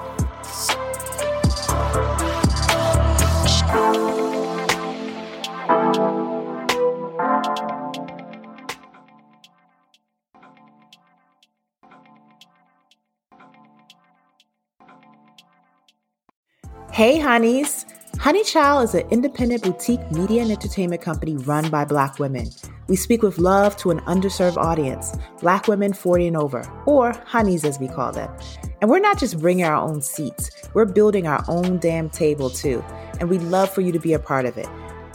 Hey, 16.95 17.19
honeys. 17.19 17.85
Honey 18.19 18.41
Chile 18.45 18.85
is 18.85 18.95
an 18.95 19.05
independent 19.09 19.63
boutique 19.63 20.09
media 20.13 20.43
and 20.43 20.49
entertainment 20.49 21.01
company 21.01 21.35
run 21.35 21.69
by 21.69 21.83
Black 21.83 22.19
women. 22.19 22.49
We 22.87 22.95
speak 22.95 23.21
with 23.21 23.37
love 23.37 23.75
to 23.79 23.91
an 23.91 23.99
underserved 24.05 24.55
audience, 24.55 25.11
Black 25.41 25.67
women 25.67 25.91
40 25.91 26.27
and 26.27 26.37
over, 26.37 26.63
or 26.85 27.11
honeys 27.25 27.65
as 27.65 27.79
we 27.79 27.89
call 27.89 28.13
them. 28.13 28.33
And 28.79 28.89
we're 28.89 29.01
not 29.01 29.19
just 29.19 29.41
bringing 29.41 29.65
our 29.65 29.75
own 29.75 30.01
seats, 30.01 30.49
we're 30.73 30.85
building 30.85 31.27
our 31.27 31.43
own 31.49 31.79
damn 31.79 32.09
table 32.09 32.49
too. 32.49 32.81
And 33.19 33.29
we'd 33.29 33.43
love 33.43 33.69
for 33.69 33.81
you 33.81 33.91
to 33.91 33.99
be 33.99 34.13
a 34.13 34.19
part 34.19 34.45
of 34.45 34.57
it. 34.57 34.69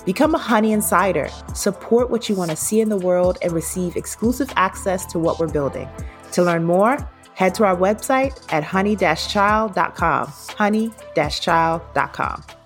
Become 0.04 0.34
a 0.34 0.38
Honey 0.38 0.72
Insider, 0.72 1.30
support 1.54 2.10
what 2.10 2.28
you 2.28 2.34
want 2.34 2.50
to 2.50 2.58
see 2.58 2.82
in 2.82 2.90
the 2.90 2.98
world, 2.98 3.38
and 3.40 3.52
receive 3.52 3.96
exclusive 3.96 4.52
access 4.54 5.06
to 5.06 5.18
what 5.18 5.38
we're 5.38 5.48
building. 5.48 5.88
To 6.32 6.42
learn 6.42 6.64
more, 6.64 6.98
head 7.40 7.54
to 7.54 7.64
our 7.64 7.76
website 7.76 8.36
at 8.52 8.62
honey-chile.com. 8.62 10.26
honey-chile.com. 10.58 12.59